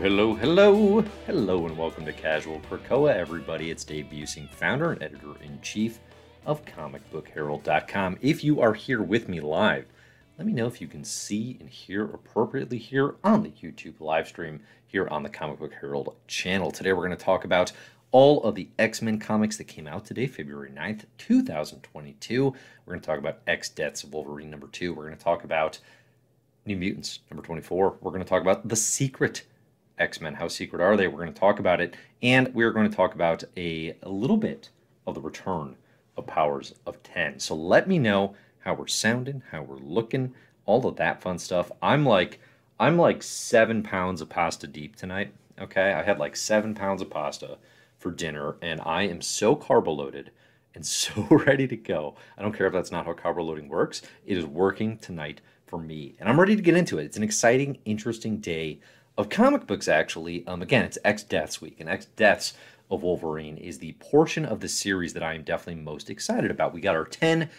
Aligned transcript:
Hello, 0.00 0.32
hello, 0.32 1.00
hello, 1.26 1.66
and 1.66 1.76
welcome 1.76 2.04
to 2.04 2.12
Casual 2.12 2.60
Krakoa, 2.60 3.12
everybody. 3.16 3.72
It's 3.72 3.82
Dave 3.82 4.06
Buesing, 4.06 4.48
founder 4.48 4.92
and 4.92 5.02
editor 5.02 5.34
in 5.42 5.60
chief 5.60 5.98
of 6.46 6.64
ComicBookHerald.com. 6.64 8.18
If 8.20 8.44
you 8.44 8.60
are 8.60 8.74
here 8.74 9.02
with 9.02 9.28
me 9.28 9.40
live, 9.40 9.86
let 10.38 10.46
me 10.46 10.52
know 10.52 10.68
if 10.68 10.80
you 10.80 10.86
can 10.86 11.02
see 11.02 11.56
and 11.58 11.68
hear 11.68 12.04
appropriately 12.04 12.78
here 12.78 13.16
on 13.24 13.42
the 13.42 13.50
YouTube 13.50 14.00
live 14.00 14.28
stream 14.28 14.60
here 14.86 15.08
on 15.08 15.24
the 15.24 15.28
Comic 15.28 15.58
Book 15.58 15.72
Herald 15.80 16.14
channel. 16.28 16.70
Today 16.70 16.92
we're 16.92 17.04
going 17.04 17.18
to 17.18 17.24
talk 17.24 17.44
about 17.44 17.72
all 18.12 18.44
of 18.44 18.54
the 18.54 18.68
X 18.78 19.02
Men 19.02 19.18
comics 19.18 19.56
that 19.56 19.64
came 19.64 19.88
out 19.88 20.04
today, 20.04 20.28
February 20.28 20.70
9th, 20.70 21.06
2022. 21.18 22.54
We're 22.86 22.92
going 22.92 23.00
to 23.00 23.06
talk 23.06 23.18
about 23.18 23.40
X 23.48 23.68
Deaths 23.68 24.04
of 24.04 24.12
Wolverine 24.12 24.48
number 24.48 24.68
two. 24.68 24.94
We're 24.94 25.06
going 25.06 25.18
to 25.18 25.24
talk 25.24 25.42
about 25.42 25.80
New 26.66 26.76
Mutants 26.76 27.18
number 27.32 27.44
24. 27.44 27.96
We're 28.00 28.12
going 28.12 28.22
to 28.22 28.28
talk 28.28 28.42
about 28.42 28.68
The 28.68 28.76
Secret 28.76 29.42
X 29.98 30.20
Men. 30.20 30.34
How 30.34 30.48
secret 30.48 30.80
are 30.80 30.96
they? 30.96 31.08
We're 31.08 31.20
going 31.20 31.32
to 31.32 31.40
talk 31.40 31.58
about 31.58 31.80
it. 31.80 31.96
And 32.22 32.54
we're 32.54 32.72
going 32.72 32.88
to 32.88 32.96
talk 32.96 33.14
about 33.14 33.44
a, 33.56 33.94
a 34.02 34.08
little 34.08 34.36
bit 34.36 34.70
of 35.06 35.14
the 35.14 35.20
return 35.20 35.76
of 36.16 36.26
Powers 36.26 36.74
of 36.86 37.02
10. 37.02 37.40
So 37.40 37.54
let 37.54 37.88
me 37.88 37.98
know 37.98 38.34
how 38.60 38.74
we're 38.74 38.86
sounding, 38.86 39.42
how 39.50 39.62
we're 39.62 39.76
looking, 39.76 40.34
all 40.66 40.86
of 40.86 40.96
that 40.96 41.22
fun 41.22 41.38
stuff. 41.38 41.70
I'm 41.80 42.04
like, 42.04 42.40
I'm 42.80 42.98
like 42.98 43.22
seven 43.22 43.82
pounds 43.82 44.20
of 44.20 44.28
pasta 44.28 44.66
deep 44.66 44.96
tonight. 44.96 45.32
Okay. 45.60 45.92
I 45.92 46.02
had 46.02 46.18
like 46.18 46.36
seven 46.36 46.74
pounds 46.74 47.02
of 47.02 47.10
pasta 47.10 47.58
for 47.98 48.10
dinner, 48.10 48.56
and 48.62 48.80
I 48.82 49.02
am 49.02 49.20
so 49.20 49.56
carb 49.56 49.86
loaded 49.86 50.30
and 50.74 50.86
so 50.86 51.26
ready 51.30 51.66
to 51.66 51.76
go. 51.76 52.14
I 52.36 52.42
don't 52.42 52.56
care 52.56 52.66
if 52.66 52.72
that's 52.72 52.92
not 52.92 53.06
how 53.06 53.12
carb 53.12 53.42
loading 53.42 53.68
works. 53.68 54.02
It 54.26 54.36
is 54.38 54.46
working 54.46 54.98
tonight 54.98 55.40
for 55.66 55.78
me, 55.78 56.14
and 56.18 56.28
I'm 56.28 56.40
ready 56.40 56.56
to 56.56 56.62
get 56.62 56.76
into 56.76 56.98
it. 56.98 57.04
It's 57.04 57.16
an 57.16 57.22
exciting, 57.22 57.78
interesting 57.84 58.38
day 58.38 58.80
of 59.18 59.28
comic 59.28 59.66
books. 59.66 59.88
Actually, 59.88 60.46
um, 60.46 60.62
again, 60.62 60.84
it's 60.84 60.96
X 61.04 61.24
Deaths 61.24 61.60
week, 61.60 61.80
and 61.80 61.88
X 61.88 62.06
Deaths 62.06 62.54
of 62.90 63.02
Wolverine 63.02 63.58
is 63.58 63.78
the 63.78 63.92
portion 63.94 64.46
of 64.46 64.60
the 64.60 64.68
series 64.68 65.12
that 65.12 65.22
I 65.22 65.34
am 65.34 65.42
definitely 65.42 65.82
most 65.82 66.08
excited 66.08 66.50
about. 66.50 66.72
We 66.72 66.80
got 66.80 66.96
our 66.96 67.04
10 67.04 67.50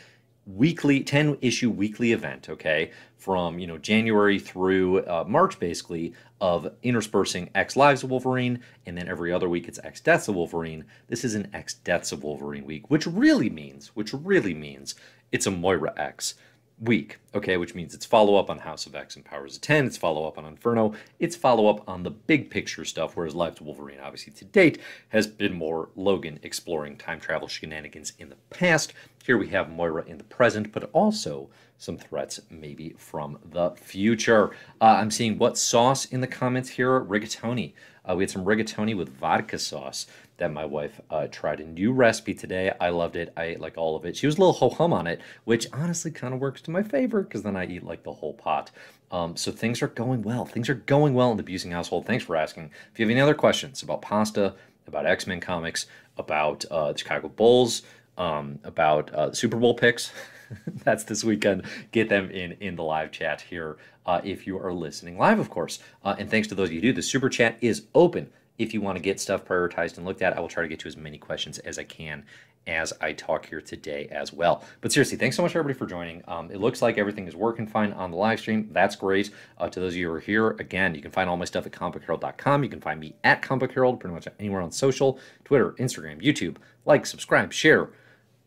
weekly 0.45 1.03
10 1.03 1.37
issue 1.41 1.69
weekly 1.69 2.11
event 2.11 2.49
okay 2.49 2.89
from 3.17 3.59
you 3.59 3.67
know 3.67 3.77
january 3.77 4.39
through 4.39 4.99
uh, 5.05 5.23
march 5.27 5.59
basically 5.59 6.11
of 6.41 6.73
interspersing 6.81 7.47
x 7.53 7.75
lives 7.75 8.01
of 8.01 8.09
wolverine 8.09 8.59
and 8.87 8.97
then 8.97 9.07
every 9.07 9.31
other 9.31 9.47
week 9.47 9.67
it's 9.67 9.77
x 9.83 9.99
deaths 9.99 10.27
of 10.27 10.33
wolverine 10.33 10.83
this 11.07 11.23
is 11.23 11.35
an 11.35 11.47
x 11.53 11.75
deaths 11.75 12.11
of 12.11 12.23
wolverine 12.23 12.65
week 12.65 12.89
which 12.89 13.05
really 13.05 13.49
means 13.49 13.89
which 13.95 14.11
really 14.11 14.55
means 14.55 14.95
it's 15.31 15.45
a 15.45 15.51
moira 15.51 15.93
x 15.97 16.33
week, 16.81 17.19
okay, 17.35 17.57
which 17.57 17.75
means 17.75 17.93
it's 17.93 18.05
follow 18.05 18.35
up 18.35 18.49
on 18.49 18.59
House 18.59 18.85
of 18.85 18.95
X 18.95 19.15
and 19.15 19.25
Powers 19.25 19.55
of 19.55 19.61
10, 19.61 19.85
it's 19.85 19.97
follow 19.97 20.27
up 20.27 20.37
on 20.37 20.45
Inferno, 20.45 20.93
it's 21.19 21.35
follow 21.35 21.67
up 21.67 21.87
on 21.87 22.03
the 22.03 22.11
big 22.11 22.49
picture 22.49 22.85
stuff, 22.85 23.15
whereas 23.15 23.35
Life 23.35 23.55
to 23.55 23.63
Wolverine, 23.63 23.99
obviously, 23.99 24.33
to 24.33 24.45
date, 24.45 24.79
has 25.09 25.27
been 25.27 25.53
more 25.53 25.89
Logan 25.95 26.39
exploring 26.43 26.97
time 26.97 27.19
travel 27.19 27.47
shenanigans 27.47 28.13
in 28.19 28.29
the 28.29 28.37
past. 28.49 28.93
Here 29.29 29.37
we 29.37 29.49
have 29.49 29.69
Moira 29.69 30.05
in 30.07 30.17
the 30.17 30.23
present, 30.23 30.71
but 30.71 30.89
also 30.91 31.51
some 31.77 31.99
threats 31.99 32.39
maybe 32.49 32.95
from 32.97 33.37
the 33.45 33.69
future. 33.75 34.49
Uh, 34.81 34.97
I'm 34.97 35.11
seeing 35.11 35.37
what 35.37 35.55
sauce 35.55 36.05
in 36.05 36.21
the 36.21 36.25
comments 36.25 36.69
here? 36.69 36.99
Rigatoni. 36.99 37.73
Uh, 38.03 38.15
we 38.15 38.23
had 38.23 38.31
some 38.31 38.43
rigatoni 38.43 38.97
with 38.97 39.09
vodka 39.09 39.59
sauce 39.59 40.07
that 40.37 40.51
my 40.51 40.65
wife 40.65 40.99
uh, 41.11 41.27
tried 41.27 41.59
a 41.59 41.63
new 41.63 41.93
recipe 41.93 42.33
today. 42.33 42.73
I 42.81 42.89
loved 42.89 43.15
it. 43.15 43.31
I 43.37 43.43
ate 43.43 43.59
like 43.59 43.77
all 43.77 43.95
of 43.95 44.03
it. 44.03 44.17
She 44.17 44.25
was 44.25 44.37
a 44.37 44.39
little 44.39 44.53
ho 44.53 44.71
hum 44.71 44.93
on 44.93 45.05
it, 45.05 45.21
which 45.43 45.67
honestly 45.73 46.09
kind 46.09 46.33
of 46.33 46.39
works 46.39 46.61
to 46.61 46.71
my 46.71 46.81
favor 46.81 47.21
because 47.21 47.43
then 47.43 47.55
I 47.55 47.67
eat 47.67 47.83
like 47.83 48.01
the 48.01 48.13
whole 48.13 48.33
pot. 48.33 48.71
Um, 49.11 49.37
so 49.37 49.51
things 49.51 49.83
are 49.83 49.89
going 49.89 50.23
well. 50.23 50.45
Things 50.45 50.69
are 50.69 50.73
going 50.73 51.13
well 51.13 51.29
in 51.29 51.37
the 51.37 51.43
Buesing 51.43 51.71
household. 51.71 52.07
Thanks 52.07 52.23
for 52.23 52.35
asking. 52.35 52.71
If 52.91 52.99
you 52.99 53.05
have 53.05 53.11
any 53.11 53.21
other 53.21 53.35
questions 53.35 53.83
about 53.83 54.01
pasta, 54.01 54.55
about 54.87 55.05
X 55.05 55.27
Men 55.27 55.39
comics, 55.39 55.85
about 56.17 56.65
uh, 56.65 56.91
the 56.91 56.97
Chicago 56.97 57.29
Bulls, 57.29 57.83
um, 58.19 58.59
about 58.63 59.13
uh, 59.13 59.33
Super 59.33 59.57
Bowl 59.57 59.73
picks, 59.73 60.11
that's 60.83 61.03
this 61.05 61.23
weekend. 61.23 61.63
Get 61.91 62.09
them 62.09 62.29
in 62.29 62.51
in 62.59 62.75
the 62.75 62.83
live 62.83 63.11
chat 63.11 63.41
here 63.41 63.77
uh, 64.05 64.21
if 64.23 64.45
you 64.45 64.59
are 64.59 64.73
listening 64.73 65.17
live, 65.17 65.39
of 65.39 65.49
course. 65.49 65.79
Uh, 66.03 66.15
and 66.19 66.29
thanks 66.29 66.47
to 66.49 66.55
those 66.55 66.69
of 66.69 66.73
you 66.73 66.81
who 66.81 66.87
do. 66.87 66.93
The 66.93 67.01
super 67.01 67.29
chat 67.29 67.57
is 67.61 67.85
open 67.95 68.29
if 68.59 68.73
you 68.73 68.81
want 68.81 68.97
to 68.97 69.01
get 69.01 69.19
stuff 69.19 69.45
prioritized 69.45 69.97
and 69.97 70.05
looked 70.05 70.21
at, 70.21 70.37
I 70.37 70.41
will 70.41 70.49
try 70.49 70.61
to 70.61 70.69
get 70.69 70.79
to 70.81 70.87
as 70.87 70.97
many 70.97 71.17
questions 71.17 71.57
as 71.59 71.79
I 71.79 71.85
can 71.85 72.25
as 72.67 72.93
I 73.01 73.13
talk 73.13 73.47
here 73.47 73.61
today 73.61 74.07
as 74.11 74.31
well. 74.33 74.63
But 74.81 74.91
seriously, 74.91 75.17
thanks 75.17 75.35
so 75.35 75.41
much 75.41 75.55
everybody 75.55 75.73
for 75.73 75.87
joining. 75.87 76.21
Um, 76.27 76.51
it 76.51 76.59
looks 76.59 76.81
like 76.81 76.97
everything 76.97 77.25
is 77.25 77.35
working 77.35 77.65
fine 77.65 77.93
on 77.93 78.11
the 78.11 78.17
live 78.17 78.39
stream. 78.39 78.69
That's 78.71 78.95
great. 78.95 79.31
Uh, 79.57 79.69
to 79.69 79.79
those 79.79 79.93
of 79.93 79.97
you 79.97 80.09
who 80.09 80.13
are 80.13 80.19
here, 80.19 80.49
again, 80.59 80.93
you 80.93 81.01
can 81.01 81.09
find 81.09 81.29
all 81.29 81.37
my 81.37 81.45
stuff 81.45 81.65
at 81.65 81.71
comicbookherald.com. 81.71 82.63
You 82.63 82.69
can 82.69 82.81
find 82.81 82.99
me 82.99 83.15
at 83.23 83.41
Comic 83.41 83.73
pretty 83.73 84.07
much 84.07 84.27
anywhere 84.39 84.61
on 84.61 84.71
social, 84.71 85.19
Twitter, 85.45 85.71
Instagram, 85.79 86.21
YouTube. 86.21 86.57
Like, 86.85 87.05
subscribe, 87.05 87.53
share, 87.53 87.89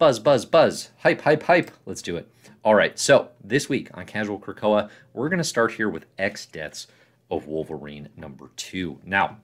buzz, 0.03 0.19
buzz, 0.19 0.45
buzz, 0.45 0.91
hype, 0.99 1.21
hype, 1.21 1.45
hype. 1.45 1.71
Let's 1.87 2.03
do 2.03 2.17
it. 2.17 2.29
All 2.65 2.75
right, 2.75 2.99
so 2.99 3.29
this 3.45 3.69
week 3.69 3.89
on 3.95 4.05
Casual 4.05 4.41
Krakoa, 4.41 4.91
we're 5.15 5.29
going 5.29 5.39
to 5.39 5.45
start 5.45 5.71
here 5.71 5.89
with 5.89 6.07
X 6.19 6.45
Deaths 6.45 6.89
of 7.31 7.47
Wolverine 7.47 8.09
number 8.17 8.51
two. 8.57 8.99
Now, 9.05 9.37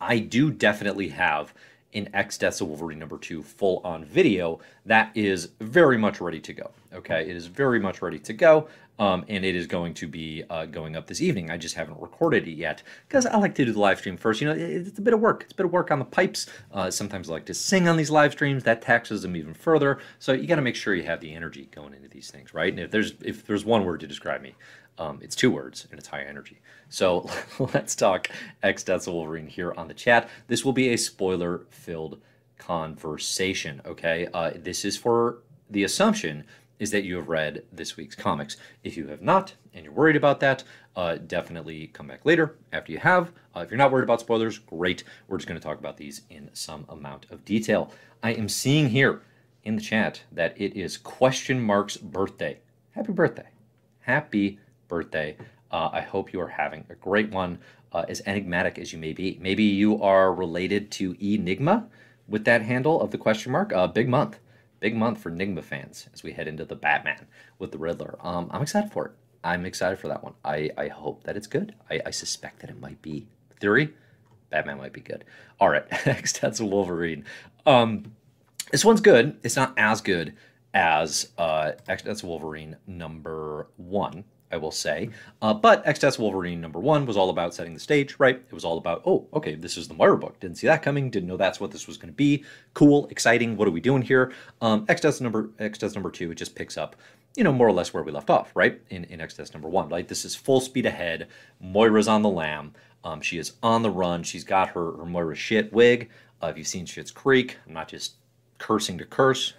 I 0.00 0.20
do 0.20 0.52
definitely 0.52 1.08
have 1.08 1.52
an 1.94 2.08
X 2.14 2.38
Deaths 2.38 2.60
of 2.60 2.68
Wolverine 2.68 3.00
number 3.00 3.18
two 3.18 3.42
full 3.42 3.80
on 3.82 4.04
video 4.04 4.60
that 4.84 5.10
is 5.16 5.48
very 5.58 5.98
much 5.98 6.20
ready 6.20 6.38
to 6.38 6.52
go. 6.52 6.70
Okay, 6.94 7.28
it 7.28 7.34
is 7.34 7.48
very 7.48 7.80
much 7.80 8.00
ready 8.00 8.20
to 8.20 8.32
go. 8.32 8.68
Um, 8.98 9.24
and 9.28 9.44
it 9.44 9.54
is 9.54 9.66
going 9.66 9.92
to 9.94 10.08
be 10.08 10.42
uh, 10.48 10.66
going 10.66 10.96
up 10.96 11.06
this 11.06 11.20
evening. 11.20 11.50
I 11.50 11.58
just 11.58 11.74
haven't 11.74 12.00
recorded 12.00 12.48
it 12.48 12.52
yet 12.52 12.82
because 13.06 13.26
I 13.26 13.36
like 13.36 13.54
to 13.56 13.64
do 13.64 13.72
the 13.72 13.78
live 13.78 13.98
stream 13.98 14.16
first. 14.16 14.40
You 14.40 14.48
know, 14.48 14.54
it's 14.54 14.98
a 14.98 15.02
bit 15.02 15.12
of 15.12 15.20
work. 15.20 15.42
It's 15.42 15.52
a 15.52 15.56
bit 15.56 15.66
of 15.66 15.72
work 15.72 15.90
on 15.90 15.98
the 15.98 16.04
pipes. 16.04 16.46
Uh, 16.72 16.90
sometimes 16.90 17.28
I 17.28 17.34
like 17.34 17.46
to 17.46 17.54
sing 17.54 17.88
on 17.88 17.96
these 17.96 18.10
live 18.10 18.32
streams. 18.32 18.62
That 18.64 18.80
taxes 18.80 19.22
them 19.22 19.36
even 19.36 19.52
further. 19.52 19.98
So 20.18 20.32
you 20.32 20.46
got 20.46 20.56
to 20.56 20.62
make 20.62 20.76
sure 20.76 20.94
you 20.94 21.02
have 21.02 21.20
the 21.20 21.34
energy 21.34 21.68
going 21.74 21.92
into 21.92 22.08
these 22.08 22.30
things, 22.30 22.54
right? 22.54 22.72
And 22.72 22.80
if 22.80 22.90
there's 22.90 23.12
if 23.20 23.46
there's 23.46 23.64
one 23.64 23.84
word 23.84 24.00
to 24.00 24.06
describe 24.06 24.40
me, 24.40 24.54
um, 24.98 25.18
it's 25.22 25.36
two 25.36 25.50
words 25.50 25.86
and 25.90 25.98
it's 25.98 26.08
high 26.08 26.22
energy. 26.22 26.60
So 26.88 27.28
let's 27.58 27.94
talk 27.94 28.28
X 28.62 28.82
Deaths 28.82 29.06
Wolverine 29.06 29.48
here 29.48 29.74
on 29.76 29.88
the 29.88 29.94
chat. 29.94 30.28
This 30.46 30.64
will 30.64 30.72
be 30.72 30.90
a 30.90 30.96
spoiler 30.96 31.66
filled 31.70 32.20
conversation, 32.58 33.82
okay? 33.84 34.28
Uh, 34.32 34.52
this 34.54 34.84
is 34.84 34.96
for 34.96 35.38
the 35.68 35.84
assumption 35.84 36.44
is 36.78 36.90
that 36.90 37.04
you 37.04 37.16
have 37.16 37.28
read 37.28 37.62
this 37.72 37.96
week's 37.96 38.14
comics. 38.14 38.56
If 38.84 38.96
you 38.96 39.08
have 39.08 39.22
not 39.22 39.54
and 39.74 39.84
you're 39.84 39.92
worried 39.92 40.16
about 40.16 40.40
that, 40.40 40.62
uh, 40.94 41.16
definitely 41.16 41.88
come 41.88 42.08
back 42.08 42.24
later 42.24 42.56
after 42.72 42.92
you 42.92 42.98
have. 42.98 43.32
Uh, 43.54 43.60
if 43.60 43.70
you're 43.70 43.78
not 43.78 43.92
worried 43.92 44.04
about 44.04 44.20
spoilers, 44.20 44.58
great. 44.58 45.04
We're 45.28 45.38
just 45.38 45.48
going 45.48 45.60
to 45.60 45.66
talk 45.66 45.78
about 45.78 45.96
these 45.96 46.22
in 46.30 46.50
some 46.52 46.84
amount 46.88 47.26
of 47.30 47.44
detail. 47.44 47.90
I 48.22 48.32
am 48.32 48.48
seeing 48.48 48.88
here 48.88 49.22
in 49.64 49.76
the 49.76 49.82
chat 49.82 50.22
that 50.32 50.54
it 50.60 50.76
is 50.76 50.96
question 50.96 51.60
mark's 51.60 51.96
birthday. 51.96 52.58
Happy 52.92 53.12
birthday. 53.12 53.48
Happy 54.00 54.58
birthday. 54.88 55.36
Uh, 55.70 55.90
I 55.92 56.00
hope 56.00 56.32
you 56.32 56.40
are 56.40 56.48
having 56.48 56.84
a 56.88 56.94
great 56.94 57.30
one, 57.30 57.58
uh, 57.92 58.04
as 58.08 58.22
enigmatic 58.24 58.78
as 58.78 58.92
you 58.92 58.98
may 58.98 59.12
be. 59.12 59.38
Maybe 59.40 59.64
you 59.64 60.00
are 60.02 60.32
related 60.32 60.90
to 60.92 61.16
Enigma 61.20 61.88
with 62.28 62.44
that 62.44 62.62
handle 62.62 63.00
of 63.00 63.10
the 63.10 63.18
question 63.18 63.52
mark. 63.52 63.72
Uh, 63.72 63.86
big 63.86 64.08
month. 64.08 64.38
Big 64.80 64.94
month 64.94 65.20
for 65.20 65.30
Enigma 65.30 65.62
fans 65.62 66.08
as 66.12 66.22
we 66.22 66.32
head 66.32 66.48
into 66.48 66.64
the 66.64 66.76
Batman 66.76 67.26
with 67.58 67.72
the 67.72 67.78
Riddler. 67.78 68.16
Um, 68.20 68.50
I'm 68.52 68.62
excited 68.62 68.92
for 68.92 69.06
it. 69.06 69.12
I'm 69.42 69.64
excited 69.64 69.98
for 69.98 70.08
that 70.08 70.22
one. 70.22 70.34
I, 70.44 70.70
I 70.76 70.88
hope 70.88 71.24
that 71.24 71.36
it's 71.36 71.46
good. 71.46 71.74
I, 71.90 72.00
I 72.06 72.10
suspect 72.10 72.60
that 72.60 72.70
it 72.70 72.80
might 72.80 73.00
be. 73.00 73.28
Theory, 73.60 73.94
Batman 74.50 74.78
might 74.78 74.92
be 74.92 75.00
good. 75.00 75.24
All 75.60 75.68
right, 75.68 75.84
next 76.06 76.40
that's 76.40 76.60
Wolverine. 76.60 77.24
Um, 77.64 78.12
this 78.70 78.84
one's 78.84 79.00
good. 79.00 79.38
It's 79.42 79.56
not 79.56 79.72
as 79.76 80.00
good 80.00 80.34
as 80.74 81.30
uh, 81.38 81.72
that's 81.86 82.22
Wolverine 82.22 82.76
number 82.86 83.68
one 83.76 84.24
I 84.50 84.56
will 84.56 84.70
say. 84.70 85.10
Uh, 85.42 85.54
but 85.54 85.86
X 85.86 85.98
Deaths 85.98 86.18
Wolverine 86.18 86.60
number 86.60 86.78
one 86.78 87.06
was 87.06 87.16
all 87.16 87.30
about 87.30 87.54
setting 87.54 87.74
the 87.74 87.80
stage, 87.80 88.16
right? 88.18 88.36
It 88.36 88.52
was 88.52 88.64
all 88.64 88.78
about, 88.78 89.02
oh, 89.04 89.26
okay, 89.34 89.54
this 89.54 89.76
is 89.76 89.88
the 89.88 89.94
Moira 89.94 90.16
book. 90.16 90.38
Didn't 90.40 90.58
see 90.58 90.66
that 90.66 90.82
coming. 90.82 91.10
Didn't 91.10 91.28
know 91.28 91.36
that's 91.36 91.60
what 91.60 91.72
this 91.72 91.86
was 91.86 91.96
going 91.96 92.12
to 92.12 92.16
be. 92.16 92.44
Cool, 92.74 93.06
exciting. 93.08 93.56
What 93.56 93.68
are 93.68 93.72
we 93.72 93.80
doing 93.80 94.02
here? 94.02 94.32
Um, 94.60 94.84
X 94.88 95.00
Deaths 95.00 95.20
number 95.20 95.50
X 95.58 95.78
Deaths 95.78 95.94
number 95.94 96.10
two. 96.10 96.30
It 96.30 96.36
just 96.36 96.54
picks 96.54 96.78
up, 96.78 96.96
you 97.36 97.44
know, 97.44 97.52
more 97.52 97.66
or 97.66 97.72
less 97.72 97.92
where 97.92 98.02
we 98.02 98.12
left 98.12 98.30
off, 98.30 98.52
right? 98.54 98.80
In 98.90 99.04
in 99.04 99.20
X 99.20 99.34
Deaths 99.34 99.52
number 99.52 99.68
one, 99.68 99.88
right? 99.88 100.06
This 100.06 100.24
is 100.24 100.36
full 100.36 100.60
speed 100.60 100.86
ahead. 100.86 101.28
Moira's 101.60 102.08
on 102.08 102.22
the 102.22 102.28
lam. 102.30 102.72
Um, 103.04 103.20
she 103.20 103.38
is 103.38 103.52
on 103.62 103.82
the 103.82 103.90
run. 103.90 104.22
She's 104.22 104.44
got 104.44 104.70
her 104.70 104.92
her 104.96 105.06
Moira 105.06 105.34
shit 105.34 105.72
wig. 105.72 106.10
Uh, 106.42 106.48
if 106.48 106.58
you've 106.58 106.66
seen 106.66 106.86
Schitt's 106.86 107.10
Creek, 107.10 107.56
I'm 107.66 107.72
not 107.72 107.88
just 107.88 108.14
cursing 108.58 108.98
to 108.98 109.04
curse. 109.04 109.54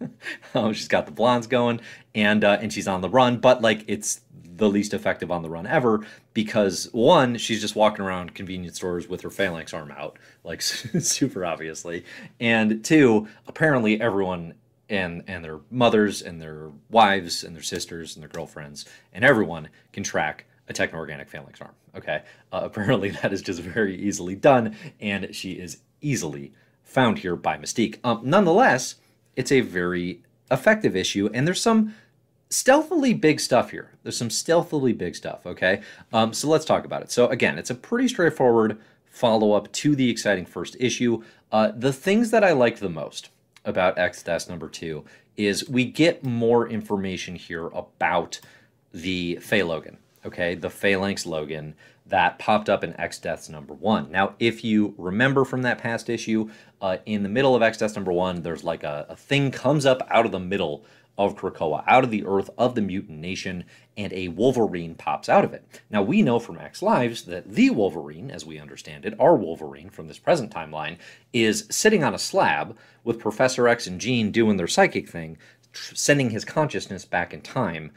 um, 0.54 0.72
she's 0.72 0.88
got 0.88 1.06
the 1.06 1.12
blondes 1.12 1.46
going, 1.46 1.80
and 2.14 2.44
uh, 2.44 2.58
and 2.60 2.72
she's 2.72 2.88
on 2.88 3.00
the 3.00 3.08
run, 3.08 3.38
but 3.38 3.62
like 3.62 3.84
it's 3.86 4.20
the 4.58 4.68
least 4.68 4.92
effective 4.92 5.30
on 5.30 5.42
the 5.42 5.48
run 5.48 5.66
ever 5.66 6.04
because 6.34 6.88
one, 6.92 7.38
she's 7.38 7.60
just 7.60 7.76
walking 7.76 8.04
around 8.04 8.34
convenience 8.34 8.76
stores 8.76 9.08
with 9.08 9.22
her 9.22 9.30
phalanx 9.30 9.72
arm 9.72 9.92
out, 9.96 10.18
like 10.44 10.60
super 10.62 11.44
obviously, 11.44 12.04
and 12.38 12.84
two, 12.84 13.26
apparently 13.46 14.00
everyone 14.00 14.54
and 14.90 15.22
and 15.26 15.44
their 15.44 15.60
mothers 15.70 16.22
and 16.22 16.40
their 16.40 16.70
wives 16.90 17.44
and 17.44 17.54
their 17.54 17.62
sisters 17.62 18.16
and 18.16 18.22
their 18.22 18.28
girlfriends 18.30 18.86
and 19.12 19.24
everyone 19.24 19.68
can 19.92 20.02
track 20.02 20.46
a 20.68 20.72
techno-organic 20.72 21.28
phalanx 21.28 21.60
arm. 21.60 21.74
Okay, 21.96 22.22
uh, 22.52 22.60
apparently 22.64 23.10
that 23.10 23.32
is 23.32 23.42
just 23.42 23.60
very 23.60 23.96
easily 23.96 24.34
done, 24.34 24.76
and 25.00 25.34
she 25.34 25.52
is 25.52 25.78
easily 26.00 26.52
found 26.82 27.18
here 27.18 27.36
by 27.36 27.56
Mystique. 27.56 27.98
Um, 28.04 28.20
nonetheless, 28.24 28.96
it's 29.36 29.52
a 29.52 29.60
very 29.60 30.22
effective 30.50 30.96
issue, 30.96 31.28
and 31.32 31.46
there's 31.46 31.60
some 31.60 31.94
stealthily 32.50 33.14
big 33.14 33.40
stuff 33.40 33.70
here. 33.70 33.90
There's 34.02 34.16
some 34.16 34.30
stealthily 34.30 34.92
big 34.92 35.14
stuff. 35.14 35.46
Okay, 35.46 35.82
um, 36.12 36.32
so 36.32 36.48
let's 36.48 36.64
talk 36.64 36.84
about 36.84 37.02
it. 37.02 37.10
So 37.10 37.28
again, 37.28 37.58
it's 37.58 37.70
a 37.70 37.74
pretty 37.74 38.08
straightforward 38.08 38.78
follow-up 39.10 39.72
to 39.72 39.96
the 39.96 40.10
exciting 40.10 40.46
first 40.46 40.76
issue. 40.78 41.22
Uh, 41.50 41.72
the 41.74 41.92
things 41.92 42.30
that 42.30 42.44
I 42.44 42.52
like 42.52 42.78
the 42.78 42.88
most 42.88 43.30
about 43.64 43.98
X 43.98 44.22
Death 44.22 44.48
number 44.48 44.68
two 44.68 45.04
is 45.36 45.68
we 45.68 45.84
get 45.84 46.24
more 46.24 46.68
information 46.68 47.36
here 47.36 47.66
about 47.68 48.40
the 48.92 49.38
Phalogan 49.40 49.96
okay, 50.28 50.54
the 50.54 50.70
Phalanx 50.70 51.26
Logan 51.26 51.74
that 52.06 52.38
popped 52.38 52.70
up 52.70 52.82
in 52.84 52.98
X 52.98 53.18
Deaths 53.18 53.48
number 53.48 53.74
one. 53.74 54.10
Now, 54.10 54.34
if 54.38 54.64
you 54.64 54.94
remember 54.96 55.44
from 55.44 55.62
that 55.62 55.78
past 55.78 56.08
issue, 56.08 56.48
uh, 56.80 56.98
in 57.06 57.22
the 57.22 57.28
middle 57.28 57.54
of 57.54 57.62
X 57.62 57.78
Deaths 57.78 57.96
number 57.96 58.12
one, 58.12 58.42
there's 58.42 58.64
like 58.64 58.84
a, 58.84 59.06
a 59.08 59.16
thing 59.16 59.50
comes 59.50 59.84
up 59.84 60.06
out 60.10 60.24
of 60.24 60.32
the 60.32 60.38
middle 60.38 60.84
of 61.18 61.36
Krakoa, 61.36 61.82
out 61.86 62.04
of 62.04 62.10
the 62.10 62.24
earth 62.24 62.48
of 62.56 62.74
the 62.76 62.80
mutant 62.80 63.18
nation, 63.18 63.64
and 63.96 64.12
a 64.12 64.28
Wolverine 64.28 64.94
pops 64.94 65.28
out 65.28 65.44
of 65.44 65.52
it. 65.52 65.64
Now, 65.90 66.02
we 66.02 66.22
know 66.22 66.38
from 66.38 66.58
X 66.58 66.80
Lives 66.80 67.24
that 67.24 67.52
the 67.52 67.70
Wolverine, 67.70 68.30
as 68.30 68.46
we 68.46 68.58
understand 68.58 69.04
it, 69.04 69.18
our 69.18 69.34
Wolverine 69.34 69.90
from 69.90 70.06
this 70.06 70.18
present 70.18 70.52
timeline, 70.52 70.96
is 71.32 71.66
sitting 71.68 72.04
on 72.04 72.14
a 72.14 72.18
slab 72.18 72.76
with 73.02 73.18
Professor 73.18 73.66
X 73.66 73.88
and 73.88 74.00
Jean 74.00 74.30
doing 74.30 74.56
their 74.56 74.68
psychic 74.68 75.08
thing, 75.08 75.36
sending 75.72 76.30
his 76.30 76.44
consciousness 76.44 77.04
back 77.04 77.34
in 77.34 77.40
time 77.40 77.90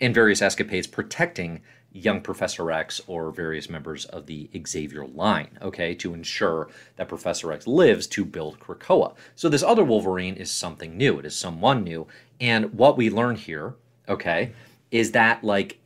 in 0.00 0.14
various 0.14 0.40
escapades 0.40 0.86
protecting 0.86 1.60
young 1.98 2.20
Professor 2.20 2.70
X 2.70 3.00
or 3.06 3.30
various 3.30 3.68
members 3.68 4.04
of 4.06 4.26
the 4.26 4.48
Xavier 4.66 5.06
line, 5.06 5.58
okay, 5.62 5.94
to 5.96 6.14
ensure 6.14 6.68
that 6.96 7.08
Professor 7.08 7.52
X 7.52 7.66
lives 7.66 8.06
to 8.08 8.24
build 8.24 8.58
Krakoa. 8.60 9.14
So 9.36 9.48
this 9.48 9.62
other 9.62 9.84
Wolverine 9.84 10.34
is 10.34 10.50
something 10.50 10.96
new. 10.96 11.18
It 11.18 11.26
is 11.26 11.36
someone 11.36 11.84
new. 11.84 12.06
And 12.40 12.72
what 12.74 12.96
we 12.96 13.10
learn 13.10 13.36
here, 13.36 13.74
okay, 14.08 14.52
is 14.90 15.12
that 15.12 15.44
like 15.44 15.78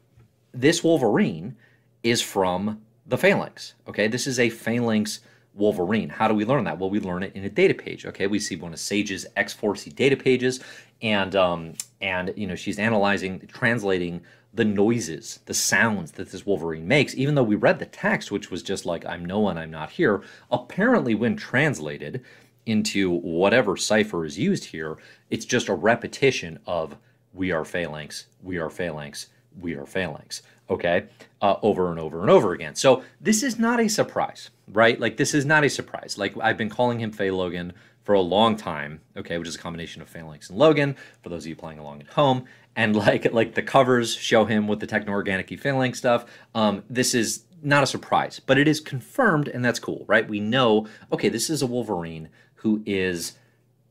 this 0.53 0.85
Wolverine 0.85 1.57
is 2.03 2.21
from 2.21 2.83
the 3.07 3.19
Phalanx, 3.19 3.75
okay? 3.89 4.07
This 4.07 4.27
is 4.27 4.39
a 4.39 4.51
Phalanx 4.51 5.21
Wolverine. 5.55 6.09
How 6.09 6.29
do 6.29 6.35
we 6.35 6.45
learn 6.45 6.65
that? 6.65 6.79
Well, 6.79 6.91
we 6.91 7.01
learn 7.01 7.23
it 7.23 7.35
in 7.35 7.45
a 7.45 7.51
data 7.51 7.75
page. 7.75 8.07
Okay, 8.07 8.27
we 8.27 8.39
see 8.39 8.57
one 8.57 8.73
of 8.73 8.79
Sage's 8.79 9.27
X4C 9.37 9.95
data 9.95 10.17
pages, 10.17 10.61
and 11.03 11.37
um, 11.37 11.75
and 12.01 12.33
you 12.37 12.47
know 12.47 12.55
she's 12.55 12.79
analyzing, 12.79 13.47
translating 13.49 14.23
the 14.55 14.65
noises, 14.65 15.41
the 15.47 15.55
sounds 15.55 16.13
that 16.13 16.31
this 16.31 16.45
Wolverine 16.45 16.87
makes. 16.87 17.15
Even 17.15 17.35
though 17.35 17.43
we 17.43 17.55
read 17.55 17.79
the 17.79 17.87
text, 17.87 18.31
which 18.31 18.51
was 18.51 18.63
just 18.63 18.85
like 18.85 19.05
"I'm 19.07 19.25
no 19.25 19.41
one, 19.41 19.59
I'm 19.59 19.71
not 19.71 19.93
here," 19.93 20.23
apparently 20.51 21.15
when 21.15 21.37
translated 21.37 22.23
into 22.67 23.11
whatever 23.11 23.77
cipher 23.77 24.25
is 24.25 24.39
used 24.39 24.67
here, 24.67 24.97
it's 25.31 25.45
just 25.45 25.69
a 25.69 25.75
repetition 25.75 26.59
of 26.67 26.97
"We 27.33 27.51
are 27.51 27.65
phalanx, 27.65 28.27
we 28.43 28.59
are 28.59 28.71
phalanx, 28.71 29.29
we 29.59 29.75
are 29.75 29.87
phalanx." 29.87 30.43
Okay, 30.71 31.07
uh, 31.41 31.57
over 31.63 31.91
and 31.91 31.99
over 31.99 32.21
and 32.21 32.31
over 32.31 32.53
again. 32.53 32.75
So 32.75 33.03
this 33.21 33.43
is 33.43 33.59
not 33.59 33.81
a 33.81 33.89
surprise, 33.89 34.51
right? 34.69 34.99
Like 34.99 35.17
this 35.17 35.35
is 35.35 35.45
not 35.45 35.65
a 35.65 35.71
surprise. 35.71 36.17
Like 36.19 36.35
I've 36.41 36.57
been 36.57 36.71
calling 36.71 37.01
him 37.01 37.13
Phalogan 37.13 37.73
for 38.05 38.15
a 38.15 38.21
long 38.21 38.57
time, 38.57 39.01
okay, 39.17 39.39
which 39.39 39.49
is 39.49 39.55
a 39.55 39.59
combination 39.59 40.03
of 40.03 40.09
Phalanx 40.09 40.51
and 40.51 40.59
Logan, 40.59 40.97
for 41.23 41.29
those 41.29 41.45
of 41.45 41.49
you 41.49 41.57
playing 41.57 41.79
along 41.79 42.01
at 42.01 42.09
home. 42.09 42.45
And 42.75 42.97
like 42.97 43.33
like 43.33 43.55
the 43.55 43.63
covers 43.63 44.15
show 44.15 44.45
him 44.45 44.67
with 44.67 44.81
the 44.81 44.87
techno-organic 44.87 45.61
Phalanx 45.61 45.99
stuff. 45.99 46.25
Um, 46.55 46.85
this 46.89 47.15
is 47.15 47.45
not 47.63 47.83
a 47.83 47.87
surprise, 47.87 48.41
but 48.41 48.59
it 48.59 48.67
is 48.67 48.81
confirmed, 48.81 49.49
and 49.49 49.65
that's 49.65 49.79
cool, 49.79 50.05
right? 50.09 50.29
We 50.29 50.41
know, 50.41 50.87
okay, 51.13 51.29
this 51.29 51.49
is 51.49 51.63
a 51.63 51.67
Wolverine 51.67 52.29
who 52.57 52.83
is 52.87 53.35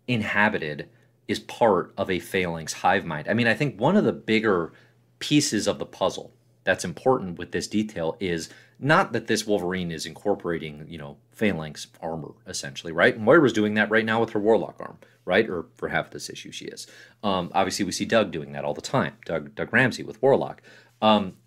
inhabited, 0.08 0.90
is 1.28 1.40
part 1.40 1.94
of 1.98 2.10
a 2.10 2.20
Phalanx 2.20 2.74
hive 2.74 3.06
mind. 3.06 3.28
I 3.30 3.34
mean, 3.34 3.48
I 3.48 3.54
think 3.54 3.80
one 3.80 3.96
of 3.96 4.04
the 4.04 4.14
bigger 4.14 4.74
pieces 5.20 5.68
of 5.68 5.80
the 5.80 5.86
puzzle 5.86 6.34
that's 6.64 6.84
important 6.84 7.38
with 7.38 7.52
this 7.52 7.68
detail 7.68 8.18
is 8.20 8.50
not 8.82 9.14
that 9.14 9.28
this 9.28 9.46
Wolverine 9.46 9.92
is 9.92 10.08
incorporating, 10.08 10.86
you 10.90 10.98
know, 10.98 11.18
phalanx 11.32 11.88
armor 12.02 12.32
essentially, 12.48 12.92
right? 12.92 13.20
Moira's 13.20 13.54
doing 13.54 13.76
that 13.76 13.92
right 13.92 14.04
now 14.04 14.20
with 14.20 14.32
her 14.32 14.40
Warlock 14.40 14.76
arm, 14.80 14.98
right? 15.24 15.48
Or 15.48 15.68
for 15.76 15.90
half 15.90 16.10
this 16.10 16.30
issue, 16.30 16.52
she 16.52 16.66
is. 16.66 16.88
Um, 17.24 17.52
obviously, 17.54 17.86
we 17.86 17.92
see 17.92 18.06
Doug 18.06 18.32
doing 18.32 18.52
that 18.54 18.66
all 18.66 18.74
the 18.74 18.82
time. 18.82 19.14
Doug 19.26 19.54
Doug 19.54 19.72
Ramsey 19.72 20.04
with 20.04 20.22
Warlock. 20.22 20.62
Um, 21.02 21.38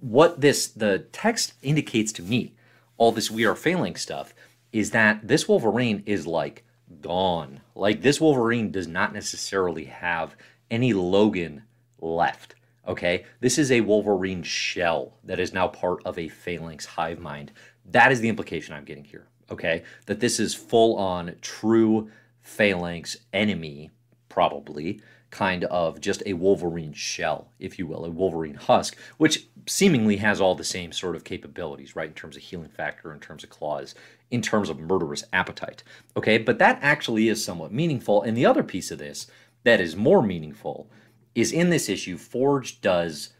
what 0.00 0.40
this 0.42 0.68
the 0.68 1.00
text 1.12 1.54
indicates 1.62 2.12
to 2.12 2.22
me, 2.22 2.54
all 2.98 3.10
this 3.10 3.30
we 3.30 3.46
are 3.46 3.54
phalanx 3.54 4.02
stuff, 4.02 4.34
is 4.70 4.90
that 4.90 5.26
this 5.26 5.48
Wolverine 5.48 6.02
is 6.04 6.26
like 6.26 6.62
gone. 7.00 7.60
Like 7.74 8.02
this 8.02 8.20
Wolverine 8.20 8.70
does 8.70 8.86
not 8.86 9.14
necessarily 9.14 9.86
have 9.86 10.36
any 10.70 10.92
Logan 10.92 11.62
left. 12.00 12.54
Okay, 12.86 13.24
this 13.40 13.58
is 13.58 13.70
a 13.70 13.80
Wolverine 13.80 14.42
shell 14.42 15.14
that 15.24 15.38
is 15.38 15.52
now 15.52 15.68
part 15.68 16.02
of 16.04 16.18
a 16.18 16.28
Phalanx 16.28 16.84
hive 16.84 17.20
mind. 17.20 17.52
That 17.84 18.10
is 18.10 18.20
the 18.20 18.28
implication 18.28 18.74
I'm 18.74 18.84
getting 18.84 19.04
here. 19.04 19.26
Okay, 19.50 19.84
that 20.06 20.20
this 20.20 20.40
is 20.40 20.54
full 20.54 20.96
on 20.96 21.36
true 21.40 22.10
Phalanx 22.42 23.16
enemy, 23.32 23.90
probably 24.28 25.00
kind 25.30 25.64
of 25.64 26.00
just 26.00 26.22
a 26.26 26.34
Wolverine 26.34 26.92
shell, 26.92 27.48
if 27.58 27.78
you 27.78 27.86
will, 27.86 28.04
a 28.04 28.10
Wolverine 28.10 28.54
husk, 28.54 28.96
which 29.16 29.46
seemingly 29.66 30.16
has 30.16 30.40
all 30.40 30.54
the 30.54 30.64
same 30.64 30.92
sort 30.92 31.16
of 31.16 31.24
capabilities, 31.24 31.96
right, 31.96 32.08
in 32.08 32.14
terms 32.14 32.36
of 32.36 32.42
healing 32.42 32.68
factor, 32.68 33.12
in 33.12 33.20
terms 33.20 33.42
of 33.42 33.50
claws, 33.50 33.94
in 34.30 34.42
terms 34.42 34.68
of 34.68 34.78
murderous 34.78 35.24
appetite. 35.32 35.82
Okay, 36.16 36.36
but 36.36 36.58
that 36.58 36.78
actually 36.82 37.28
is 37.28 37.44
somewhat 37.44 37.72
meaningful. 37.72 38.22
And 38.22 38.36
the 38.36 38.46
other 38.46 38.62
piece 38.62 38.90
of 38.90 38.98
this 38.98 39.26
that 39.64 39.80
is 39.80 39.96
more 39.96 40.22
meaningful 40.22 40.90
is 41.34 41.52
in 41.52 41.70
this 41.70 41.88
issue, 41.88 42.16
Forge 42.16 42.80
does 42.80 43.30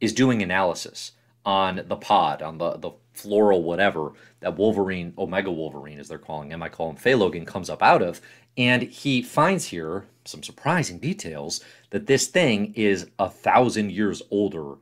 is 0.00 0.12
doing 0.12 0.42
analysis 0.42 1.12
on 1.44 1.82
the 1.86 1.96
pod, 1.96 2.42
on 2.42 2.58
the, 2.58 2.76
the 2.76 2.90
floral 3.12 3.62
whatever 3.62 4.12
that 4.40 4.58
Wolverine, 4.58 5.14
Omega 5.16 5.50
Wolverine 5.50 5.98
as 5.98 6.08
they're 6.08 6.18
calling 6.18 6.50
him, 6.50 6.62
I 6.62 6.68
call 6.68 6.90
him 6.90 6.96
Phalogan, 6.96 7.46
comes 7.46 7.70
up 7.70 7.82
out 7.82 8.02
of. 8.02 8.20
And 8.58 8.82
he 8.82 9.22
finds 9.22 9.66
here 9.66 10.06
some 10.24 10.42
surprising 10.42 10.98
details 10.98 11.62
that 11.90 12.06
this 12.06 12.26
thing 12.26 12.72
is 12.74 13.06
a 13.18 13.30
thousand 13.30 13.92
years 13.92 14.22
older 14.30 14.76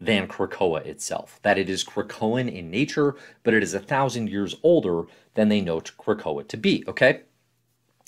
than 0.00 0.28
Krakoa 0.28 0.84
itself. 0.84 1.40
That 1.42 1.58
it 1.58 1.68
is 1.68 1.84
Krakoan 1.84 2.52
in 2.52 2.70
nature, 2.70 3.16
but 3.42 3.54
it 3.54 3.62
is 3.62 3.74
a 3.74 3.80
thousand 3.80 4.28
years 4.28 4.54
older 4.62 5.04
than 5.34 5.48
they 5.48 5.60
know 5.60 5.80
Krakoa 5.80 6.46
to 6.48 6.56
be, 6.56 6.84
okay? 6.86 7.22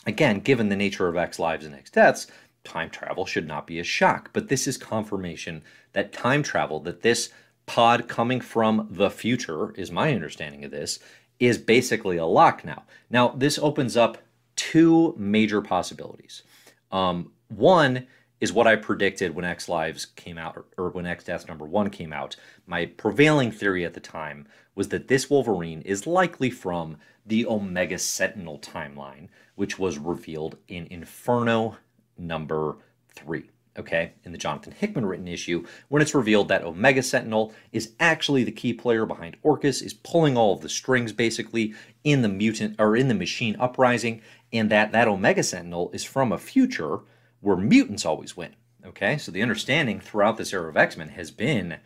Again, 0.07 0.41
given 0.41 0.69
the 0.69 0.77
nature 0.77 1.09
of 1.09 1.17
X 1.17 1.39
lives 1.39 1.65
and 1.67 1.75
X 1.75 1.91
deaths, 1.91 2.29
time 2.67 2.91
travel 2.91 3.25
should 3.25 3.47
not 3.47 3.67
be 3.67 3.79
a 3.79 3.85
shock. 3.85 4.31
But 4.33 4.49
this 4.49 4.67
is 4.67 4.77
confirmation 4.77 5.63
that 5.93 6.13
time 6.13 6.43
travel, 6.43 6.81
that 6.81 7.03
this 7.03 7.31
pod 7.65 8.09
coming 8.09 8.41
from 8.41 8.89
the 8.91 9.11
future, 9.11 9.73
is 9.73 9.91
my 9.91 10.13
understanding 10.13 10.65
of 10.65 10.71
this, 10.71 10.99
is 11.39 11.59
basically 11.59 12.17
a 12.17 12.27
lock 12.27 12.65
now. 12.65 12.85
Now, 13.09 13.29
this 13.29 13.59
opens 13.59 13.97
up 13.97 14.19
two 14.57 15.15
major 15.17 15.61
possibilities. 15.61 16.43
Um, 16.91 17.33
one 17.49 18.07
is 18.41 18.53
what 18.53 18.67
I 18.67 18.77
predicted 18.77 19.35
when 19.35 19.45
X 19.45 19.69
Lives 19.69 20.05
came 20.05 20.39
out, 20.39 20.67
or 20.77 20.91
when 20.91 21.07
X 21.07 21.25
Death 21.25 21.49
number 21.49 21.65
one 21.65 21.91
came 21.91 22.13
out. 22.13 22.37
My 22.67 22.87
prevailing 22.87 23.51
theory 23.51 23.85
at 23.85 23.95
the 23.95 24.01
time 24.01 24.47
was 24.75 24.89
that 24.89 25.09
this 25.09 25.31
Wolverine 25.31 25.83
is 25.83 26.07
likely 26.07 26.51
from 26.51 26.99
the 27.25 27.47
Omega 27.47 27.99
Sentinel 27.99 28.59
timeline, 28.59 29.29
which 29.55 29.79
was 29.79 29.99
revealed 29.99 30.59
in 30.69 30.87
Inferno 30.91 31.79
number 32.19 32.77
three. 33.15 33.51
Okay, 33.79 34.13
in 34.25 34.33
the 34.33 34.39
Jonathan 34.39 34.73
Hickman 34.73 35.05
written 35.05 35.29
issue, 35.29 35.67
when 35.89 36.01
it's 36.01 36.15
revealed 36.15 36.49
that 36.49 36.65
Omega 36.65 37.03
Sentinel 37.03 37.53
is 37.73 37.93
actually 38.01 38.43
the 38.43 38.51
key 38.51 38.73
player 38.73 39.05
behind 39.05 39.37
Orchis, 39.43 39.83
is 39.83 39.93
pulling 39.93 40.35
all 40.35 40.55
of 40.55 40.63
the 40.63 40.69
strings 40.71 41.13
basically 41.13 41.75
in 42.03 42.23
the 42.23 42.29
mutant 42.29 42.77
or 42.79 42.97
in 42.97 43.09
the 43.09 43.15
machine 43.15 43.55
uprising, 43.61 44.23
and 44.51 44.71
that 44.71 44.93
that 44.93 45.09
Omega 45.09 45.43
Sentinel 45.43 45.91
is 45.93 46.05
from 46.05 46.33
a 46.33 46.39
future 46.39 47.01
where 47.41 47.57
mutants 47.57 48.07
always 48.07 48.35
win. 48.35 48.57
Okay, 48.87 49.19
so 49.19 49.31
the 49.31 49.43
understanding 49.43 50.01
throughout 50.01 50.39
this 50.39 50.55
era 50.55 50.71
of 50.71 50.77
X 50.77 50.97
Men 50.97 51.11
has 51.11 51.31
been 51.31 51.79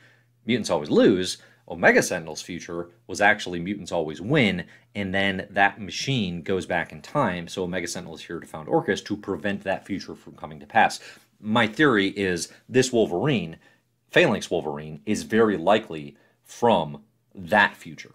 mutants 0.46 0.70
always 0.70 0.90
lose, 0.90 1.38
Omega 1.70 2.02
Sentinel's 2.02 2.42
future 2.42 2.88
was 3.06 3.20
actually 3.20 3.60
mutants 3.60 3.92
always 3.92 4.20
win, 4.20 4.64
and 4.94 5.14
then 5.14 5.46
that 5.50 5.80
machine 5.80 6.42
goes 6.42 6.66
back 6.66 6.90
in 6.90 7.00
time. 7.00 7.46
So 7.46 7.62
Omega 7.62 7.86
Sentinel 7.86 8.16
is 8.16 8.22
here 8.22 8.40
to 8.40 8.46
found 8.46 8.68
Orchis 8.68 9.00
to 9.04 9.16
prevent 9.16 9.62
that 9.62 9.86
future 9.86 10.16
from 10.16 10.34
coming 10.34 10.58
to 10.58 10.66
pass. 10.66 10.98
My 11.40 11.66
theory 11.66 12.08
is 12.08 12.52
this 12.68 12.92
Wolverine, 12.92 13.56
Phalanx 14.10 14.50
Wolverine, 14.50 15.00
is 15.06 15.22
very 15.22 15.56
likely 15.56 16.16
from 16.42 17.04
that 17.34 17.76
future. 17.76 18.12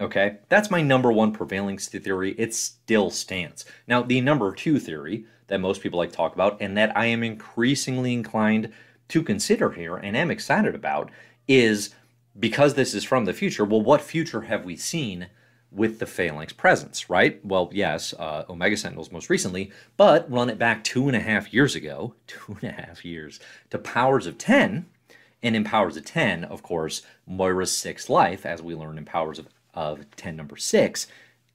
Okay, 0.00 0.38
that's 0.48 0.70
my 0.70 0.80
number 0.80 1.10
one 1.12 1.32
prevailing 1.32 1.78
theory. 1.78 2.34
It 2.38 2.54
still 2.54 3.10
stands. 3.10 3.64
Now, 3.86 4.02
the 4.02 4.20
number 4.20 4.52
two 4.54 4.78
theory 4.78 5.24
that 5.48 5.60
most 5.60 5.82
people 5.82 5.98
like 5.98 6.10
to 6.10 6.16
talk 6.16 6.34
about, 6.34 6.58
and 6.60 6.76
that 6.76 6.96
I 6.96 7.06
am 7.06 7.22
increasingly 7.22 8.12
inclined 8.12 8.72
to 9.08 9.22
consider 9.22 9.70
here 9.70 9.96
and 9.96 10.16
am 10.16 10.30
excited 10.30 10.74
about, 10.74 11.10
is 11.48 11.94
because 12.38 12.74
this 12.74 12.94
is 12.94 13.04
from 13.04 13.24
the 13.24 13.32
future, 13.32 13.64
well, 13.64 13.82
what 13.82 14.00
future 14.00 14.42
have 14.42 14.64
we 14.64 14.76
seen 14.76 15.28
with 15.70 15.98
the 15.98 16.06
Phalanx 16.06 16.52
presence, 16.52 17.08
right? 17.08 17.44
Well, 17.44 17.70
yes, 17.72 18.12
uh, 18.18 18.44
Omega 18.48 18.76
Sentinels 18.76 19.12
most 19.12 19.30
recently, 19.30 19.70
but 19.96 20.30
run 20.30 20.50
it 20.50 20.58
back 20.58 20.82
two 20.82 21.06
and 21.06 21.16
a 21.16 21.20
half 21.20 21.52
years 21.52 21.74
ago, 21.74 22.14
two 22.26 22.58
and 22.60 22.70
a 22.70 22.82
half 22.82 23.04
years, 23.04 23.40
to 23.70 23.78
Powers 23.78 24.26
of 24.26 24.38
10. 24.38 24.86
And 25.42 25.56
in 25.56 25.64
Powers 25.64 25.96
of 25.96 26.04
10, 26.04 26.44
of 26.44 26.62
course, 26.62 27.02
Moira's 27.26 27.72
sixth 27.72 28.10
life, 28.10 28.44
as 28.44 28.60
we 28.60 28.74
learn 28.74 28.98
in 28.98 29.04
Powers 29.04 29.38
of, 29.38 29.48
of 29.72 30.04
10 30.16 30.36
number 30.36 30.56
six, 30.56 31.06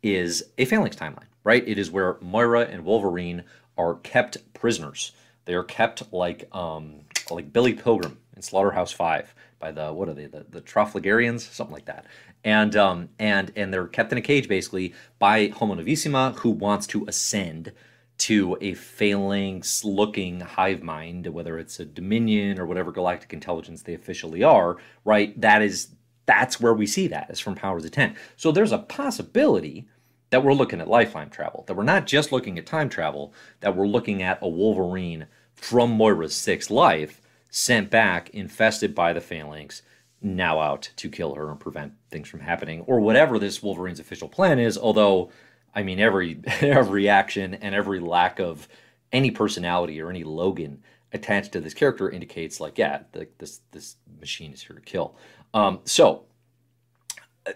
is 0.01 0.45
a 0.57 0.65
Phalanx 0.65 0.95
timeline, 0.95 1.27
right? 1.43 1.67
It 1.67 1.77
is 1.77 1.91
where 1.91 2.17
Moira 2.19 2.61
and 2.61 2.83
Wolverine 2.83 3.43
are 3.77 3.95
kept 3.95 4.37
prisoners. 4.53 5.11
They 5.45 5.53
are 5.53 5.63
kept 5.63 6.11
like 6.11 6.47
um, 6.55 7.01
like 7.29 7.53
Billy 7.53 7.73
Pilgrim 7.73 8.17
in 8.35 8.41
Slaughterhouse 8.41 8.91
Five 8.91 9.33
by 9.65 9.71
the 9.71 9.91
what 9.91 10.07
are 10.07 10.13
they 10.13 10.27
the, 10.27 10.45
the 10.49 11.39
something 11.39 11.73
like 11.73 11.85
that 11.85 12.05
and 12.43 12.75
um, 12.75 13.09
and 13.17 13.51
and 13.55 13.73
they're 13.73 13.87
kept 13.87 14.11
in 14.11 14.17
a 14.17 14.21
cage 14.21 14.47
basically 14.47 14.93
by 15.17 15.47
Homo 15.47 15.75
Novissima, 15.75 16.37
who 16.39 16.51
wants 16.51 16.85
to 16.87 17.05
ascend 17.07 17.71
to 18.17 18.57
a 18.61 18.75
phalanx-looking 18.75 20.39
hive 20.39 20.81
mind, 20.83 21.27
whether 21.27 21.57
it's 21.57 21.79
a 21.79 21.85
Dominion 21.85 22.59
or 22.59 22.65
whatever 22.65 22.91
galactic 22.91 23.33
intelligence 23.33 23.81
they 23.81 23.95
officially 23.95 24.43
are. 24.43 24.77
Right? 25.03 25.39
That 25.41 25.63
is 25.63 25.89
that's 26.27 26.61
where 26.61 26.73
we 26.73 26.85
see 26.85 27.07
that 27.07 27.31
is 27.31 27.39
from 27.39 27.55
Powers 27.55 27.83
of 27.83 27.91
Ten. 27.91 28.15
So 28.35 28.51
there's 28.51 28.71
a 28.71 28.77
possibility 28.77 29.87
that 30.29 30.43
we're 30.43 30.53
looking 30.53 30.81
at 30.81 30.87
lifeline 30.87 31.31
travel, 31.31 31.63
that 31.67 31.73
we're 31.73 31.83
not 31.83 32.05
just 32.05 32.31
looking 32.31 32.59
at 32.59 32.67
time 32.67 32.89
travel, 32.89 33.33
that 33.61 33.75
we're 33.75 33.87
looking 33.87 34.21
at 34.21 34.37
a 34.41 34.47
Wolverine 34.47 35.25
from 35.55 35.97
Moira's 35.97 36.35
sixth 36.35 36.69
life 36.69 37.21
sent 37.55 37.89
back, 37.89 38.29
infested 38.31 38.93
by 38.93 39.13
the 39.13 39.21
phalanx 39.21 39.81
now 40.21 40.59
out 40.59 40.89
to 40.97 41.09
kill 41.09 41.35
her 41.35 41.49
and 41.49 41.57
prevent 41.57 41.93
things 42.09 42.27
from 42.27 42.41
happening, 42.41 42.81
or 42.81 42.99
whatever 42.99 43.39
this 43.39 43.63
Wolverine's 43.63 44.01
official 44.01 44.27
plan 44.27 44.59
is. 44.59 44.77
Although, 44.77 45.31
I 45.73 45.81
mean, 45.81 45.97
every 45.97 46.41
every 46.61 47.07
action 47.07 47.53
and 47.53 47.73
every 47.73 48.01
lack 48.01 48.39
of 48.39 48.67
any 49.13 49.31
personality 49.31 50.01
or 50.01 50.09
any 50.09 50.25
Logan 50.25 50.83
attached 51.13 51.53
to 51.53 51.61
this 51.61 51.73
character 51.73 52.09
indicates, 52.09 52.59
like, 52.59 52.77
yeah, 52.77 53.03
the, 53.13 53.29
this 53.37 53.61
this 53.71 53.95
machine 54.19 54.51
is 54.51 54.61
here 54.61 54.75
to 54.75 54.81
kill. 54.81 55.15
Um, 55.53 55.79
so 55.85 56.25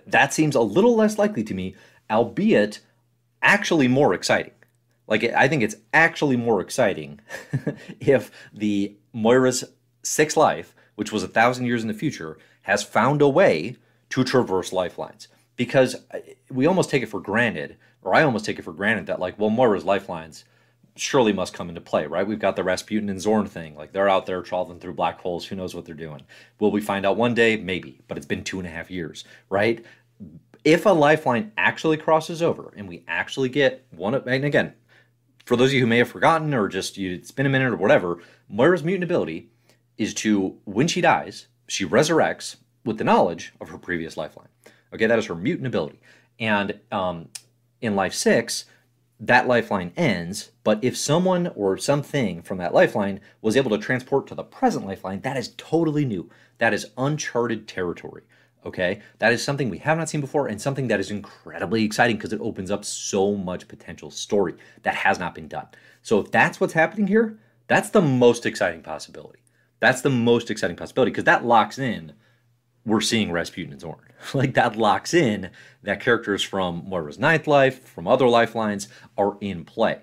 that 0.08 0.34
seems 0.34 0.56
a 0.56 0.62
little 0.62 0.96
less 0.96 1.18
likely 1.18 1.44
to 1.44 1.54
me, 1.54 1.76
albeit 2.10 2.80
actually 3.42 3.90
more 3.90 4.14
exciting. 4.14 4.54
Like, 5.08 5.26
I 5.26 5.50
think 5.50 5.62
it's 5.62 5.76
actually 5.94 6.38
more 6.38 6.62
exciting 6.62 7.20
if 8.00 8.32
the 8.54 8.96
Moira's 9.12 9.66
sixth 10.04 10.38
life, 10.38 10.76
which 10.96 11.12
was 11.12 11.24
a 11.24 11.28
thousand 11.28 11.66
years 11.66 11.82
in 11.82 11.88
the 11.88 11.94
future, 11.94 12.38
has 12.64 12.84
found 12.84 13.22
a 13.22 13.30
way 13.30 13.78
to 14.10 14.24
traverse 14.24 14.74
lifelines 14.74 15.28
because 15.56 15.96
uh, 16.12 16.20
we 16.50 16.66
almost 16.66 16.90
take 16.90 17.04
it 17.04 17.10
for 17.10 17.20
granted, 17.20 17.78
or 18.02 18.16
I 18.16 18.24
almost 18.24 18.46
take 18.46 18.60
it 18.60 18.64
for 18.64 18.74
granted 18.74 19.08
that 19.08 19.20
like, 19.20 19.38
well, 19.38 19.50
Moira's 19.50 19.84
lifelines 19.84 20.46
surely 20.96 21.34
must 21.34 21.54
come 21.54 21.70
into 21.70 21.82
play, 21.82 22.06
right? 22.06 22.28
We've 22.28 22.40
got 22.40 22.56
the 22.56 22.64
Rasputin 22.64 23.10
and 23.10 23.22
Zorn 23.22 23.46
thing, 23.46 23.76
like 23.76 23.92
they're 23.92 24.10
out 24.10 24.26
there 24.26 24.42
traveling 24.42 24.80
through 24.80 24.94
black 24.94 25.20
holes. 25.20 25.46
Who 25.46 25.56
knows 25.56 25.76
what 25.76 25.86
they're 25.86 25.96
doing? 25.96 26.22
Will 26.60 26.72
we 26.72 26.82
find 26.82 27.06
out 27.06 27.18
one 27.18 27.34
day? 27.34 27.58
Maybe, 27.58 28.02
but 28.08 28.18
it's 28.18 28.26
been 28.26 28.44
two 28.44 28.60
and 28.60 28.68
a 28.68 28.72
half 28.72 28.92
years, 28.92 29.24
right? 29.50 29.84
If 30.64 30.86
a 30.86 30.90
lifeline 30.90 31.52
actually 31.58 31.98
crosses 31.98 32.42
over 32.42 32.74
and 32.76 32.88
we 32.88 33.04
actually 33.08 33.50
get 33.50 33.86
one, 33.92 34.14
of, 34.14 34.28
and 34.28 34.44
again, 34.44 34.74
for 35.46 35.56
those 35.56 35.70
of 35.70 35.74
you 35.74 35.82
who 35.82 35.88
may 35.88 35.98
have 35.98 36.10
forgotten 36.10 36.54
or 36.54 36.68
just 36.68 36.98
you, 36.98 37.14
it's 37.14 37.32
been 37.32 37.46
a 37.46 37.50
minute 37.50 37.74
or 37.74 37.78
whatever, 37.78 38.20
Moira's 38.50 38.84
mutant 38.84 39.06
ability 39.06 39.50
is 40.00 40.16
to 40.16 40.58
when 40.64 40.88
she 40.88 41.02
dies, 41.02 41.48
she 41.68 41.86
resurrects 41.86 42.56
with 42.84 42.98
the 42.98 43.04
knowledge 43.04 43.54
of 43.62 43.70
her 43.70 43.78
previous 43.78 44.18
lifeline. 44.18 44.48
Okay, 44.92 45.06
that 45.06 45.20
is 45.20 45.28
her 45.28 45.36
mutant 45.36 45.68
ability. 45.68 46.00
And 46.40 46.80
um, 46.92 47.28
in 47.82 47.96
Life 47.96 48.14
6, 48.14 48.66
that 49.20 49.48
lifeline 49.48 49.92
ends, 49.98 50.52
but 50.64 50.82
if 50.82 50.98
someone 50.98 51.48
or 51.56 51.78
something 51.78 52.42
from 52.42 52.58
that 52.60 52.74
lifeline 52.74 53.20
was 53.42 53.58
able 53.58 53.70
to 53.72 53.78
transport 53.78 54.26
to 54.28 54.36
the 54.36 54.44
present 54.44 54.88
lifeline, 54.88 55.20
that 55.22 55.36
is 55.36 55.54
totally 55.58 56.06
new. 56.06 56.30
That 56.58 56.74
is 56.74 56.88
uncharted 56.98 57.68
territory. 57.68 58.24
Okay, 58.66 59.02
that 59.20 59.32
is 59.32 59.44
something 59.44 59.70
we 59.70 59.78
have 59.80 59.98
not 59.98 60.10
seen 60.10 60.20
before 60.20 60.48
and 60.48 60.62
something 60.62 60.88
that 60.90 61.00
is 61.00 61.12
incredibly 61.12 61.84
exciting 61.84 62.18
because 62.18 62.34
it 62.34 62.42
opens 62.42 62.72
up 62.72 62.84
so 62.84 63.36
much 63.36 63.68
potential 63.68 64.12
story 64.12 64.56
that 64.84 64.96
has 64.96 65.18
not 65.18 65.34
been 65.34 65.48
done. 65.48 65.68
So, 66.02 66.20
if 66.20 66.30
that's 66.32 66.60
what's 66.60 66.74
happening 66.74 67.08
here, 67.08 67.38
that's 67.68 67.90
the 67.90 68.02
most 68.02 68.46
exciting 68.46 68.82
possibility. 68.82 69.40
That's 69.80 70.02
the 70.02 70.10
most 70.10 70.52
exciting 70.52 70.76
possibility 70.76 71.12
because 71.12 71.26
that 71.26 71.46
locks 71.46 71.80
in 71.80 72.14
we're 72.86 73.02
seeing 73.02 73.32
Rasputin 73.32 73.72
and 73.72 73.82
Zorn. 73.82 74.00
like 74.34 74.54
that 74.56 74.76
locks 74.76 75.14
in 75.14 75.52
that 75.84 76.02
characters 76.02 76.44
from 76.44 76.84
Moira's 76.88 77.20
Ninth 77.20 77.48
Life, 77.48 77.88
from 77.88 78.08
other 78.08 78.28
lifelines, 78.28 78.88
are 79.18 79.38
in 79.42 79.64
play. 79.66 80.00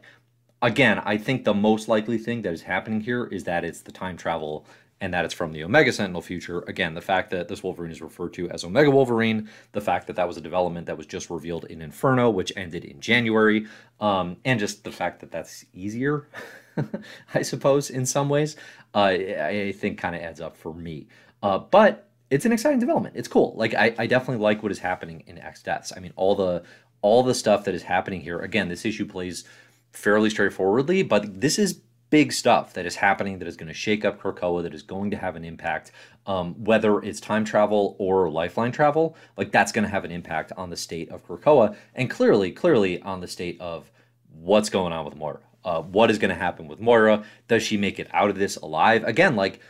Again, 0.63 1.03
I 1.05 1.19
think 1.19 1.45
the 1.45 1.55
most 1.55 1.89
likely 1.89 2.17
thing 2.17 2.43
that 2.43 2.53
is 2.53 2.63
happening 2.63 3.01
here 3.01 3.27
is 3.27 3.45
that 3.45 3.65
it's 3.65 3.83
the 3.83 3.93
time 3.93 4.17
travel 4.17 4.67
and 5.01 5.13
that 5.13 5.27
it's 5.27 5.35
from 5.35 5.53
the 5.53 5.63
Omega 5.63 5.93
Sentinel 5.93 6.23
future. 6.23 6.61
Again, 6.67 6.95
the 6.95 7.03
fact 7.03 7.31
that 7.31 7.49
this 7.49 7.63
Wolverine 7.63 7.91
is 7.91 8.01
referred 8.01 8.33
to 8.35 8.49
as 8.49 8.65
Omega 8.65 8.91
Wolverine, 8.91 9.51
the 9.73 9.81
fact 9.81 10.07
that 10.07 10.17
that 10.17 10.27
was 10.27 10.39
a 10.39 10.41
development 10.41 10.87
that 10.87 10.97
was 10.97 11.07
just 11.07 11.29
revealed 11.29 11.67
in 11.67 11.83
Inferno, 11.83 12.31
which 12.31 12.51
ended 12.57 12.87
in 12.87 13.01
January, 13.01 13.67
um, 14.01 14.39
and 14.47 14.59
just 14.59 14.85
the 14.85 14.93
fact 14.93 15.21
that 15.21 15.31
that's 15.31 15.67
easier, 15.75 16.29
I 17.35 17.43
suppose, 17.43 17.91
in 17.91 18.07
some 18.07 18.29
ways, 18.29 18.57
uh, 18.95 19.05
I 19.05 19.75
think 19.77 19.99
kind 19.99 20.15
of 20.15 20.23
adds 20.23 20.41
up 20.41 20.57
for 20.57 20.75
me. 20.75 21.09
Uh, 21.43 21.59
but 21.59 22.11
it's 22.31 22.45
an 22.45 22.53
exciting 22.53 22.81
development. 22.81 23.17
It's 23.17 23.29
cool. 23.29 23.55
Like 23.57 23.75
I, 23.75 23.95
I 23.99 24.07
definitely 24.07 24.43
like 24.43 24.63
what 24.63 24.73
is 24.73 24.79
happening 24.79 25.23
in 25.27 25.39
X 25.39 25.63
Deaths. 25.63 25.93
I 25.97 26.01
mean, 26.01 26.13
all 26.17 26.35
the 26.35 26.65
all 27.03 27.23
the 27.23 27.35
stuff 27.35 27.65
that 27.65 27.75
is 27.75 27.83
happening 27.83 28.21
here. 28.21 28.41
Again, 28.41 28.69
this 28.69 28.85
issue 28.85 29.07
plays 29.07 29.45
fairly 29.93 30.31
straightforwardly, 30.31 31.03
but 31.03 31.41
this 31.41 31.59
is 31.59 31.81
big 32.11 32.33
stuff 32.33 32.73
that 32.75 32.87
is 32.87 32.97
happening 32.97 33.39
that 33.39 33.49
is 33.49 33.57
going 33.57 33.69
to 33.69 33.75
shake 33.75 34.05
up 34.05 34.21
Krakoa, 34.21 34.63
that 34.63 34.75
is 34.75 34.83
going 34.83 35.11
to 35.11 35.17
have 35.17 35.37
an 35.37 35.45
impact. 35.45 35.93
Um, 36.27 36.55
whether 36.65 37.01
it's 37.01 37.21
time 37.21 37.45
travel 37.45 37.97
or 37.99 38.31
lifeline 38.31 38.73
travel, 38.73 39.17
like 39.37 39.53
that's 39.53 39.73
going 39.73 39.85
to 39.85 39.91
have 39.91 40.05
an 40.05 40.11
impact 40.11 40.53
on 40.57 40.71
the 40.71 40.77
state 40.77 41.09
of 41.11 41.27
Krakoa, 41.27 41.77
and 41.95 42.11
clearly, 42.11 42.51
clearly 42.51 43.01
on 43.03 43.21
the 43.21 43.29
state 43.29 43.61
of 43.61 43.91
what's 44.33 44.69
going 44.69 44.93
on 44.93 45.05
with 45.05 45.17
Moira. 45.17 45.41
Uh, 45.67 45.83
what 45.83 46.13
is 46.13 46.19
going 46.19 46.31
to 46.31 46.41
happen 46.41 46.69
with 46.69 46.81
Moira? 46.81 47.25
Does 47.49 47.63
she 47.63 47.77
make 47.77 47.99
it 47.99 48.09
out 48.13 48.31
of 48.31 48.39
this 48.39 48.57
alive? 48.57 49.03
Again, 49.03 49.35
like 49.35 49.61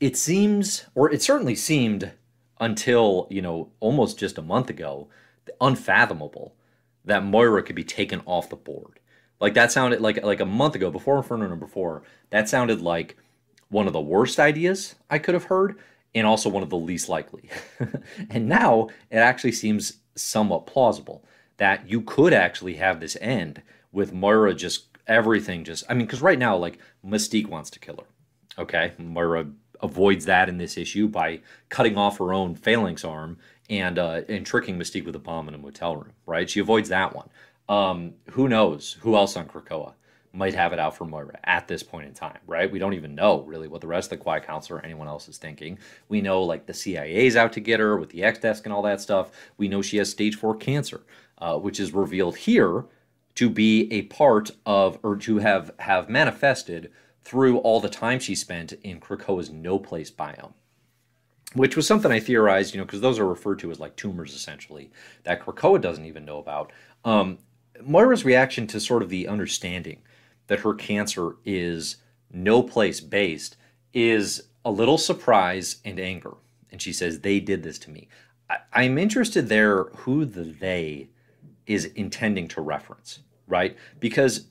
it 0.00 0.16
seems, 0.16 0.86
or 0.96 1.10
it 1.10 1.22
certainly 1.22 1.54
seemed 1.54 2.10
until, 2.58 3.28
you 3.30 3.40
know, 3.40 3.70
almost 3.78 4.18
just 4.18 4.38
a 4.38 4.42
month 4.42 4.68
ago, 4.68 5.08
unfathomable 5.60 6.54
that 7.04 7.24
Moira 7.24 7.62
could 7.62 7.76
be 7.76 7.84
taken 7.84 8.22
off 8.26 8.50
the 8.50 8.56
board. 8.56 8.98
Like 9.40 9.54
that 9.54 9.72
sounded 9.72 10.00
like 10.00 10.22
like 10.22 10.40
a 10.40 10.46
month 10.46 10.74
ago, 10.74 10.90
before 10.90 11.16
Inferno 11.16 11.48
number 11.48 11.66
four, 11.66 12.02
that 12.30 12.48
sounded 12.48 12.82
like 12.82 13.16
one 13.68 13.86
of 13.86 13.92
the 13.92 14.00
worst 14.00 14.40
ideas 14.40 14.96
I 15.08 15.18
could 15.18 15.34
have 15.34 15.44
heard, 15.44 15.78
and 16.14 16.26
also 16.26 16.50
one 16.50 16.62
of 16.62 16.70
the 16.70 16.76
least 16.76 17.08
likely. 17.08 17.48
and 18.30 18.48
now 18.48 18.88
it 19.10 19.18
actually 19.18 19.52
seems 19.52 19.98
somewhat 20.16 20.66
plausible 20.66 21.24
that 21.56 21.88
you 21.88 22.00
could 22.02 22.32
actually 22.32 22.74
have 22.74 23.00
this 23.00 23.16
end 23.20 23.62
with 23.92 24.12
Moira 24.12 24.54
just 24.54 24.89
everything 25.10 25.64
just 25.64 25.84
I 25.90 25.94
mean, 25.94 26.06
because 26.06 26.22
right 26.22 26.38
now, 26.38 26.56
like 26.56 26.78
Mystique 27.06 27.48
wants 27.48 27.68
to 27.70 27.78
kill 27.78 27.96
her. 27.96 28.62
Okay. 28.62 28.92
Moira 28.98 29.48
avoids 29.82 30.26
that 30.26 30.48
in 30.48 30.58
this 30.58 30.76
issue 30.76 31.08
by 31.08 31.40
cutting 31.68 31.98
off 31.98 32.18
her 32.18 32.32
own 32.32 32.54
phalanx 32.54 33.04
arm 33.04 33.38
and 33.68 33.98
uh, 33.98 34.22
and 34.28 34.46
tricking 34.46 34.78
Mystique 34.78 35.04
with 35.04 35.16
a 35.16 35.20
bomb 35.20 35.48
in 35.48 35.54
a 35.54 35.58
motel 35.58 35.96
room. 35.96 36.12
Right? 36.24 36.48
She 36.48 36.60
avoids 36.60 36.88
that 36.88 37.14
one. 37.14 37.28
Um, 37.68 38.14
who 38.30 38.48
knows 38.48 38.96
who 39.00 39.16
else 39.16 39.36
on 39.36 39.46
Krakoa 39.46 39.94
might 40.32 40.54
have 40.54 40.72
it 40.72 40.78
out 40.78 40.96
for 40.96 41.04
Moira 41.04 41.38
at 41.42 41.66
this 41.66 41.82
point 41.82 42.06
in 42.06 42.14
time, 42.14 42.38
right? 42.46 42.70
We 42.70 42.78
don't 42.78 42.94
even 42.94 43.16
know 43.16 43.42
really 43.42 43.66
what 43.66 43.80
the 43.80 43.88
rest 43.88 44.12
of 44.12 44.18
the 44.18 44.22
Quiet 44.22 44.44
Council 44.44 44.76
or 44.76 44.84
anyone 44.84 45.08
else 45.08 45.28
is 45.28 45.38
thinking. 45.38 45.78
We 46.08 46.20
know 46.20 46.42
like 46.42 46.66
the 46.66 46.74
CIA's 46.74 47.34
out 47.34 47.52
to 47.54 47.60
get 47.60 47.80
her 47.80 47.96
with 47.96 48.10
the 48.10 48.22
X 48.22 48.38
desk 48.38 48.64
and 48.64 48.72
all 48.72 48.82
that 48.82 49.00
stuff. 49.00 49.32
We 49.56 49.66
know 49.66 49.82
she 49.82 49.96
has 49.96 50.08
stage 50.08 50.36
four 50.36 50.54
cancer, 50.54 51.00
uh, 51.38 51.58
which 51.58 51.80
is 51.80 51.92
revealed 51.92 52.36
here 52.36 52.84
to 53.34 53.48
be 53.48 53.90
a 53.92 54.02
part 54.02 54.50
of 54.66 54.98
or 55.02 55.16
to 55.16 55.38
have 55.38 55.72
have 55.78 56.08
manifested 56.08 56.90
through 57.22 57.58
all 57.58 57.80
the 57.80 57.88
time 57.88 58.18
she 58.18 58.34
spent 58.34 58.72
in 58.82 59.00
Krakoa's 59.00 59.50
no 59.50 59.78
place 59.78 60.10
biome. 60.10 60.52
Which 61.54 61.76
was 61.76 61.86
something 61.86 62.12
I 62.12 62.20
theorized, 62.20 62.74
you 62.74 62.78
know, 62.78 62.84
because 62.84 63.00
those 63.00 63.18
are 63.18 63.26
referred 63.26 63.58
to 63.60 63.70
as 63.70 63.80
like 63.80 63.96
tumors 63.96 64.34
essentially, 64.34 64.90
that 65.24 65.44
Krakoa 65.44 65.80
doesn't 65.80 66.04
even 66.04 66.24
know 66.24 66.38
about. 66.38 66.72
Um, 67.04 67.38
Moira's 67.82 68.24
reaction 68.24 68.66
to 68.68 68.80
sort 68.80 69.02
of 69.02 69.08
the 69.08 69.26
understanding 69.26 70.02
that 70.46 70.60
her 70.60 70.74
cancer 70.74 71.36
is 71.44 71.96
no 72.32 72.62
place 72.62 73.00
based 73.00 73.56
is 73.92 74.48
a 74.64 74.70
little 74.70 74.98
surprise 74.98 75.76
and 75.84 75.98
anger. 75.98 76.34
And 76.70 76.80
she 76.80 76.92
says, 76.92 77.20
They 77.20 77.40
did 77.40 77.62
this 77.62 77.78
to 77.80 77.90
me. 77.90 78.08
I- 78.72 78.84
am 78.84 78.98
interested 78.98 79.48
there 79.48 79.84
who 79.84 80.24
the 80.24 80.44
they 80.44 81.08
is 81.70 81.84
intending 81.84 82.48
to 82.48 82.60
reference, 82.60 83.20
right? 83.46 83.76
Because 84.00 84.46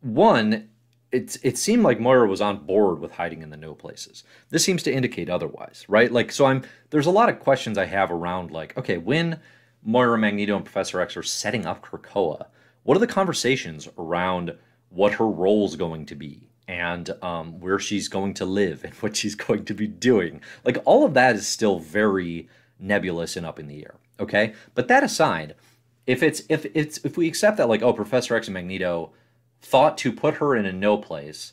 one, 0.00 0.70
it, 1.10 1.36
it 1.42 1.58
seemed 1.58 1.82
like 1.82 2.00
Moira 2.00 2.26
was 2.26 2.40
on 2.40 2.64
board 2.64 3.00
with 3.00 3.12
hiding 3.12 3.42
in 3.42 3.50
the 3.50 3.56
no 3.58 3.74
places. 3.74 4.24
This 4.48 4.64
seems 4.64 4.82
to 4.84 4.92
indicate 4.92 5.28
otherwise, 5.28 5.84
right? 5.88 6.10
Like, 6.10 6.32
so 6.32 6.46
I'm 6.46 6.62
there's 6.88 7.06
a 7.06 7.10
lot 7.10 7.28
of 7.28 7.38
questions 7.38 7.76
I 7.76 7.84
have 7.84 8.10
around 8.10 8.50
like, 8.50 8.76
okay, 8.78 8.96
when 8.96 9.40
Moira, 9.82 10.16
Magneto, 10.16 10.56
and 10.56 10.64
Professor 10.64 11.02
X 11.02 11.18
are 11.18 11.22
setting 11.22 11.66
up 11.66 11.84
Krakoa, 11.84 12.46
what 12.82 12.96
are 12.96 13.00
the 13.00 13.06
conversations 13.06 13.88
around 13.98 14.56
what 14.88 15.12
her 15.14 15.28
role 15.28 15.66
is 15.66 15.76
going 15.76 16.06
to 16.06 16.14
be 16.14 16.48
and 16.66 17.10
um, 17.22 17.60
where 17.60 17.78
she's 17.78 18.08
going 18.08 18.32
to 18.34 18.46
live 18.46 18.84
and 18.84 18.94
what 18.94 19.14
she's 19.16 19.34
going 19.46 19.66
to 19.66 19.74
be 19.74 19.86
doing? 19.86 20.40
Like, 20.64 20.78
all 20.86 21.04
of 21.04 21.12
that 21.12 21.36
is 21.36 21.46
still 21.46 21.78
very 21.78 22.48
nebulous 22.78 23.36
and 23.36 23.44
up 23.44 23.58
in 23.58 23.68
the 23.68 23.84
air. 23.84 23.96
Okay, 24.18 24.54
but 24.74 24.88
that 24.88 25.02
aside, 25.02 25.56
if 26.06 26.22
it's 26.22 26.42
if 26.48 26.66
it's 26.74 26.98
if 27.04 27.16
we 27.16 27.28
accept 27.28 27.56
that 27.58 27.68
like, 27.68 27.82
oh, 27.82 27.92
Professor 27.92 28.34
X 28.34 28.48
and 28.48 28.54
Magneto 28.54 29.12
thought 29.60 29.96
to 29.98 30.12
put 30.12 30.34
her 30.34 30.56
in 30.56 30.66
a 30.66 30.72
no 30.72 30.96
place 30.98 31.52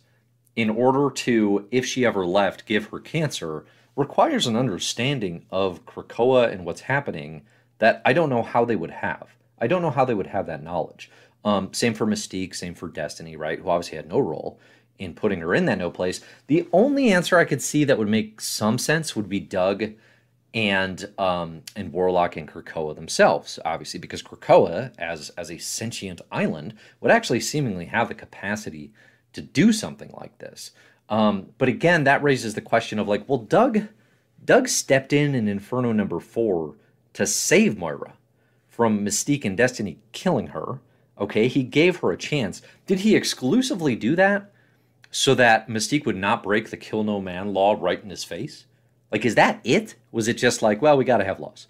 in 0.56 0.70
order 0.70 1.10
to, 1.10 1.68
if 1.72 1.86
she 1.86 2.06
ever 2.06 2.26
left, 2.26 2.66
give 2.66 2.88
her 2.88 3.00
cancer 3.00 3.66
requires 3.96 4.48
an 4.48 4.56
understanding 4.56 5.46
of 5.52 5.86
Krakoa 5.86 6.52
and 6.52 6.66
what's 6.66 6.82
happening 6.82 7.44
that 7.80 8.02
I 8.06 8.14
don't 8.14 8.30
know 8.30 8.44
how 8.44 8.66
they 8.66 8.76
would 8.76 8.92
have. 8.92 9.28
I 9.60 9.68
don't 9.68 9.82
know 9.82 9.90
how 9.90 10.06
they 10.06 10.14
would 10.14 10.28
have 10.28 10.48
that 10.48 10.64
knowledge. 10.64 11.12
Um, 11.44 11.74
same 11.74 11.94
for 11.94 12.06
Mystique, 12.06 12.56
same 12.56 12.76
for 12.76 12.88
Destiny, 12.88 13.36
right? 13.36 13.60
Who 13.60 13.70
obviously 13.70 13.98
had 13.98 14.08
no 14.08 14.20
role 14.20 14.60
in 14.98 15.14
putting 15.14 15.40
her 15.40 15.56
in 15.56 15.66
that 15.66 15.78
no 15.78 15.90
place. 15.90 16.22
The 16.48 16.68
only 16.74 17.12
answer 17.12 17.38
I 17.38 17.46
could 17.46 17.62
see 17.62 17.84
that 17.86 17.98
would 17.98 18.10
make 18.10 18.42
some 18.42 18.78
sense 18.78 19.16
would 19.16 19.30
be 19.30 19.40
Doug 19.40 19.94
and 20.54 21.12
um, 21.18 21.62
and 21.76 21.94
Warlock 21.94 22.36
and 22.36 22.48
Krakoa 22.48 22.96
themselves, 22.96 23.60
obviously, 23.66 24.00
because 24.00 24.24
Krakoa, 24.24 24.92
as 24.98 25.30
as 25.32 25.52
a 25.52 25.58
sentient 25.58 26.22
island, 26.32 26.74
would 27.02 27.12
actually 27.12 27.40
seemingly 27.40 27.86
have 27.86 28.08
the 28.08 28.16
capacity 28.16 28.92
to 29.34 29.42
do 29.42 29.72
something 29.72 30.12
like 30.18 30.38
this. 30.40 30.72
Um, 31.10 31.50
but 31.58 31.70
again, 31.70 32.04
that 32.04 32.24
raises 32.24 32.54
the 32.54 32.62
question 32.62 33.00
of 33.00 33.08
like, 33.08 33.28
well, 33.28 33.40
Doug, 33.40 33.82
Doug 34.44 34.68
stepped 34.68 35.14
in 35.14 35.36
in 35.36 35.48
Inferno 35.48 35.92
number 35.92 36.20
four 36.20 36.76
to 37.14 37.26
save 37.26 37.78
Moira 37.78 38.14
from 38.68 39.06
Mystique 39.06 39.46
and 39.46 39.58
Destiny 39.58 40.00
killing 40.12 40.48
her. 40.48 40.80
Okay, 41.20 41.48
he 41.48 41.64
gave 41.64 41.98
her 41.98 42.12
a 42.12 42.18
chance. 42.18 42.62
Did 42.86 43.00
he 43.00 43.16
exclusively 43.16 43.96
do 43.96 44.16
that 44.16 44.52
so 45.12 45.36
that 45.36 45.68
Mystique 45.68 46.06
would 46.06 46.16
not 46.16 46.44
break 46.44 46.70
the 46.70 46.78
kill 46.78 47.04
no 47.04 47.20
man 47.20 47.54
law 47.54 47.76
right 47.78 48.02
in 48.02 48.10
his 48.10 48.24
face? 48.24 48.66
Like, 49.12 49.26
is 49.26 49.36
that 49.36 49.60
it? 49.64 49.96
Was 50.12 50.28
it 50.28 50.36
just 50.36 50.62
like, 50.62 50.82
well, 50.82 50.98
we 50.98 51.06
got 51.06 51.18
to 51.18 51.26
have 51.26 51.40
laws? 51.40 51.68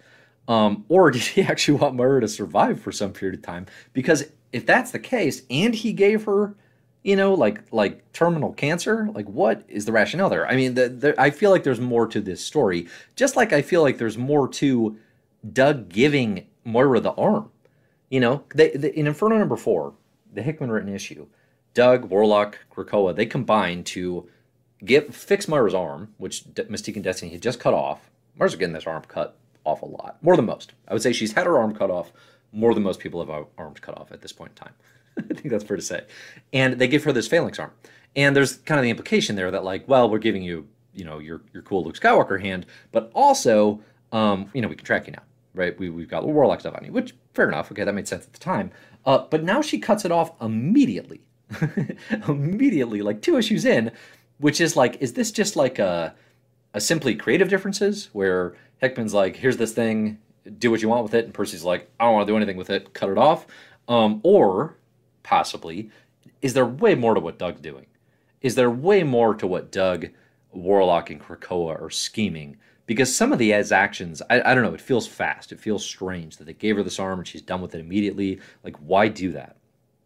Um, 0.48 0.84
or 0.88 1.10
did 1.12 1.22
he 1.22 1.42
actually 1.42 1.78
want 1.78 1.94
Moira 1.94 2.20
to 2.20 2.28
survive 2.28 2.80
for 2.80 2.92
some 2.92 3.12
period 3.12 3.38
of 3.38 3.42
time? 3.42 3.66
Because 3.92 4.30
if 4.52 4.66
that's 4.66 4.90
the 4.90 4.98
case, 4.98 5.42
and 5.48 5.74
he 5.74 5.92
gave 5.92 6.24
her, 6.24 6.54
you 7.02 7.16
know, 7.16 7.32
like 7.32 7.62
like 7.72 8.12
terminal 8.12 8.52
cancer, 8.52 9.08
like 9.14 9.26
what 9.26 9.64
is 9.68 9.86
the 9.86 9.92
rationale 9.92 10.28
there? 10.28 10.46
I 10.46 10.56
mean, 10.56 10.74
the, 10.74 10.88
the, 10.88 11.20
I 11.20 11.30
feel 11.30 11.50
like 11.50 11.64
there's 11.64 11.80
more 11.80 12.06
to 12.08 12.20
this 12.20 12.44
story. 12.44 12.88
Just 13.16 13.36
like 13.36 13.52
I 13.52 13.62
feel 13.62 13.82
like 13.82 13.98
there's 13.98 14.18
more 14.18 14.48
to 14.48 14.98
Doug 15.52 15.88
giving 15.88 16.46
Moira 16.64 17.00
the 17.00 17.12
arm. 17.12 17.50
You 18.10 18.20
know, 18.20 18.44
they, 18.54 18.70
they, 18.70 18.90
in 18.90 19.06
Inferno 19.06 19.38
number 19.38 19.56
four, 19.56 19.94
the 20.32 20.42
Hickman 20.42 20.70
written 20.70 20.92
issue, 20.92 21.26
Doug, 21.74 22.06
Warlock, 22.06 22.58
Krakoa, 22.74 23.14
they 23.14 23.26
combine 23.26 23.84
to 23.84 24.28
get 24.84 25.14
fix 25.14 25.46
Moira's 25.46 25.74
arm, 25.74 26.14
which 26.18 26.44
Mystique 26.54 26.94
and 26.94 27.04
Destiny 27.04 27.32
had 27.32 27.42
just 27.42 27.60
cut 27.60 27.74
off. 27.74 28.10
Moira's 28.36 28.56
getting 28.56 28.72
this 28.72 28.86
arm 28.86 29.02
cut 29.06 29.36
off 29.64 29.82
a 29.82 29.86
lot, 29.86 30.16
more 30.22 30.36
than 30.36 30.46
most. 30.46 30.72
I 30.88 30.92
would 30.92 31.02
say 31.02 31.12
she's 31.12 31.32
had 31.32 31.46
her 31.46 31.58
arm 31.58 31.74
cut 31.74 31.90
off 31.90 32.12
more 32.52 32.74
than 32.74 32.82
most 32.82 33.00
people 33.00 33.24
have 33.24 33.46
arms 33.58 33.80
cut 33.80 33.96
off 33.96 34.10
at 34.12 34.22
this 34.22 34.32
point 34.32 34.52
in 34.52 34.64
time. 34.64 34.74
I 35.30 35.34
think 35.34 35.50
that's 35.50 35.64
fair 35.64 35.76
to 35.76 35.82
say. 35.82 36.04
And 36.52 36.74
they 36.78 36.88
give 36.88 37.04
her 37.04 37.12
this 37.12 37.28
phalanx 37.28 37.58
arm, 37.58 37.72
and 38.16 38.34
there's 38.34 38.56
kind 38.58 38.78
of 38.78 38.82
the 38.82 38.90
implication 38.90 39.36
there 39.36 39.50
that 39.50 39.64
like, 39.64 39.86
well, 39.86 40.08
we're 40.10 40.18
giving 40.18 40.42
you, 40.42 40.66
you 40.94 41.04
know, 41.04 41.18
your 41.18 41.42
your 41.52 41.62
cool 41.62 41.84
Luke 41.84 41.98
Skywalker 41.98 42.40
hand, 42.40 42.66
but 42.92 43.10
also, 43.14 43.80
um, 44.12 44.50
you 44.54 44.62
know, 44.62 44.68
we 44.68 44.76
can 44.76 44.84
track 44.84 45.06
you 45.06 45.12
now, 45.12 45.22
right? 45.54 45.78
We 45.78 45.90
we've 45.90 46.08
got 46.08 46.26
Warlock 46.26 46.60
stuff 46.60 46.74
on 46.76 46.84
you, 46.84 46.92
which 46.92 47.14
fair 47.34 47.48
enough. 47.48 47.70
Okay, 47.70 47.84
that 47.84 47.94
made 47.94 48.08
sense 48.08 48.24
at 48.24 48.32
the 48.32 48.38
time. 48.38 48.70
Uh, 49.06 49.26
but 49.30 49.42
now 49.42 49.62
she 49.62 49.78
cuts 49.78 50.04
it 50.04 50.12
off 50.12 50.32
immediately, 50.42 51.20
immediately, 52.28 53.02
like 53.02 53.22
two 53.22 53.36
issues 53.36 53.64
in 53.64 53.92
which 54.40 54.60
is 54.60 54.76
like, 54.76 55.00
is 55.00 55.12
this 55.12 55.30
just 55.30 55.54
like 55.54 55.78
a, 55.78 56.14
a 56.74 56.80
simply 56.80 57.14
creative 57.14 57.48
differences 57.48 58.08
where 58.12 58.54
Hickman's 58.78 59.14
like, 59.14 59.36
here's 59.36 59.58
this 59.58 59.72
thing, 59.72 60.18
do 60.58 60.70
what 60.70 60.80
you 60.80 60.88
want 60.88 61.02
with 61.02 61.14
it, 61.14 61.26
and 61.26 61.34
Percy's 61.34 61.64
like, 61.64 61.90
I 62.00 62.04
don't 62.04 62.14
want 62.14 62.26
to 62.26 62.32
do 62.32 62.36
anything 62.36 62.56
with 62.56 62.70
it, 62.70 62.94
cut 62.94 63.10
it 63.10 63.18
off, 63.18 63.46
um, 63.88 64.20
or 64.22 64.76
possibly, 65.22 65.90
is 66.40 66.54
there 66.54 66.66
way 66.66 66.94
more 66.94 67.14
to 67.14 67.20
what 67.20 67.38
Doug's 67.38 67.60
doing? 67.60 67.86
Is 68.40 68.54
there 68.54 68.70
way 68.70 69.02
more 69.02 69.34
to 69.34 69.46
what 69.46 69.70
Doug, 69.70 70.08
Warlock, 70.52 71.10
and 71.10 71.20
Krakoa 71.20 71.80
are 71.80 71.90
scheming? 71.90 72.56
Because 72.86 73.14
some 73.14 73.32
of 73.32 73.38
the 73.38 73.52
Ed's 73.52 73.70
actions, 73.72 74.22
I, 74.30 74.40
I 74.40 74.54
don't 74.54 74.64
know, 74.64 74.74
it 74.74 74.80
feels 74.80 75.06
fast. 75.06 75.52
It 75.52 75.60
feels 75.60 75.84
strange 75.84 76.38
that 76.38 76.44
they 76.44 76.54
gave 76.54 76.76
her 76.76 76.82
this 76.82 76.98
arm 76.98 77.18
and 77.18 77.28
she's 77.28 77.42
done 77.42 77.60
with 77.60 77.74
it 77.74 77.80
immediately. 77.80 78.40
Like, 78.64 78.76
why 78.78 79.08
do 79.08 79.32
that? 79.32 79.56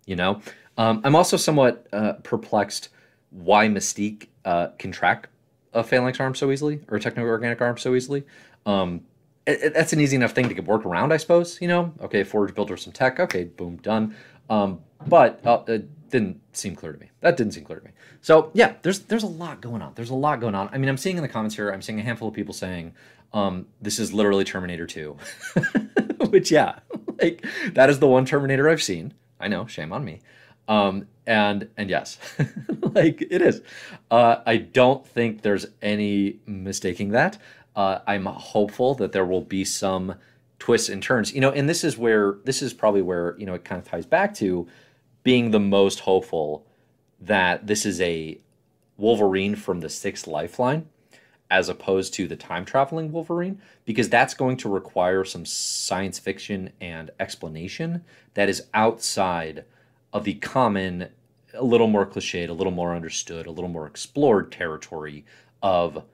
You 0.06 0.16
know? 0.16 0.40
Um, 0.76 1.00
I'm 1.04 1.14
also 1.14 1.36
somewhat 1.36 1.86
uh, 1.92 2.14
perplexed 2.24 2.88
why 3.34 3.68
Mystique 3.68 4.28
uh, 4.44 4.68
can 4.78 4.92
track 4.92 5.28
a 5.72 5.82
phalanx 5.82 6.20
arm 6.20 6.34
so 6.34 6.50
easily 6.50 6.80
or 6.88 6.96
a 6.96 7.00
techno-organic 7.00 7.60
arm 7.60 7.76
so 7.76 7.94
easily. 7.94 8.22
Um, 8.64 9.02
it, 9.46 9.62
it, 9.62 9.74
that's 9.74 9.92
an 9.92 10.00
easy 10.00 10.16
enough 10.16 10.32
thing 10.32 10.48
to 10.48 10.54
get 10.54 10.66
around, 10.68 11.12
I 11.12 11.16
suppose. 11.18 11.60
You 11.60 11.68
know, 11.68 11.92
okay, 12.00 12.24
Forge 12.24 12.54
built 12.54 12.70
her 12.70 12.76
some 12.76 12.92
tech. 12.92 13.20
Okay, 13.20 13.44
boom, 13.44 13.76
done. 13.76 14.14
Um, 14.48 14.80
but 15.06 15.44
uh, 15.44 15.62
it 15.66 16.10
didn't 16.10 16.40
seem 16.52 16.76
clear 16.76 16.92
to 16.92 16.98
me. 16.98 17.10
That 17.20 17.36
didn't 17.36 17.52
seem 17.52 17.64
clear 17.64 17.80
to 17.80 17.84
me. 17.84 17.90
So 18.22 18.50
yeah, 18.54 18.74
there's 18.82 19.00
there's 19.00 19.22
a 19.22 19.28
lot 19.28 19.60
going 19.60 19.82
on. 19.82 19.92
There's 19.94 20.10
a 20.10 20.14
lot 20.14 20.40
going 20.40 20.54
on. 20.54 20.70
I 20.72 20.78
mean, 20.78 20.88
I'm 20.88 20.96
seeing 20.96 21.16
in 21.16 21.22
the 21.22 21.28
comments 21.28 21.56
here, 21.56 21.70
I'm 21.70 21.82
seeing 21.82 22.00
a 22.00 22.02
handful 22.02 22.28
of 22.28 22.34
people 22.34 22.54
saying, 22.54 22.94
um, 23.32 23.66
"This 23.82 23.98
is 23.98 24.12
literally 24.12 24.44
Terminator 24.44 24.86
2," 24.86 25.16
which 26.30 26.50
yeah, 26.50 26.78
like 27.20 27.44
that 27.72 27.90
is 27.90 27.98
the 27.98 28.08
one 28.08 28.24
Terminator 28.24 28.68
I've 28.68 28.82
seen. 28.82 29.12
I 29.40 29.48
know, 29.48 29.66
shame 29.66 29.92
on 29.92 30.04
me. 30.04 30.20
Um, 30.68 31.08
and 31.26 31.68
and 31.76 31.90
yes, 31.90 32.18
like 32.94 33.22
it 33.22 33.42
is. 33.42 33.62
Uh, 34.10 34.36
I 34.46 34.58
don't 34.58 35.06
think 35.06 35.42
there's 35.42 35.66
any 35.82 36.40
mistaking 36.46 37.10
that. 37.10 37.38
Uh, 37.74 37.98
I'm 38.06 38.26
hopeful 38.26 38.94
that 38.96 39.12
there 39.12 39.24
will 39.24 39.40
be 39.40 39.64
some 39.64 40.14
twists 40.58 40.88
and 40.88 41.02
turns. 41.02 41.32
You 41.32 41.40
know, 41.40 41.50
and 41.50 41.68
this 41.68 41.84
is 41.84 41.98
where 41.98 42.36
this 42.44 42.62
is 42.62 42.72
probably 42.72 43.02
where 43.02 43.34
you 43.38 43.46
know 43.46 43.54
it 43.54 43.64
kind 43.64 43.80
of 43.80 43.88
ties 43.88 44.06
back 44.06 44.34
to 44.36 44.66
being 45.22 45.50
the 45.50 45.60
most 45.60 46.00
hopeful 46.00 46.66
that 47.20 47.66
this 47.66 47.86
is 47.86 48.00
a 48.00 48.38
Wolverine 48.96 49.56
from 49.56 49.80
the 49.80 49.88
sixth 49.88 50.26
lifeline 50.26 50.88
as 51.50 51.68
opposed 51.68 52.14
to 52.14 52.26
the 52.26 52.36
time 52.36 52.64
traveling 52.64 53.12
Wolverine, 53.12 53.60
because 53.84 54.08
that's 54.08 54.34
going 54.34 54.56
to 54.56 54.68
require 54.68 55.24
some 55.24 55.44
science 55.44 56.18
fiction 56.18 56.70
and 56.80 57.10
explanation 57.20 58.04
that 58.34 58.48
is 58.48 58.66
outside 58.72 59.64
of 60.14 60.24
the 60.24 60.34
common, 60.34 61.08
a 61.52 61.64
little 61.64 61.88
more 61.88 62.06
cliched, 62.06 62.48
a 62.48 62.52
little 62.52 62.72
more 62.72 62.94
understood, 62.94 63.46
a 63.46 63.50
little 63.50 63.68
more 63.68 63.86
explored 63.86 64.50
territory 64.52 65.26
of, 65.62 66.04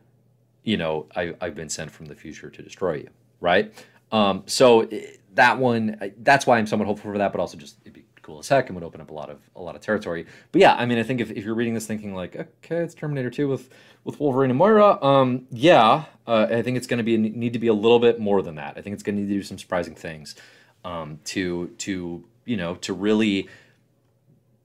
you 0.65 0.77
know, 0.77 1.07
I, 1.15 1.35
I've 1.41 1.55
been 1.55 1.69
sent 1.69 1.91
from 1.91 2.07
the 2.07 2.15
future 2.15 2.51
to 2.51 2.63
destroy 2.63 2.95
you, 2.95 3.11
right? 3.41 3.73
Um, 4.11 4.43
so 4.47 4.81
eh, 4.81 5.03
that 5.35 5.59
one, 5.59 6.13
that's 6.23 6.47
why 6.47 6.59
I'm 6.59 6.67
somewhat 6.67 6.87
hopeful 6.87 7.13
for 7.13 7.19
that, 7.19 7.31
but 7.31 7.41
also 7.41 7.59
just 7.59 7.77
it'd 7.83 7.93
be 7.93 8.07
cool 8.23 8.39
as 8.39 8.49
heck 8.49 8.69
and 8.69 8.75
would 8.75 8.85
open 8.85 9.01
up 9.01 9.11
a 9.11 9.15
lot 9.15 9.31
of 9.31 9.39
a 9.55 9.61
lot 9.61 9.75
of 9.77 9.83
territory. 9.83 10.27
But 10.53 10.61
yeah, 10.61 10.75
I 10.75 10.87
mean, 10.87 10.99
I 10.99 11.03
think 11.03 11.21
if, 11.21 11.31
if 11.31 11.45
you're 11.45 11.55
reading 11.55 11.75
this 11.75 11.87
thinking 11.87 12.15
like, 12.15 12.37
okay, 12.37 12.77
it's 12.77 12.95
Terminator 12.95 13.31
2 13.31 13.49
with 13.49 13.69
with 14.05 14.19
Wolverine 14.19 14.51
and 14.51 14.59
Moira, 14.59 15.03
um, 15.05 15.47
yeah, 15.51 16.05
uh, 16.27 16.47
I 16.51 16.63
think 16.63 16.79
it's 16.79 16.87
going 16.87 16.99
to 16.99 17.05
be 17.05 17.17
need 17.17 17.53
to 17.53 17.59
be 17.59 17.69
a 17.69 17.75
little 17.75 17.99
bit 17.99 18.19
more 18.19 18.41
than 18.43 18.55
that. 18.57 18.75
I 18.77 18.81
think 18.81 18.95
it's 18.95 19.03
going 19.03 19.17
to 19.17 19.23
need 19.23 19.29
to 19.29 19.35
do 19.35 19.43
some 19.43 19.59
surprising 19.59 19.95
things 19.95 20.37
um, 20.85 21.19
to 21.27 21.69
to 21.79 22.25
you 22.45 22.57
know 22.57 22.77
to 22.77 22.93
really 22.93 23.49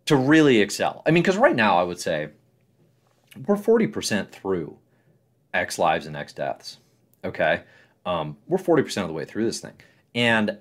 to 0.05 0.15
really 0.15 0.61
excel. 0.61 1.01
I 1.05 1.11
mean, 1.11 1.23
because 1.23 1.37
right 1.37 1.55
now 1.55 1.77
I 1.77 1.83
would 1.83 1.99
say 1.99 2.29
we're 3.47 3.55
40% 3.55 4.29
through 4.29 4.77
X 5.53 5.79
lives 5.79 6.05
and 6.05 6.15
X 6.15 6.33
deaths. 6.33 6.77
Okay. 7.23 7.63
Um, 8.05 8.37
we're 8.47 8.57
40% 8.57 9.01
of 9.01 9.07
the 9.07 9.13
way 9.13 9.25
through 9.25 9.45
this 9.45 9.59
thing. 9.59 9.73
And 10.13 10.59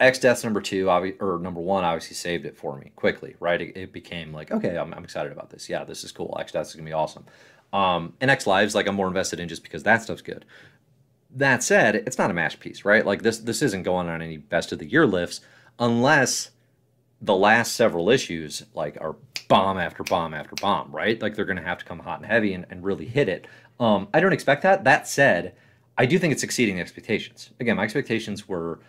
X 0.00 0.18
deaths 0.18 0.44
number 0.44 0.60
two, 0.60 0.90
or 0.90 1.38
number 1.38 1.60
one, 1.60 1.84
obviously 1.84 2.14
saved 2.14 2.44
it 2.44 2.56
for 2.56 2.76
me 2.78 2.92
quickly, 2.96 3.36
right? 3.40 3.60
It, 3.60 3.76
it 3.76 3.92
became 3.92 4.32
like, 4.32 4.50
okay, 4.50 4.76
I'm, 4.76 4.92
I'm, 4.92 5.04
excited 5.04 5.32
about 5.32 5.50
this. 5.50 5.68
Yeah, 5.68 5.84
this 5.84 6.04
is 6.04 6.12
cool. 6.12 6.36
X 6.38 6.52
deaths 6.52 6.70
is 6.70 6.76
going 6.76 6.84
to 6.84 6.90
be 6.90 6.94
awesome. 6.94 7.24
Um, 7.72 8.14
and 8.20 8.30
X 8.30 8.46
lives, 8.46 8.74
like, 8.74 8.86
I'm 8.86 8.96
more 8.96 9.08
invested 9.08 9.40
in 9.40 9.48
just 9.48 9.62
because 9.62 9.82
that 9.84 10.02
stuff's 10.02 10.22
good. 10.22 10.44
That 11.34 11.62
said, 11.62 11.96
it's 11.96 12.18
not 12.18 12.30
a 12.30 12.34
masterpiece, 12.34 12.84
right? 12.84 13.06
Like, 13.06 13.22
this, 13.22 13.38
this 13.38 13.62
isn't 13.62 13.82
going 13.82 14.08
on 14.08 14.20
any 14.20 14.36
best 14.36 14.72
of 14.72 14.78
the 14.78 14.86
year 14.86 15.06
lifts 15.06 15.40
unless 15.78 16.50
the 17.24 17.34
last 17.34 17.74
several 17.74 18.10
issues 18.10 18.64
like 18.74 18.98
are 19.00 19.16
bomb 19.48 19.78
after 19.78 20.02
bomb 20.02 20.34
after 20.34 20.54
bomb, 20.56 20.90
right? 20.90 21.20
Like 21.20 21.34
they're 21.34 21.44
going 21.44 21.58
to 21.58 21.62
have 21.62 21.78
to 21.78 21.84
come 21.84 22.00
hot 22.00 22.18
and 22.18 22.26
heavy 22.26 22.52
and, 22.54 22.66
and 22.70 22.84
really 22.84 23.06
hit 23.06 23.28
it. 23.28 23.46
Um, 23.80 24.08
I 24.12 24.20
don't 24.20 24.32
expect 24.32 24.62
that. 24.62 24.84
That 24.84 25.08
said, 25.08 25.54
I 25.96 26.06
do 26.06 26.18
think 26.18 26.32
it's 26.32 26.42
exceeding 26.42 26.80
expectations. 26.80 27.50
Again, 27.60 27.76
my 27.76 27.84
expectations 27.84 28.48
were 28.48 28.80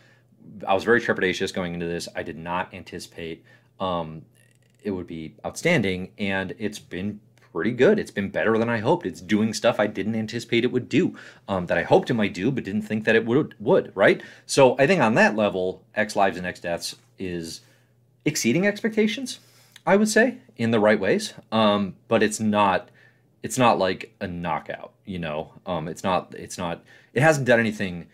I 0.67 0.73
was 0.73 0.83
very 0.83 1.01
trepidatious 1.01 1.53
going 1.53 1.73
into 1.73 1.85
this. 1.85 2.07
I 2.15 2.23
did 2.23 2.37
not 2.37 2.73
anticipate 2.73 3.43
um, 3.79 4.23
it 4.83 4.91
would 4.91 5.07
be 5.07 5.33
outstanding. 5.45 6.11
And 6.17 6.53
it's 6.59 6.79
been 6.79 7.19
pretty 7.51 7.71
good. 7.71 7.99
It's 7.99 8.11
been 8.11 8.29
better 8.29 8.57
than 8.57 8.69
I 8.69 8.79
hoped. 8.79 9.05
It's 9.05 9.21
doing 9.21 9.53
stuff 9.53 9.79
I 9.79 9.87
didn't 9.87 10.15
anticipate 10.15 10.63
it 10.63 10.71
would 10.71 10.89
do, 10.89 11.17
um, 11.47 11.65
that 11.67 11.77
I 11.77 11.83
hoped 11.83 12.09
it 12.09 12.13
might 12.15 12.33
do, 12.33 12.51
but 12.51 12.63
didn't 12.63 12.83
think 12.83 13.05
that 13.05 13.15
it 13.15 13.25
would. 13.25 13.55
Would 13.59 13.91
right? 13.95 14.21
So 14.45 14.77
I 14.77 14.85
think 14.87 15.01
on 15.01 15.15
that 15.15 15.35
level, 15.35 15.83
X 15.95 16.15
Lives 16.15 16.37
and 16.37 16.45
X 16.45 16.59
Deaths 16.59 16.95
is 17.17 17.61
exceeding 18.25 18.67
expectations. 18.67 19.39
I 19.85 19.95
would 19.95 20.09
say 20.09 20.37
in 20.57 20.71
the 20.71 20.79
right 20.79 20.99
ways, 20.99 21.33
um, 21.51 21.95
but 22.07 22.23
it's 22.23 22.39
not. 22.39 22.89
It's 23.43 23.59
not 23.59 23.77
like 23.77 24.15
a 24.19 24.27
knockout, 24.27 24.93
you 25.05 25.19
know. 25.19 25.53
Um, 25.67 25.87
it's 25.87 26.03
not. 26.03 26.33
It's 26.35 26.57
not. 26.57 26.83
It 27.13 27.21
hasn't 27.21 27.45
done 27.45 27.59
anything 27.59 28.07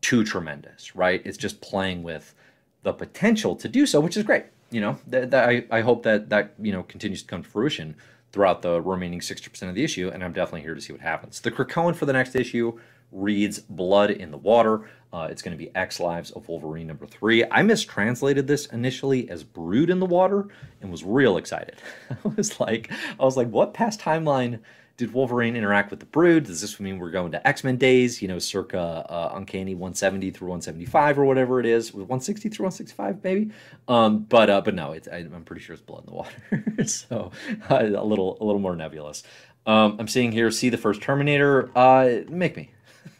too 0.00 0.24
tremendous, 0.24 0.96
right? 0.96 1.20
It's 1.24 1.36
just 1.36 1.60
playing 1.60 2.02
with 2.02 2.34
the 2.82 2.94
potential 2.94 3.54
to 3.56 3.68
do 3.68 3.84
so, 3.84 4.00
which 4.00 4.16
is 4.16 4.22
great. 4.22 4.46
You 4.70 4.80
know, 4.80 4.98
that, 5.08 5.30
that 5.32 5.48
I, 5.48 5.64
I 5.70 5.80
hope 5.82 6.04
that 6.04 6.30
that 6.30 6.54
you 6.58 6.72
know 6.72 6.82
continues 6.82 7.22
to 7.22 7.28
come 7.28 7.42
to 7.42 7.48
fruition 7.48 7.96
throughout 8.32 8.62
the 8.62 8.80
remaining 8.80 9.18
60% 9.20 9.68
of 9.68 9.74
the 9.74 9.82
issue, 9.82 10.08
and 10.08 10.22
I'm 10.22 10.32
definitely 10.32 10.60
here 10.60 10.74
to 10.74 10.80
see 10.80 10.92
what 10.92 11.02
happens. 11.02 11.40
The 11.40 11.50
Krakoan 11.50 11.96
for 11.96 12.06
the 12.06 12.12
next 12.12 12.36
issue 12.36 12.78
reads 13.12 13.58
Blood 13.58 14.10
in 14.10 14.30
the 14.30 14.38
Water. 14.38 14.88
Uh, 15.12 15.26
it's 15.30 15.42
going 15.42 15.56
to 15.56 15.62
be 15.62 15.74
X 15.74 15.98
Lives 15.98 16.30
of 16.30 16.48
Wolverine 16.48 16.86
number 16.86 17.06
three. 17.06 17.44
I 17.50 17.62
mistranslated 17.62 18.46
this 18.46 18.66
initially 18.66 19.28
as 19.28 19.42
Brood 19.42 19.90
in 19.90 19.98
the 19.98 20.06
Water 20.06 20.48
and 20.80 20.90
was 20.90 21.02
real 21.02 21.36
excited. 21.36 21.76
I 22.10 22.28
was 22.36 22.60
like, 22.60 22.90
I 23.18 23.24
was 23.24 23.36
like, 23.36 23.48
what 23.48 23.74
past 23.74 24.00
timeline 24.00 24.60
did 25.00 25.14
Wolverine 25.14 25.56
interact 25.56 25.90
with 25.90 25.98
the 25.98 26.06
Brood? 26.06 26.44
Does 26.44 26.60
this 26.60 26.78
mean 26.78 26.98
we're 26.98 27.10
going 27.10 27.32
to 27.32 27.48
X 27.48 27.64
Men 27.64 27.76
days? 27.76 28.20
You 28.20 28.28
know, 28.28 28.38
circa 28.38 28.78
uh, 28.78 29.32
Uncanny 29.34 29.74
170 29.74 30.30
through 30.30 30.48
175 30.48 31.18
or 31.18 31.24
whatever 31.24 31.58
it 31.58 31.64
is, 31.64 31.94
160 31.94 32.50
through 32.50 32.64
165 32.64 33.24
maybe. 33.24 33.50
Um, 33.88 34.18
but 34.28 34.50
uh, 34.50 34.60
but 34.60 34.74
no, 34.74 34.92
I, 34.92 35.16
am 35.16 35.44
pretty 35.44 35.62
sure 35.62 35.72
it's 35.72 35.82
blood 35.82 36.00
in 36.00 36.06
the 36.06 36.12
water, 36.12 36.84
so 36.86 37.32
uh, 37.70 37.78
a 37.82 38.04
little 38.04 38.36
a 38.40 38.44
little 38.44 38.60
more 38.60 38.76
nebulous. 38.76 39.22
Um, 39.66 39.96
I'm 39.98 40.08
seeing 40.08 40.32
here, 40.32 40.50
see 40.50 40.68
the 40.68 40.78
first 40.78 41.00
Terminator. 41.00 41.70
Uh, 41.74 42.20
make 42.28 42.56
me. 42.56 42.70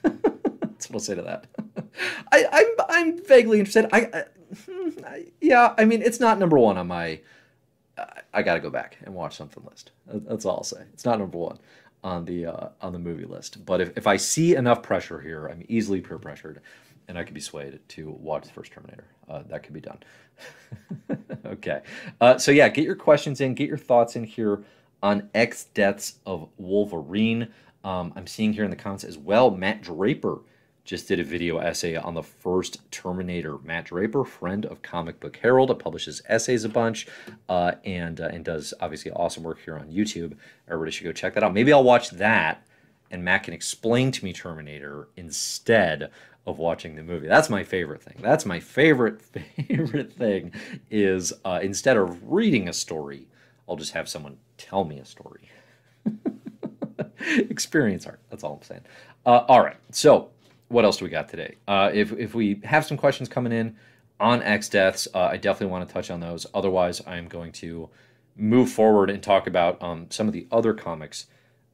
That's 0.61 0.89
what 0.89 0.95
I'll 0.95 1.01
say 1.01 1.15
to 1.15 1.23
that. 1.23 1.47
I, 2.33 2.47
I'm 2.53 2.87
I'm 2.89 3.25
vaguely 3.25 3.59
interested. 3.59 3.89
I, 3.93 4.09
I, 4.13 4.25
hmm, 4.69 4.91
I 5.07 5.25
yeah, 5.41 5.75
I 5.77 5.85
mean 5.85 6.03
it's 6.03 6.21
not 6.21 6.39
number 6.39 6.59
one 6.59 6.79
on 6.79 6.89
my 6.89 7.21
I 8.33 8.43
got 8.43 8.55
to 8.55 8.61
go 8.61 8.71
back 8.71 8.99
and 9.05 9.15
watch 9.15 9.37
something 9.37 9.65
list. 9.69 9.91
That's 10.07 10.45
all 10.45 10.59
I'll 10.59 10.65
say. 10.65 10.83
It's 10.93 11.05
not 11.05 11.19
number 11.19 11.39
one 11.39 11.59
on 12.03 12.25
the 12.25 12.47
uh, 12.47 12.69
on 12.81 12.93
the 12.93 12.99
movie 12.99 13.25
list, 13.25 13.65
but 13.67 13.81
if, 13.81 13.97
if 13.97 14.07
I 14.07 14.17
see 14.17 14.55
enough 14.55 14.83
pressure 14.83 15.21
here, 15.21 15.47
I'm 15.47 15.65
easily 15.69 16.01
peer 16.01 16.19
pressured, 16.19 16.61
and 17.09 17.19
I 17.19 17.25
could 17.25 17.35
be 17.35 17.41
swayed 17.41 17.81
to 17.89 18.11
watch 18.11 18.45
the 18.45 18.53
first 18.53 18.73
Terminator. 18.73 19.05
Uh, 19.29 19.43
that 19.49 19.63
could 19.63 19.75
be 19.75 19.81
done. 19.81 19.99
okay, 21.47 21.83
uh, 22.21 22.39
so 22.39 22.53
yeah, 22.53 22.69
get 22.69 22.85
your 22.85 22.97
questions 22.97 23.41
in, 23.41 23.55
get 23.55 23.69
your 23.69 23.79
thoughts 23.79 24.17
in 24.17 24.25
here 24.25 24.65
on 25.03 25.29
X 25.35 25.65
Deaths 25.65 26.19
of 26.25 26.49
Wolverine. 26.57 27.49
Um, 27.85 28.13
I'm 28.17 28.27
seeing 28.27 28.53
here 28.53 28.65
in 28.65 28.71
the 28.71 28.77
comments 28.77 29.05
as 29.05 29.17
well. 29.17 29.51
Matt 29.51 29.83
Draper 29.83 30.41
just 30.85 31.09
did 31.09 31.21
a 31.21 31.25
video 31.25 31.59
essay 31.59 31.97
on 31.97 32.15
the 32.15 32.23
first 32.23 32.91
Terminator. 32.91 33.59
Matt 33.59 33.87
Draper, 33.87 34.25
friend 34.25 34.67
of 34.67 34.83
Comic 34.83 35.21
Book 35.21 35.37
Herald, 35.37 35.77
publishes 35.79 36.23
essays 36.29 36.65
a 36.65 36.69
bunch 36.69 37.07
uh, 37.49 37.73
and 37.85 38.21
uh, 38.21 38.29
and 38.33 38.45
does 38.45 38.75
obviously 38.81 39.11
awesome 39.13 39.43
work 39.43 39.61
here 39.65 39.79
on 39.79 39.91
YouTube. 39.91 40.37
Everybody 40.69 40.91
should 40.91 41.05
go 41.05 41.13
check 41.13 41.35
that 41.35 41.43
out. 41.43 41.55
Maybe 41.55 41.73
I'll 41.73 41.85
watch 41.85 42.11
that, 42.11 42.67
and 43.11 43.25
Matt 43.25 43.45
can 43.45 43.55
explain 43.55 44.11
to 44.13 44.25
me 44.25 44.33
Terminator 44.33 45.09
instead 45.17 46.11
of 46.47 46.59
watching 46.59 46.97
the 46.97 47.03
movie. 47.03 47.29
That's 47.29 47.51
my 47.51 47.63
favorite 47.63 48.03
thing. 48.03 48.17
That's 48.21 48.47
my 48.47 48.61
favorite 48.61 49.23
favorite 49.69 50.13
thing 50.15 50.53
is 50.91 51.33
uh, 51.45 51.61
instead 51.63 51.97
of 51.97 52.19
reading 52.25 52.69
a 52.69 52.73
story, 52.73 53.29
I'll 53.69 53.77
just 53.77 53.93
have 53.93 54.09
someone 54.09 54.39
tell 54.57 54.85
me 54.85 54.99
a 54.99 55.05
story. 55.05 55.49
Experience 57.51 58.07
art. 58.07 58.21
That's 58.31 58.45
all 58.45 58.55
I'm 58.55 58.63
saying. 58.63 58.83
Uh, 59.27 59.45
all 59.49 59.63
right, 59.63 59.77
so 59.91 60.31
what 60.69 60.85
else 60.85 60.97
do 60.97 61.05
we 61.05 61.11
got 61.11 61.29
today? 61.29 61.57
Uh, 61.69 61.91
if 61.93 62.13
if 62.13 62.35
we 62.35 62.61
have 62.65 62.87
some 62.87 62.97
questions 62.97 63.29
coming 63.29 63.53
in 63.53 63.77
on 64.19 64.43
X 64.43 64.69
deaths, 64.69 65.09
uh, 65.15 65.25
I 65.25 65.37
definitely 65.37 65.73
want 65.73 65.89
to 65.89 65.93
touch 65.93 66.11
on 66.11 66.21
those. 66.21 66.47
Otherwise, 66.55 67.03
I 67.07 67.17
am 67.17 67.27
going 67.27 67.53
to 67.53 67.89
move 68.37 68.71
forward 68.71 69.11
and 69.11 69.23
talk 69.23 69.47
about 69.47 69.83
um, 69.83 70.07
some 70.11 70.27
of 70.27 70.33
the 70.33 70.47
other 70.51 70.73
comics 70.73 71.27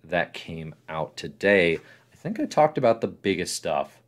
that 0.03 0.33
came 0.33 0.75
out 0.89 1.17
today. 1.17 1.77
I 2.13 2.17
think 2.17 2.41
I 2.41 2.47
talked 2.47 2.79
about 2.79 3.01
the 3.01 3.09
biggest 3.09 3.55
stuff 3.55 4.01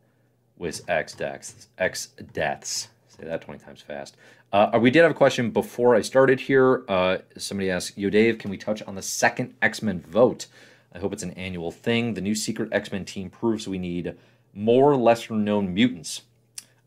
with 0.56 0.88
X 0.88 1.14
deaths. 1.14 1.68
X 1.78 2.08
deaths. 2.32 2.88
Say 3.08 3.24
that 3.24 3.42
twenty 3.42 3.60
times 3.60 3.82
fast. 3.82 4.16
Uh, 4.52 4.78
we 4.80 4.90
did 4.90 5.02
have 5.02 5.10
a 5.10 5.14
question 5.14 5.50
before 5.50 5.94
I 5.94 6.00
started 6.00 6.40
here. 6.40 6.84
Uh, 6.88 7.18
somebody 7.36 7.70
asked, 7.70 7.98
"Yo, 7.98 8.08
Dave, 8.08 8.38
can 8.38 8.50
we 8.50 8.56
touch 8.56 8.82
on 8.82 8.94
the 8.94 9.02
second 9.02 9.54
X 9.60 9.82
Men 9.82 10.00
vote?" 10.00 10.46
I 10.94 10.98
hope 10.98 11.12
it's 11.12 11.22
an 11.22 11.32
annual 11.32 11.70
thing. 11.70 12.14
The 12.14 12.20
new 12.20 12.34
secret 12.34 12.70
X 12.72 12.90
Men 12.92 13.04
team 13.04 13.30
proves 13.30 13.68
we 13.68 13.78
need 13.78 14.14
more 14.54 14.96
lesser 14.96 15.34
known 15.34 15.74
mutants 15.74 16.22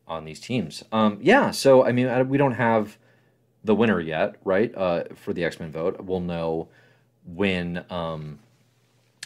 on 0.07 0.25
these 0.25 0.39
teams. 0.39 0.83
Um, 0.91 1.19
yeah, 1.21 1.51
so 1.51 1.85
I 1.85 1.91
mean, 1.91 2.27
we 2.27 2.37
don't 2.37 2.53
have 2.53 2.97
the 3.63 3.75
winner 3.75 3.99
yet, 3.99 4.35
right? 4.43 4.73
Uh, 4.75 5.03
for 5.15 5.33
the 5.33 5.45
X 5.45 5.59
Men 5.59 5.71
vote, 5.71 6.01
we'll 6.01 6.19
know 6.19 6.67
when 7.25 7.85
um, 7.89 8.39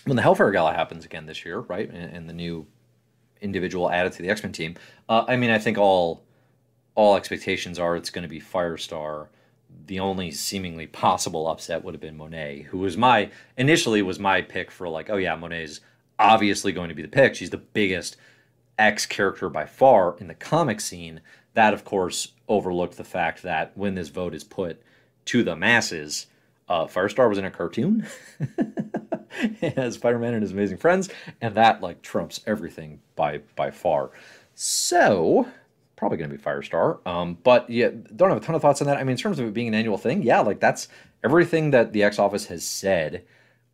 when 0.06 0.16
the 0.16 0.22
Hellfire 0.22 0.52
Gala 0.52 0.74
happens 0.74 1.06
again 1.06 1.26
this 1.26 1.46
year, 1.46 1.60
right? 1.60 1.90
And, 1.90 2.16
and 2.16 2.30
the 2.30 2.34
new 2.34 2.68
individual 3.42 3.90
added 3.90 4.14
to 4.14 4.22
the 4.22 4.30
X 4.30 4.44
Men 4.44 4.52
team. 4.52 4.76
Uh, 5.10 5.26
I 5.28 5.36
mean, 5.36 5.50
I 5.50 5.60
think 5.60 5.78
all 5.78 6.24
all 6.96 7.16
expectations 7.16 7.80
are 7.80 7.96
it's 7.96 8.10
going 8.10 8.24
to 8.24 8.30
be 8.30 8.40
Firestar. 8.40 9.28
The 9.88 10.00
only 10.00 10.32
seemingly 10.32 10.88
possible 10.88 11.48
upset 11.48 11.84
would 11.84 11.94
have 11.94 12.02
been 12.02 12.18
Monet, 12.18 12.64
who 12.70 12.80
was 12.80 12.98
my 12.98 13.30
initially 13.58 14.02
was 14.02 14.20
my 14.20 14.42
pick 14.42 14.72
for 14.72 14.90
like, 14.90 15.10
oh 15.10 15.18
yeah, 15.18 15.36
Monet's 15.36 15.82
obviously 16.18 16.72
going 16.72 16.90
to 16.90 16.96
be 16.96 17.02
the 17.02 17.08
pick. 17.08 17.36
She's 17.36 17.50
the 17.50 17.58
biggest 17.58 18.18
X 18.78 19.06
character 19.06 19.50
by 19.50 19.66
far 19.66 20.18
in 20.20 20.28
the 20.28 20.34
comic 20.34 20.82
scene. 20.82 21.22
That, 21.54 21.74
of 21.74 21.86
course, 21.86 22.34
overlooked 22.48 22.98
the 22.98 23.04
fact 23.04 23.44
that 23.44 23.72
when 23.76 23.96
this 23.96 24.10
vote 24.10 24.34
is 24.34 24.44
put 24.44 24.82
to 25.26 25.44
the 25.44 25.56
masses, 25.56 26.28
uh, 26.68 26.86
Firestar 26.86 27.30
was 27.30 27.38
in 27.38 27.46
a 27.46 27.52
cartoon 27.52 28.08
as 29.62 29.96
Spider-Man 29.96 30.34
and 30.34 30.44
his 30.44 30.52
amazing 30.52 30.78
friends, 30.78 31.10
and 31.42 31.56
that 31.56 31.82
like 31.82 32.02
trumps 32.02 32.42
everything 32.46 33.00
by 33.16 33.42
by 33.56 33.72
far. 33.72 34.12
So 34.54 35.48
probably 35.96 36.18
going 36.18 36.30
to 36.30 36.36
be 36.36 36.42
Firestar. 36.42 37.06
Um, 37.08 37.38
but 37.44 37.70
yeah, 37.70 37.90
don't 38.16 38.30
have 38.30 38.42
a 38.42 38.46
ton 38.46 38.56
of 38.56 38.62
thoughts 38.62 38.82
on 38.82 38.88
that. 38.88 38.98
I 38.98 39.04
mean, 39.04 39.12
in 39.12 39.18
terms 39.18 39.40
of 39.40 39.48
it 39.48 39.54
being 39.54 39.68
an 39.68 39.74
annual 39.74 39.98
thing, 39.98 40.24
yeah, 40.24 40.40
like 40.42 40.60
that's 40.60 40.88
everything 41.24 41.72
that 41.72 41.94
the 41.94 42.04
X 42.04 42.20
Office 42.20 42.46
has 42.48 42.66
said 42.66 43.24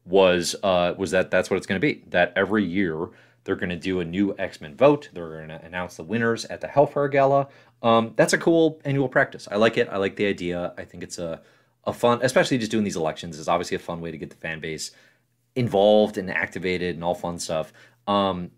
was 0.05 0.55
uh, 0.63 0.93
was 0.97 1.11
that 1.11 1.31
that's 1.31 1.49
what 1.49 1.57
it's 1.57 1.67
going 1.67 1.79
to 1.79 1.85
be. 1.85 2.03
That 2.09 2.33
every 2.35 2.65
year 2.65 3.09
they're 3.43 3.55
going 3.55 3.69
to 3.69 3.75
do 3.75 3.99
a 3.99 4.05
new 4.05 4.35
X 4.37 4.61
Men 4.61 4.75
vote. 4.75 5.09
They're 5.13 5.37
going 5.37 5.49
to 5.49 5.63
announce 5.65 5.95
the 5.95 6.03
winners 6.03 6.45
at 6.45 6.61
the 6.61 6.67
Hellfire 6.67 7.07
Gala. 7.07 7.47
Um, 7.81 8.13
that's 8.15 8.33
a 8.33 8.37
cool 8.37 8.79
annual 8.85 9.09
practice. 9.09 9.47
I 9.49 9.55
like 9.55 9.77
it. 9.77 9.89
I 9.89 9.97
like 9.97 10.15
the 10.15 10.27
idea. 10.27 10.73
I 10.77 10.85
think 10.85 11.03
it's 11.03 11.17
a 11.17 11.41
a 11.85 11.93
fun, 11.93 12.19
especially 12.21 12.57
just 12.57 12.71
doing 12.71 12.83
these 12.83 12.95
elections 12.95 13.39
is 13.39 13.47
obviously 13.47 13.75
a 13.75 13.79
fun 13.79 14.01
way 14.01 14.11
to 14.11 14.17
get 14.17 14.29
the 14.29 14.35
fan 14.35 14.59
base 14.59 14.91
involved 15.55 16.17
and 16.17 16.29
activated 16.29 16.95
and 16.95 17.03
all 17.03 17.15
fun 17.15 17.39
stuff. 17.39 17.73
Um, 18.07 18.51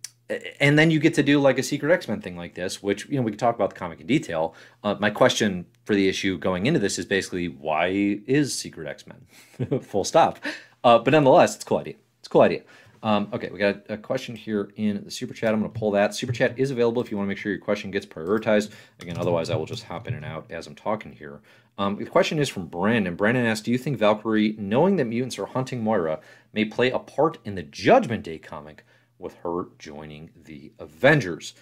and 0.59 0.79
then 0.79 0.89
you 0.89 0.99
get 0.99 1.13
to 1.15 1.23
do 1.23 1.39
like 1.39 1.59
a 1.59 1.63
secret 1.63 1.91
X 1.91 2.07
Men 2.07 2.21
thing 2.21 2.37
like 2.37 2.55
this, 2.55 2.81
which 2.81 3.07
you 3.09 3.17
know 3.17 3.21
we 3.21 3.31
can 3.31 3.39
talk 3.39 3.55
about 3.55 3.71
the 3.71 3.75
comic 3.75 3.99
in 3.99 4.07
detail. 4.07 4.55
Uh, 4.83 4.95
my 4.99 5.09
question 5.09 5.65
for 5.85 5.95
the 5.95 6.07
issue 6.07 6.37
going 6.37 6.65
into 6.65 6.79
this 6.79 6.97
is 6.97 7.05
basically 7.05 7.47
why 7.47 7.87
is 8.27 8.57
Secret 8.57 8.87
X 8.87 9.05
Men? 9.07 9.79
Full 9.81 10.03
stop. 10.03 10.39
Uh, 10.83 10.99
but 10.99 11.11
nonetheless, 11.11 11.55
it's 11.55 11.63
a 11.63 11.67
cool 11.67 11.79
idea. 11.79 11.95
It's 12.19 12.27
a 12.27 12.29
cool 12.29 12.41
idea. 12.41 12.61
Um, 13.03 13.27
okay, 13.33 13.49
we 13.51 13.59
got 13.59 13.83
a 13.89 13.97
question 13.97 14.33
here 14.33 14.71
in 14.77 15.03
the 15.03 15.11
super 15.11 15.33
chat. 15.33 15.53
I'm 15.53 15.59
going 15.59 15.71
to 15.71 15.77
pull 15.77 15.91
that. 15.91 16.15
Super 16.15 16.31
chat 16.31 16.57
is 16.57 16.71
available 16.71 17.01
if 17.01 17.11
you 17.11 17.17
want 17.17 17.27
to 17.27 17.29
make 17.29 17.37
sure 17.37 17.51
your 17.51 17.59
question 17.59 17.91
gets 17.91 18.05
prioritized. 18.05 18.71
Again, 19.01 19.17
otherwise, 19.17 19.49
I 19.49 19.57
will 19.57 19.65
just 19.65 19.83
hop 19.83 20.07
in 20.07 20.13
and 20.13 20.23
out 20.23 20.49
as 20.49 20.67
I'm 20.67 20.75
talking 20.75 21.11
here. 21.11 21.41
Um, 21.77 21.97
the 21.97 22.05
question 22.05 22.39
is 22.39 22.47
from 22.47 22.67
Brandon. 22.67 23.15
Brandon 23.15 23.45
asks 23.45 23.65
Do 23.65 23.71
you 23.71 23.77
think 23.77 23.97
Valkyrie, 23.97 24.55
knowing 24.57 24.95
that 24.95 25.05
mutants 25.05 25.37
are 25.37 25.47
hunting 25.47 25.83
Moira, 25.83 26.21
may 26.53 26.63
play 26.63 26.91
a 26.91 26.99
part 26.99 27.39
in 27.43 27.55
the 27.55 27.63
Judgment 27.63 28.23
Day 28.23 28.37
comic 28.37 28.85
with 29.23 29.35
her 29.37 29.69
joining 29.79 30.29
the 30.35 30.71
Avengers? 30.77 31.55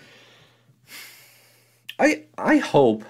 I, 1.97 2.25
I 2.37 2.57
hope 2.57 3.05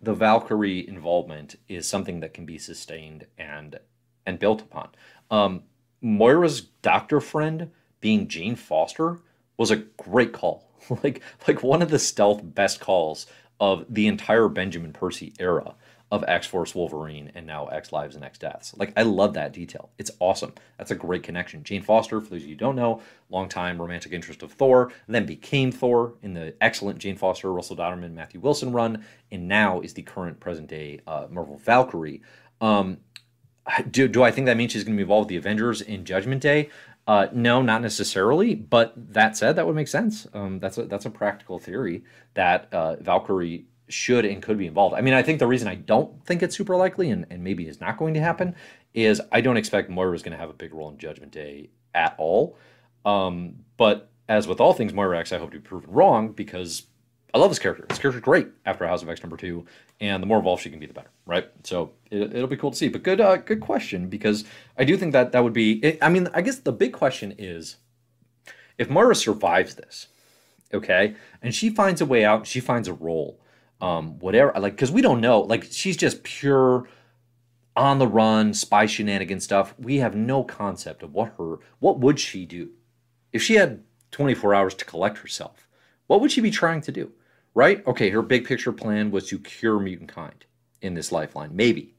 the 0.00 0.14
Valkyrie 0.14 0.86
involvement 0.86 1.56
is 1.68 1.88
something 1.88 2.20
that 2.20 2.34
can 2.34 2.44
be 2.44 2.58
sustained 2.58 3.26
and 3.38 3.80
and 4.26 4.38
built 4.38 4.62
upon. 4.62 4.90
Um, 5.30 5.62
Moira's 6.00 6.60
doctor 6.60 7.20
friend 7.20 7.70
being 8.00 8.28
Jane 8.28 8.56
Foster 8.56 9.20
was 9.56 9.70
a 9.70 9.76
great 9.76 10.32
call. 10.32 10.68
like 11.02 11.22
like 11.48 11.62
one 11.62 11.82
of 11.82 11.90
the 11.90 11.98
stealth 11.98 12.42
best 12.44 12.80
calls 12.80 13.26
of 13.58 13.86
the 13.88 14.06
entire 14.06 14.48
Benjamin 14.48 14.92
Percy 14.92 15.32
era 15.38 15.74
of 16.10 16.24
X 16.28 16.46
Force 16.46 16.74
Wolverine 16.74 17.32
and 17.34 17.46
now 17.46 17.66
X 17.66 17.90
Lives 17.90 18.14
and 18.14 18.24
X 18.24 18.38
Deaths. 18.38 18.74
Like 18.76 18.92
I 18.96 19.02
love 19.02 19.34
that 19.34 19.52
detail. 19.52 19.90
It's 19.98 20.10
awesome. 20.20 20.52
That's 20.78 20.90
a 20.90 20.94
great 20.96 21.22
connection. 21.22 21.64
Jane 21.64 21.82
Foster, 21.82 22.20
for 22.20 22.30
those 22.30 22.42
of 22.42 22.48
you 22.48 22.54
don't 22.56 22.76
know, 22.76 23.02
longtime 23.30 23.80
romantic 23.80 24.12
interest 24.12 24.42
of 24.42 24.52
Thor, 24.52 24.92
then 25.08 25.26
became 25.26 25.72
Thor 25.72 26.14
in 26.22 26.34
the 26.34 26.54
excellent 26.60 26.98
Jane 26.98 27.16
Foster, 27.16 27.52
Russell 27.52 27.76
Dauterman, 27.76 28.12
Matthew 28.12 28.40
Wilson 28.40 28.72
run, 28.72 29.04
and 29.32 29.48
now 29.48 29.80
is 29.80 29.94
the 29.94 30.02
current 30.02 30.38
present 30.40 30.68
day 30.68 31.00
uh, 31.06 31.26
Marvel 31.30 31.58
Valkyrie. 31.58 32.22
Um, 32.60 32.98
do, 33.90 34.06
do 34.08 34.22
I 34.22 34.30
think 34.30 34.46
that 34.46 34.56
means 34.56 34.72
she's 34.72 34.84
going 34.84 34.94
to 34.94 34.98
be 34.98 35.02
involved 35.02 35.26
with 35.26 35.30
the 35.30 35.36
Avengers 35.36 35.80
in 35.80 36.04
Judgment 36.04 36.42
Day? 36.42 36.70
Uh, 37.06 37.26
no, 37.32 37.60
not 37.60 37.82
necessarily. 37.82 38.54
But 38.54 38.92
that 38.96 39.36
said, 39.36 39.56
that 39.56 39.66
would 39.66 39.76
make 39.76 39.88
sense. 39.88 40.26
Um, 40.32 40.58
that's 40.58 40.78
a 40.78 40.84
that's 40.84 41.06
a 41.06 41.10
practical 41.10 41.58
theory 41.58 42.04
that 42.34 42.72
uh, 42.72 42.96
Valkyrie 42.96 43.66
should 43.88 44.24
and 44.24 44.42
could 44.42 44.58
be 44.58 44.66
involved. 44.66 44.94
I 44.94 45.00
mean, 45.00 45.14
I 45.14 45.22
think 45.22 45.38
the 45.38 45.46
reason 45.46 45.68
I 45.68 45.74
don't 45.74 46.24
think 46.24 46.42
it's 46.42 46.56
super 46.56 46.76
likely 46.76 47.10
and, 47.10 47.26
and 47.30 47.44
maybe 47.44 47.68
is 47.68 47.80
not 47.80 47.96
going 47.96 48.14
to 48.14 48.20
happen 48.20 48.54
is 48.94 49.20
I 49.32 49.40
don't 49.40 49.56
expect 49.56 49.90
Moira 49.90 50.14
is 50.14 50.22
going 50.22 50.32
to 50.32 50.38
have 50.38 50.50
a 50.50 50.54
big 50.54 50.72
role 50.72 50.88
in 50.88 50.98
Judgment 50.98 51.32
Day 51.32 51.70
at 51.94 52.14
all. 52.18 52.56
Um, 53.04 53.56
but 53.76 54.10
as 54.28 54.46
with 54.46 54.60
all 54.60 54.72
things 54.72 54.92
Moira 54.92 55.18
X, 55.18 55.32
I 55.32 55.38
hope 55.38 55.50
to 55.50 55.58
be 55.58 55.62
proven 55.62 55.90
wrong 55.90 56.32
because 56.32 56.84
I 57.34 57.38
love 57.38 57.50
this 57.50 57.58
character. 57.58 57.84
This 57.88 57.98
character's 57.98 58.22
great 58.22 58.48
after 58.64 58.86
House 58.86 59.02
of 59.02 59.08
X 59.08 59.20
number 59.22 59.36
two, 59.36 59.66
and 60.00 60.22
the 60.22 60.26
more 60.26 60.38
involved 60.38 60.62
she 60.62 60.70
can 60.70 60.78
be, 60.78 60.86
the 60.86 60.94
better, 60.94 61.10
right? 61.26 61.50
So 61.64 61.92
it, 62.10 62.32
will 62.32 62.46
be 62.46 62.56
cool 62.56 62.70
to 62.70 62.76
see. 62.76 62.88
But 62.88 63.02
good, 63.02 63.20
uh, 63.20 63.36
good 63.38 63.60
question 63.60 64.08
because 64.08 64.44
I 64.78 64.84
do 64.84 64.96
think 64.96 65.12
that 65.12 65.32
that 65.32 65.42
would 65.42 65.52
be. 65.52 65.98
I 66.00 66.08
mean, 66.08 66.28
I 66.32 66.42
guess 66.42 66.58
the 66.58 66.72
big 66.72 66.92
question 66.92 67.34
is, 67.36 67.76
if 68.78 68.88
Moira 68.88 69.16
survives 69.16 69.74
this, 69.74 70.06
okay, 70.72 71.16
and 71.42 71.52
she 71.52 71.70
finds 71.70 72.00
a 72.00 72.06
way 72.06 72.24
out, 72.24 72.46
she 72.46 72.60
finds 72.60 72.86
a 72.86 72.92
role, 72.92 73.40
um, 73.80 74.18
whatever, 74.18 74.52
like 74.58 74.74
because 74.74 74.90
we 74.90 75.02
don't 75.02 75.20
know, 75.20 75.40
like 75.40 75.64
she's 75.70 75.96
just 75.96 76.22
pure 76.22 76.88
on 77.76 77.98
the 77.98 78.06
run 78.06 78.54
spy 78.54 78.86
shenanigan 78.86 79.40
stuff. 79.40 79.74
We 79.78 79.98
have 79.98 80.14
no 80.14 80.44
concept 80.44 81.02
of 81.02 81.12
what 81.12 81.34
her, 81.38 81.56
what 81.80 81.98
would 82.00 82.20
she 82.20 82.46
do 82.46 82.70
if 83.32 83.42
she 83.42 83.54
had 83.54 83.82
24 84.12 84.54
hours 84.54 84.74
to 84.74 84.84
collect 84.84 85.18
herself? 85.18 85.68
What 86.06 86.20
would 86.20 86.30
she 86.30 86.40
be 86.40 86.50
trying 86.50 86.82
to 86.82 86.92
do? 86.92 87.12
right? 87.54 87.86
Okay, 87.86 88.10
her 88.10 88.22
big 88.22 88.44
picture 88.44 88.72
plan 88.72 89.10
was 89.10 89.28
to 89.28 89.38
cure 89.38 89.78
mutant 89.78 90.12
kind 90.12 90.44
in 90.82 90.94
this 90.94 91.12
lifeline. 91.12 91.54
Maybe, 91.54 91.94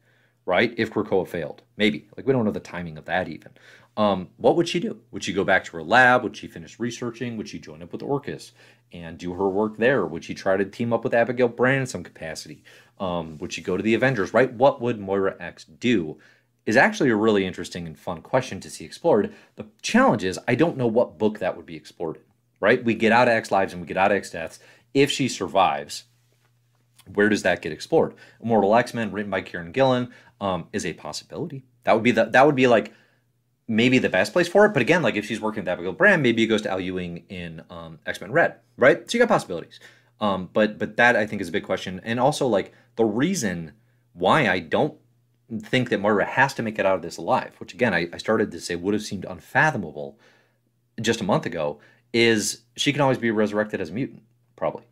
right? 0.46 0.74
If 0.78 0.92
Krakoa 0.92 1.28
failed, 1.28 1.64
maybe. 1.78 2.08
Like 2.16 2.28
we 2.28 2.34
don't 2.34 2.46
know 2.46 2.52
the 2.52 2.60
timing 2.60 2.98
of 2.98 3.06
that 3.06 3.28
even. 3.28 3.52
Um, 3.98 4.30
what 4.38 4.56
would 4.56 4.68
she 4.68 4.80
do? 4.80 5.00
Would 5.12 5.24
she 5.24 5.34
go 5.34 5.44
back 5.44 5.64
to 5.66 5.72
her 5.78 5.84
lab? 5.84 6.24
Would 6.24 6.36
she 6.36 6.48
finish 6.48 6.80
researching? 6.80 7.38
Would 7.38 7.48
she 7.48 7.60
join 7.60 7.82
up 7.82 7.92
with 7.94 8.02
Orchis 8.02 8.52
and 8.92 9.18
do 9.18 9.34
her 9.34 9.48
work 9.48 9.78
there? 9.78 10.06
Would 10.06 10.24
she 10.24 10.34
try 10.34 10.58
to 10.58 10.66
team 10.66 10.92
up 10.92 11.04
with 11.04 11.14
Abigail 11.14 11.48
Brand 11.48 11.82
in 11.82 11.88
some 11.88 12.04
capacity? 12.04 12.64
Um, 13.00 13.38
would 13.38 13.54
she 13.54 13.62
go 13.62 13.78
to 13.78 13.84
the 13.84 13.94
Avengers? 13.94 14.34
Right? 14.34 14.52
What 14.52 14.82
would 14.82 15.00
Moira 15.00 15.36
X 15.40 15.64
do? 15.64 16.18
Is 16.66 16.76
actually 16.78 17.12
a 17.12 17.16
really 17.16 17.46
interesting 17.46 17.86
and 17.86 17.98
fun 17.98 18.22
question 18.22 18.60
to 18.60 18.72
see 18.72 18.86
explored. 18.86 19.32
The 19.56 19.68
challenge 19.84 20.24
is 20.24 20.40
I 20.48 20.56
don't 20.56 20.78
know 20.78 20.88
what 20.88 21.20
book 21.20 21.38
that 21.40 21.56
would 21.56 21.66
be 21.66 21.76
explored 21.76 22.18
in. 22.18 22.24
Right? 22.60 22.84
We 22.84 22.96
get 22.96 23.12
out 23.12 23.28
of 23.28 23.34
X 23.34 23.52
Lives 23.52 23.72
and 23.72 23.82
we 23.82 23.88
get 23.88 23.98
out 23.98 24.12
of 24.12 24.18
X 24.18 24.32
Deaths, 24.32 24.60
if 24.94 25.12
she 25.12 25.28
survives, 25.28 26.06
where 27.14 27.30
does 27.30 27.44
that 27.44 27.62
get 27.62 27.72
explored? 27.72 28.16
Immortal 28.42 28.76
X 28.76 28.94
Men, 28.94 29.12
written 29.12 29.30
by 29.30 29.42
Kieron 29.42 29.72
Gillen, 29.72 30.12
um, 30.42 30.68
is 30.74 30.86
a 30.86 30.94
possibility. 30.94 31.64
That 31.84 31.94
would 31.94 32.04
be 32.04 32.12
the 32.12 32.26
that 32.26 32.46
would 32.46 32.56
be 32.56 32.68
like 32.68 32.94
maybe 33.68 33.98
the 33.98 34.10
best 34.10 34.34
place 34.34 34.48
for 34.48 34.66
it. 34.66 34.74
But 34.74 34.82
again, 34.82 35.02
like 35.02 35.16
if 35.16 35.26
she's 35.26 35.42
working 35.42 35.64
with 35.64 35.70
Abigail 35.70 35.94
Brand, 35.94 36.22
maybe 36.22 36.44
it 36.44 36.48
goes 36.48 36.62
to 36.64 36.72
Al 36.72 36.80
Ewing 36.80 37.24
in 37.30 37.64
um, 37.70 38.00
X 38.06 38.22
Men 38.22 38.32
Red, 38.32 38.56
right? 38.78 39.10
So 39.10 39.18
you 39.18 39.24
got 39.24 39.30
possibilities. 39.30 39.80
Um, 40.20 40.50
but 40.54 40.78
but 40.78 40.98
that 40.98 41.16
I 41.16 41.26
think 41.26 41.42
is 41.42 41.50
a 41.50 41.52
big 41.52 41.64
question, 41.64 42.00
and 42.04 42.20
also 42.20 42.48
like 42.48 42.74
the 42.96 43.06
reason 43.06 43.74
why 44.14 44.48
I 44.48 44.60
don't 44.60 44.98
think 45.60 45.90
that 45.90 46.00
Moira 46.00 46.26
has 46.26 46.54
to 46.56 46.64
make 46.64 46.80
it 46.80 46.86
out 46.86 46.96
of 46.96 47.02
this 47.02 47.18
alive, 47.18 47.56
which 47.60 47.74
again 47.74 47.94
I, 47.94 48.08
I 48.14 48.18
started 48.18 48.52
to 48.52 48.60
say 48.60 48.76
would 48.76 48.94
have 48.94 49.04
seemed 49.04 49.26
unfathomable 49.26 50.18
just 51.02 51.22
a 51.22 51.26
month 51.26 51.46
ago, 51.46 51.80
is 52.14 52.62
she 52.78 52.94
can 52.94 53.02
always 53.02 53.18
be 53.18 53.32
resurrected 53.32 53.82
as 53.82 53.90
a 53.90 53.94
mutant 53.94 54.24
probably. 54.56 54.84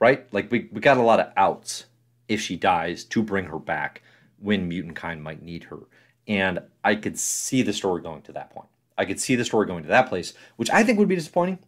Right? 0.00 0.26
Like 0.32 0.50
we, 0.50 0.68
we 0.72 0.80
got 0.80 0.96
a 0.96 1.02
lot 1.02 1.20
of 1.20 1.32
outs 1.36 1.86
if 2.28 2.40
she 2.40 2.56
dies 2.56 3.04
to 3.04 3.22
bring 3.22 3.46
her 3.46 3.58
back 3.58 4.02
when 4.38 4.68
mutant 4.68 4.96
kind 4.96 5.22
might 5.22 5.42
need 5.42 5.64
her. 5.64 5.78
And 6.26 6.60
I 6.82 6.94
could 6.94 7.18
see 7.18 7.62
the 7.62 7.72
story 7.72 8.02
going 8.02 8.22
to 8.22 8.32
that 8.32 8.50
point. 8.50 8.68
I 8.96 9.04
could 9.04 9.20
see 9.20 9.34
the 9.34 9.44
story 9.44 9.66
going 9.66 9.82
to 9.82 9.88
that 9.88 10.08
place, 10.08 10.34
which 10.56 10.70
I 10.70 10.84
think 10.84 10.98
would 10.98 11.08
be 11.08 11.16
disappointing. 11.16 11.58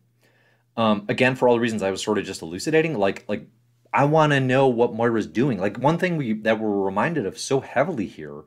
Um, 0.77 1.05
again, 1.09 1.37
for 1.37 1.49
all 1.49 1.55
the 1.55 1.61
reasons 1.61 1.83
I 1.83 1.91
was 1.91 2.03
sort 2.03 2.19
of 2.19 2.25
just 2.25 2.43
elucidating, 2.43 2.99
like 2.99 3.25
like 3.29 3.47
I 3.93 4.05
want 4.05 4.33
to 4.33 4.41
know 4.41 4.69
what 4.69 4.95
Moira's 4.95 5.27
doing. 5.27 5.59
Like 5.59 5.79
one 5.79 5.99
thing 5.99 6.17
we 6.17 6.35
that 6.35 6.61
we're 6.61 6.85
reminded 6.85 7.27
of 7.27 7.39
so 7.39 7.61
heavily 7.61 8.07
here 8.07 8.43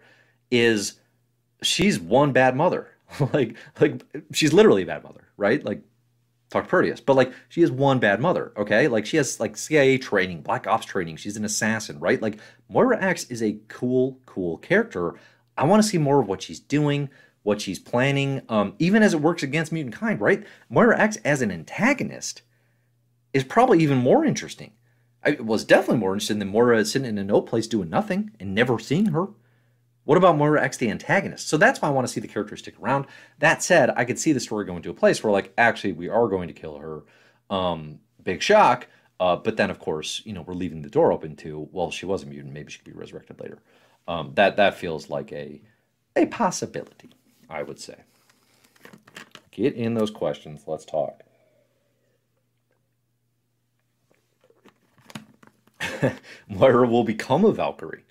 is 0.51 0.99
she's 1.61 1.99
one 1.99 2.31
bad 2.31 2.55
mother. 2.55 2.89
like 3.33 3.55
like 3.79 4.03
she's 4.31 4.53
literally 4.53 4.83
a 4.83 4.87
bad 4.87 5.03
mother, 5.03 5.27
right? 5.37 5.63
Like 5.63 5.81
talk 6.49 6.63
to 6.63 6.69
Proteus. 6.69 7.01
But 7.01 7.15
like 7.15 7.33
she 7.49 7.61
is 7.61 7.71
one 7.71 7.99
bad 7.99 8.19
mother, 8.19 8.51
okay? 8.57 8.87
Like 8.87 9.05
she 9.05 9.17
has 9.17 9.39
like 9.39 9.57
CIA 9.57 9.97
training, 9.97 10.41
black 10.41 10.67
ops 10.67 10.85
training. 10.85 11.17
She's 11.17 11.37
an 11.37 11.45
assassin, 11.45 11.99
right? 11.99 12.21
Like 12.21 12.39
Moira 12.69 13.01
X 13.01 13.25
is 13.25 13.41
a 13.41 13.57
cool, 13.67 14.19
cool 14.25 14.57
character. 14.57 15.15
I 15.59 15.65
want 15.65 15.83
to 15.83 15.87
see 15.87 15.97
more 15.97 16.21
of 16.21 16.27
what 16.27 16.41
she's 16.41 16.59
doing, 16.59 17.09
what 17.43 17.59
she's 17.59 17.79
planning, 17.79 18.41
um, 18.47 18.75
even 18.79 19.03
as 19.03 19.13
it 19.13 19.21
works 19.21 19.43
against 19.43 19.71
mutant 19.71 19.95
kind, 19.95 20.19
right? 20.21 20.45
Moira 20.69 20.97
X 20.97 21.17
as 21.17 21.41
an 21.41 21.51
antagonist 21.51 22.41
is 23.33 23.43
probably 23.43 23.79
even 23.79 23.97
more 23.97 24.23
interesting. 24.23 24.71
I 25.23 25.31
was 25.31 25.65
definitely 25.65 25.97
more 25.97 26.13
interested 26.13 26.39
than 26.39 26.47
Moira 26.47 26.85
sitting 26.85 27.09
in 27.09 27.17
a 27.17 27.23
no 27.23 27.41
place 27.41 27.67
doing 27.67 27.89
nothing 27.89 28.31
and 28.39 28.55
never 28.55 28.79
seeing 28.79 29.07
her. 29.07 29.27
What 30.05 30.17
about 30.17 30.37
Moira 30.37 30.63
X, 30.63 30.77
the 30.77 30.89
antagonist? 30.89 31.49
So 31.49 31.57
that's 31.57 31.81
why 31.81 31.89
I 31.89 31.91
want 31.91 32.07
to 32.07 32.13
see 32.13 32.21
the 32.21 32.27
character 32.27 32.55
stick 32.55 32.75
around. 32.81 33.05
That 33.39 33.61
said, 33.61 33.91
I 33.95 34.05
could 34.05 34.17
see 34.17 34.31
the 34.31 34.39
story 34.39 34.65
going 34.65 34.81
to 34.83 34.89
a 34.89 34.93
place 34.93 35.21
where, 35.21 35.31
like, 35.31 35.53
actually, 35.57 35.91
we 35.91 36.07
are 36.07 36.27
going 36.29 36.47
to 36.47 36.53
kill 36.53 36.77
her. 36.77 37.03
Um, 37.49 37.99
big 38.23 38.41
shock. 38.41 38.87
Uh, 39.19 39.35
but 39.35 39.57
then, 39.57 39.69
of 39.69 39.79
course, 39.79 40.21
you 40.25 40.31
know, 40.31 40.41
we're 40.41 40.53
leaving 40.53 40.81
the 40.81 40.89
door 40.89 41.11
open 41.11 41.35
to, 41.35 41.67
well, 41.71 41.91
she 41.91 42.05
was 42.05 42.23
a 42.23 42.25
mutant. 42.25 42.53
Maybe 42.53 42.71
she 42.71 42.79
could 42.79 42.91
be 42.91 42.97
resurrected 42.97 43.39
later. 43.41 43.59
Um, 44.09 44.31
that 44.33 44.57
that 44.57 44.73
feels 44.73 45.11
like 45.11 45.31
a 45.31 45.61
a 46.15 46.25
possibility, 46.25 47.11
I 47.47 47.61
would 47.61 47.79
say. 47.79 47.95
Get 49.51 49.75
in 49.75 49.93
those 49.93 50.09
questions. 50.09 50.63
Let's 50.65 50.83
talk. 50.83 51.21
Moira 56.49 56.87
will 56.87 57.03
become 57.03 57.45
a 57.45 57.51
Valkyrie. 57.51 58.03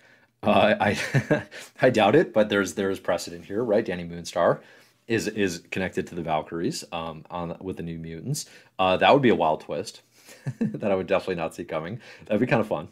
Uh, 0.44 0.74
I 0.80 1.42
I 1.82 1.90
doubt 1.90 2.14
it, 2.14 2.32
but 2.32 2.48
there's 2.48 2.74
there's 2.74 3.00
precedent 3.00 3.46
here, 3.46 3.64
right? 3.64 3.84
Dani 3.84 4.08
Moonstar 4.08 4.60
is 5.08 5.26
is 5.26 5.64
connected 5.72 6.06
to 6.06 6.14
the 6.14 6.22
Valkyries 6.22 6.84
um, 6.92 7.24
on 7.28 7.56
with 7.60 7.76
the 7.76 7.82
New 7.82 7.98
Mutants. 7.98 8.46
Uh, 8.78 8.96
that 8.98 9.12
would 9.12 9.22
be 9.22 9.30
a 9.30 9.34
wild 9.34 9.62
twist 9.62 10.02
that 10.60 10.92
I 10.92 10.94
would 10.94 11.08
definitely 11.08 11.34
not 11.34 11.56
see 11.56 11.64
coming. 11.64 12.00
That'd 12.26 12.40
be 12.40 12.46
kind 12.46 12.60
of 12.60 12.68
fun. 12.68 12.86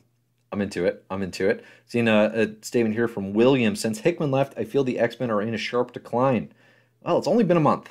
I'm 0.52 0.62
into 0.62 0.85
it. 0.85 1.04
I'm 1.11 1.22
into 1.22 1.48
it. 1.48 1.64
Seeing 1.87 2.09
a, 2.09 2.30
a 2.35 2.64
statement 2.64 2.94
here 2.94 3.09
from 3.09 3.32
William. 3.32 3.76
Since 3.76 4.00
Hickman 4.00 4.30
left, 4.30 4.54
I 4.56 4.64
feel 4.64 4.85
the 4.85 4.98
X 4.98 5.18
Men 5.18 5.30
are 5.30 5.42
in 5.42 5.54
a 5.54 5.59
sharp 5.59 5.92
decline. 5.92 6.52
Well, 7.02 7.18
it's 7.18 7.28
only 7.28 7.44
been 7.44 7.56
a 7.56 7.61
month. 7.61 7.90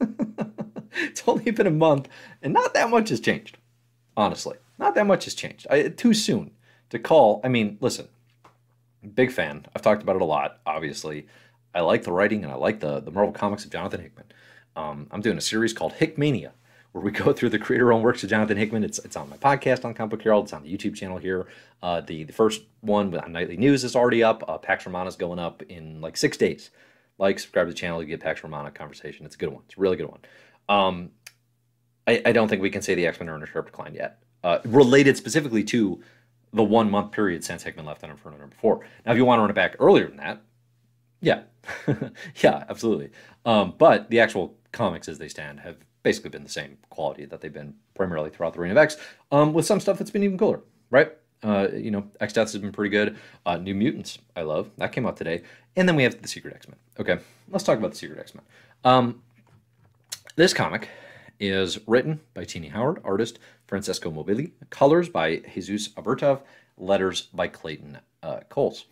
it's 0.92 1.22
only 1.26 1.50
been 1.50 1.66
a 1.66 1.70
month, 1.70 2.08
and 2.42 2.52
not 2.52 2.74
that 2.74 2.90
much 2.90 3.08
has 3.08 3.20
changed. 3.20 3.58
Honestly, 4.16 4.56
not 4.78 4.94
that 4.94 5.06
much 5.06 5.24
has 5.24 5.34
changed. 5.34 5.66
I, 5.70 5.88
too 5.88 6.14
soon 6.14 6.52
to 6.90 6.98
call. 6.98 7.40
I 7.44 7.48
mean, 7.48 7.78
listen 7.80 8.08
big 9.14 9.32
fan. 9.32 9.66
I've 9.74 9.82
talked 9.82 10.02
about 10.02 10.16
it 10.16 10.22
a 10.22 10.26
lot, 10.26 10.60
obviously. 10.66 11.26
I 11.74 11.80
like 11.80 12.04
the 12.04 12.12
writing 12.12 12.44
and 12.44 12.52
I 12.52 12.56
like 12.56 12.80
the, 12.80 13.00
the 13.00 13.10
Marvel 13.10 13.32
comics 13.32 13.64
of 13.64 13.70
Jonathan 13.70 14.00
Hickman. 14.00 14.26
Um, 14.76 15.06
I'm 15.10 15.20
doing 15.20 15.38
a 15.38 15.42
series 15.42 15.72
called 15.72 15.94
Hickmania, 15.94 16.52
where 16.92 17.02
we 17.02 17.10
go 17.24 17.32
through 17.32 17.50
the 17.50 17.58
creator 17.58 17.92
owned 17.92 18.04
works 18.04 18.22
of 18.22 18.30
Jonathan 18.30 18.56
Hickman. 18.56 18.84
It's, 18.84 18.98
it's 19.00 19.16
on 19.16 19.28
my 19.28 19.36
podcast 19.36 19.84
on 19.84 19.94
Comic 19.94 20.10
Book 20.10 20.22
Herald. 20.22 20.46
It's 20.46 20.52
on 20.52 20.62
the 20.62 20.76
YouTube 20.76 20.94
channel 20.94 21.18
here. 21.18 21.46
Uh, 21.82 22.00
the, 22.00 22.24
the 22.24 22.32
first 22.32 22.62
one 22.80 23.16
on 23.16 23.32
Nightly 23.32 23.56
News 23.56 23.84
is 23.84 23.94
already 23.94 24.22
up. 24.22 24.44
Uh, 24.48 24.58
Pax 24.58 24.86
Romana 24.86 25.08
is 25.08 25.16
going 25.16 25.38
up 25.38 25.62
in 25.62 26.00
like 26.00 26.16
six 26.16 26.36
days. 26.36 26.70
Like, 27.18 27.38
subscribe 27.38 27.66
to 27.66 27.72
the 27.72 27.78
channel, 27.78 28.00
you 28.00 28.08
get 28.08 28.20
Pax 28.20 28.44
Romana 28.44 28.70
conversation. 28.70 29.26
It's 29.26 29.34
a 29.34 29.38
good 29.38 29.48
one. 29.48 29.62
It's 29.66 29.76
a 29.76 29.80
really 29.80 29.96
good 29.96 30.08
one. 30.08 30.20
Um, 30.68 31.10
I, 32.06 32.22
I 32.26 32.32
don't 32.32 32.48
think 32.48 32.62
we 32.62 32.70
can 32.70 32.80
say 32.80 32.94
the 32.94 33.06
X 33.06 33.18
Men 33.18 33.28
are 33.28 33.36
in 33.36 33.42
a 33.42 33.46
sharp 33.46 33.66
decline 33.66 33.94
yet. 33.94 34.22
Uh, 34.44 34.60
related 34.64 35.16
specifically 35.16 35.64
to 35.64 36.00
the 36.52 36.62
one 36.62 36.90
month 36.90 37.12
period 37.12 37.44
since 37.44 37.62
Hickman 37.62 37.84
left 37.84 38.04
on 38.04 38.10
Inferno 38.10 38.38
number 38.38 38.54
four. 38.54 38.86
Now, 39.04 39.12
if 39.12 39.18
you 39.18 39.24
want 39.24 39.38
to 39.38 39.42
run 39.42 39.50
it 39.50 39.54
back 39.54 39.76
earlier 39.80 40.06
than 40.06 40.16
that, 40.18 40.40
yeah, 41.20 41.42
yeah, 42.42 42.64
absolutely. 42.68 43.10
Um, 43.44 43.74
but 43.76 44.08
the 44.10 44.20
actual 44.20 44.56
comics 44.72 45.08
as 45.08 45.18
they 45.18 45.28
stand 45.28 45.60
have 45.60 45.76
basically 46.08 46.30
been 46.30 46.42
the 46.42 46.48
same 46.48 46.78
quality 46.88 47.26
that 47.26 47.42
they've 47.42 47.52
been 47.52 47.74
primarily 47.94 48.30
throughout 48.30 48.54
the 48.54 48.60
Reign 48.60 48.70
of 48.70 48.78
X, 48.78 48.96
um, 49.30 49.52
with 49.52 49.66
some 49.66 49.78
stuff 49.78 49.98
that's 49.98 50.10
been 50.10 50.22
even 50.22 50.38
cooler, 50.38 50.60
right? 50.88 51.12
Uh, 51.42 51.68
you 51.70 51.90
know, 51.90 52.02
X 52.18 52.32
Deaths 52.32 52.52
has 52.54 52.62
been 52.62 52.72
pretty 52.72 52.88
good. 52.88 53.18
Uh, 53.44 53.58
New 53.58 53.74
Mutants, 53.74 54.18
I 54.34 54.40
love. 54.40 54.70
That 54.78 54.90
came 54.90 55.04
out 55.04 55.18
today. 55.18 55.42
And 55.76 55.86
then 55.86 55.96
we 55.96 56.04
have 56.04 56.22
the 56.22 56.26
Secret 56.26 56.54
X 56.54 56.66
Men. 56.66 56.78
Okay, 56.98 57.22
let's 57.50 57.62
talk 57.62 57.76
about 57.76 57.90
the 57.90 57.98
Secret 57.98 58.18
X 58.18 58.34
Men. 58.34 58.42
Um, 58.84 59.22
this 60.34 60.54
comic 60.54 60.88
is 61.38 61.78
written 61.86 62.20
by 62.32 62.44
Tini 62.44 62.68
Howard, 62.68 63.02
artist 63.04 63.38
Francesco 63.66 64.10
Mobili, 64.10 64.52
colors 64.70 65.10
by 65.10 65.42
Jesus 65.54 65.88
Aburtov, 65.88 66.40
letters 66.78 67.28
by 67.34 67.48
Clayton 67.48 67.98
uh, 68.22 68.40
Cowles. 68.48 68.86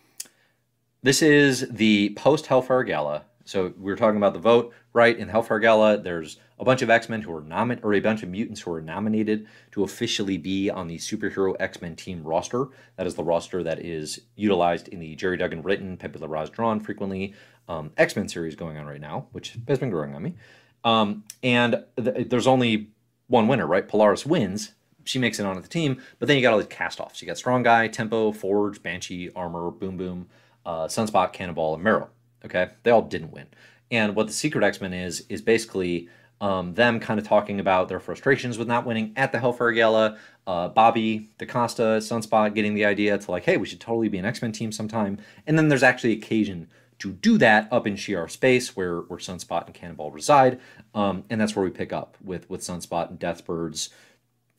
This 1.01 1.23
is 1.23 1.67
the 1.71 2.11
post 2.11 2.45
Hellfire 2.45 2.83
Gala 2.83 3.23
So 3.47 3.73
we 3.77 3.91
were 3.91 3.95
talking 3.95 4.17
about 4.17 4.33
the 4.33 4.39
vote, 4.39 4.73
right? 4.93 5.17
In 5.17 5.27
the 5.27 5.31
Hellfire 5.31 5.59
Gala, 5.59 5.97
there's 5.97 6.37
a 6.59 6.65
bunch 6.65 6.81
of 6.81 6.89
X 6.89 7.07
Men 7.07 7.21
who 7.21 7.33
are 7.33 7.41
nominated, 7.41 7.85
or 7.85 7.93
a 7.93 7.99
bunch 7.99 8.21
of 8.21 8.29
mutants 8.29 8.61
who 8.61 8.73
are 8.73 8.81
nominated 8.81 9.47
to 9.71 9.83
officially 9.83 10.37
be 10.37 10.69
on 10.69 10.87
the 10.87 10.97
superhero 10.97 11.55
X 11.59 11.81
Men 11.81 11.95
team 11.95 12.23
roster. 12.23 12.67
That 12.97 13.07
is 13.07 13.15
the 13.15 13.23
roster 13.23 13.63
that 13.63 13.79
is 13.79 14.19
utilized 14.35 14.89
in 14.89 14.99
the 14.99 15.15
Gerry 15.15 15.37
Duggan 15.37 15.61
written, 15.61 15.95
Pepe 15.97 16.19
Larraz 16.19 16.51
drawn 16.51 16.79
frequently 16.79 17.33
um, 17.69 17.91
X 17.97 18.15
Men 18.15 18.27
series 18.27 18.55
going 18.55 18.77
on 18.77 18.85
right 18.85 19.01
now, 19.01 19.27
which 19.31 19.57
has 19.67 19.79
been 19.79 19.91
growing 19.91 20.13
on 20.13 20.23
me. 20.23 20.35
Um, 20.83 21.23
and 21.41 21.83
th- 21.97 22.27
there's 22.29 22.47
only 22.47 22.89
one 23.27 23.47
winner, 23.47 23.65
right? 23.65 23.87
Polaris 23.87 24.25
wins. 24.25 24.73
She 25.05 25.19
makes 25.19 25.39
it 25.39 25.45
onto 25.45 25.61
the 25.61 25.69
team, 25.69 26.01
but 26.19 26.27
then 26.27 26.35
you 26.35 26.41
got 26.41 26.51
all 26.51 26.59
the 26.59 26.65
cast 26.65 26.99
offs. 26.99 27.21
You 27.21 27.27
got 27.27 27.37
Strong 27.37 27.63
Guy, 27.63 27.87
Tempo, 27.87 28.33
Forge, 28.33 28.83
Banshee, 28.83 29.31
Armor, 29.33 29.71
Boom 29.71 29.95
Boom, 29.95 30.27
uh, 30.65 30.87
Sunspot, 30.87 31.31
Cannonball, 31.31 31.75
and 31.75 31.83
Marrow. 31.83 32.09
Okay, 32.47 32.69
they 32.83 32.91
all 32.91 33.01
didn't 33.01 33.31
win. 33.31 33.47
And 33.91 34.15
what 34.15 34.27
the 34.27 34.33
Secret 34.33 34.63
X 34.63 34.79
Men 34.79 34.93
is 34.93 35.25
is 35.29 35.41
basically 35.41 36.09
um, 36.39 36.73
them 36.75 36.99
kind 36.99 37.19
of 37.19 37.27
talking 37.27 37.59
about 37.59 37.89
their 37.89 37.99
frustrations 37.99 38.57
with 38.57 38.67
not 38.67 38.85
winning 38.85 39.11
at 39.15 39.31
the 39.31 39.39
Hellfire 39.39 39.71
Gala. 39.71 40.17
Uh, 40.45 40.69
Bobby 40.69 41.29
DaCosta, 41.39 41.99
Sunspot 41.99 42.55
getting 42.55 42.73
the 42.73 42.85
idea 42.85 43.17
to 43.17 43.31
like, 43.31 43.43
hey, 43.43 43.57
we 43.57 43.65
should 43.65 43.81
totally 43.81 44.07
be 44.07 44.17
an 44.17 44.25
X 44.25 44.41
Men 44.41 44.53
team 44.53 44.71
sometime. 44.71 45.17
And 45.45 45.57
then 45.57 45.67
there's 45.67 45.83
actually 45.83 46.13
occasion 46.13 46.69
to 46.99 47.11
do 47.11 47.37
that 47.37 47.67
up 47.71 47.85
in 47.85 47.95
Shi'ar 47.95 48.29
space 48.29 48.75
where 48.75 49.01
where 49.01 49.19
Sunspot 49.19 49.65
and 49.65 49.73
Cannonball 49.73 50.11
reside, 50.11 50.59
um, 50.95 51.25
and 51.29 51.39
that's 51.39 51.55
where 51.55 51.65
we 51.65 51.71
pick 51.71 51.91
up 51.91 52.17
with 52.23 52.49
with 52.49 52.61
Sunspot 52.61 53.09
and 53.09 53.19
Deathbirds. 53.19 53.89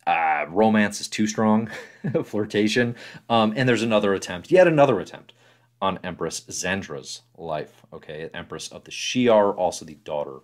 Uh, 0.07 0.47
romance 0.49 1.01
is 1.03 1.09
too 1.09 1.27
strong, 1.27 1.71
flirtation, 2.25 2.97
um, 3.29 3.53
and 3.57 3.69
there's 3.69 3.83
another 3.83 4.15
attempt, 4.15 4.51
yet 4.51 4.67
another 4.67 5.01
attempt 5.01 5.33
on 5.81 5.99
Empress 6.03 6.41
Xandra's 6.41 7.23
life. 7.37 7.83
Okay, 7.93 8.31
Empress 8.35 8.69
of 8.69 8.85
the 8.85 8.91
Shi'ar, 8.91 9.57
also 9.57 9.85
the 9.85 9.95
daughter 9.95 10.41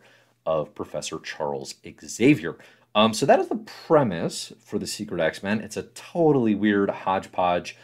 of 0.47 0.75
Professor 0.75 1.19
Charles 1.19 1.75
Xavier. 2.05 2.57
Um, 2.95 3.13
so 3.13 3.27
that 3.27 3.41
is 3.41 3.49
the 3.49 3.57
premise 3.57 4.53
for 4.61 4.79
the 4.79 4.87
Secret 4.87 5.21
X 5.21 5.43
Men. 5.43 5.61
It's 5.61 5.77
a 5.77 5.83
totally 5.83 6.55
weird 6.55 6.91
hodgepodge 6.91 7.77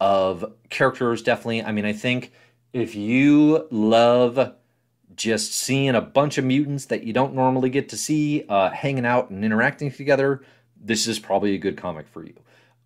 of 0.00 0.52
characters. 0.70 1.22
Definitely, 1.22 1.62
I 1.62 1.72
mean, 1.72 1.84
I 1.84 1.92
think 1.92 2.32
if 2.72 2.94
you 2.94 3.66
love 3.70 4.54
just 5.14 5.54
seeing 5.54 5.94
a 5.94 6.00
bunch 6.00 6.36
of 6.36 6.44
mutants 6.44 6.86
that 6.86 7.04
you 7.04 7.12
don't 7.12 7.34
normally 7.34 7.70
get 7.70 7.88
to 7.90 7.96
see 7.96 8.44
uh, 8.48 8.70
hanging 8.70 9.06
out 9.06 9.30
and 9.30 9.44
interacting 9.44 9.90
together, 9.90 10.42
this 10.78 11.06
is 11.06 11.18
probably 11.18 11.54
a 11.54 11.58
good 11.58 11.76
comic 11.76 12.06
for 12.06 12.24
you. 12.24 12.34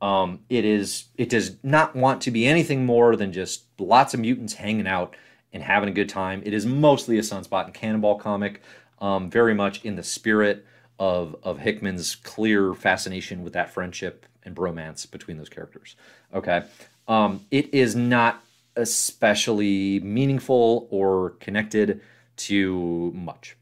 Um, 0.01 0.41
it 0.49 0.65
is. 0.65 1.05
It 1.17 1.29
does 1.29 1.57
not 1.63 1.95
want 1.95 2.23
to 2.23 2.31
be 2.31 2.47
anything 2.47 2.87
more 2.87 3.17
than 3.17 3.33
just 3.33 3.65
lots 3.79 4.15
of 4.15 4.21
mutants 4.21 4.55
hanging 4.55 4.87
out 4.87 5.15
and 5.53 5.63
having 5.63 5.89
a 5.89 5.93
good 5.93 6.09
time. 6.09 6.43
It 6.45 6.55
is 6.55 6.65
mostly 6.65 7.19
a 7.19 7.23
Sunspot 7.23 7.67
and 7.67 7.75
Cannonball 7.75 8.19
comic, 8.19 8.63
um, 9.01 9.31
very 9.31 9.55
much 9.55 9.85
in 9.85 9.97
the 9.97 10.03
spirit 10.03 10.65
of 10.99 11.37
of 11.43 11.59
Hickman's 11.59 12.15
clear 12.15 12.75
fascination 12.75 13.43
with 13.43 13.53
that 13.55 13.71
friendship 13.73 14.27
and 14.45 14.55
bromance 14.55 15.11
between 15.11 15.37
those 15.37 15.49
characters. 15.49 15.97
Okay, 16.33 16.63
um, 17.09 17.45
it 17.51 17.73
is 17.75 17.95
not 17.95 18.43
especially 18.77 20.01
meaningful 20.01 20.87
or 20.91 21.31
connected 21.41 22.01
to 22.37 23.13
much. 23.15 23.57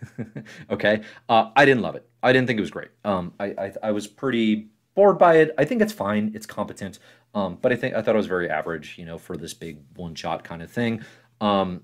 okay, 0.70 1.02
uh, 1.28 1.50
I 1.56 1.64
didn't 1.64 1.82
love 1.82 1.94
it. 1.94 2.06
I 2.22 2.32
didn't 2.32 2.46
think 2.46 2.58
it 2.58 2.62
was 2.62 2.70
great. 2.70 2.90
Um, 3.04 3.32
I, 3.40 3.46
I 3.46 3.72
I 3.84 3.92
was 3.92 4.06
pretty 4.06 4.68
bored 4.94 5.18
by 5.18 5.36
it. 5.36 5.54
I 5.58 5.64
think 5.64 5.82
it's 5.82 5.92
fine. 5.92 6.32
It's 6.34 6.46
competent. 6.46 6.98
Um, 7.34 7.58
but 7.60 7.72
I 7.72 7.76
think 7.76 7.94
I 7.94 8.02
thought 8.02 8.14
it 8.14 8.18
was 8.18 8.26
very 8.26 8.50
average, 8.50 8.96
you 8.98 9.06
know, 9.06 9.18
for 9.18 9.36
this 9.36 9.54
big 9.54 9.78
one 9.96 10.14
shot 10.14 10.44
kind 10.44 10.62
of 10.62 10.70
thing. 10.70 11.02
Um, 11.40 11.82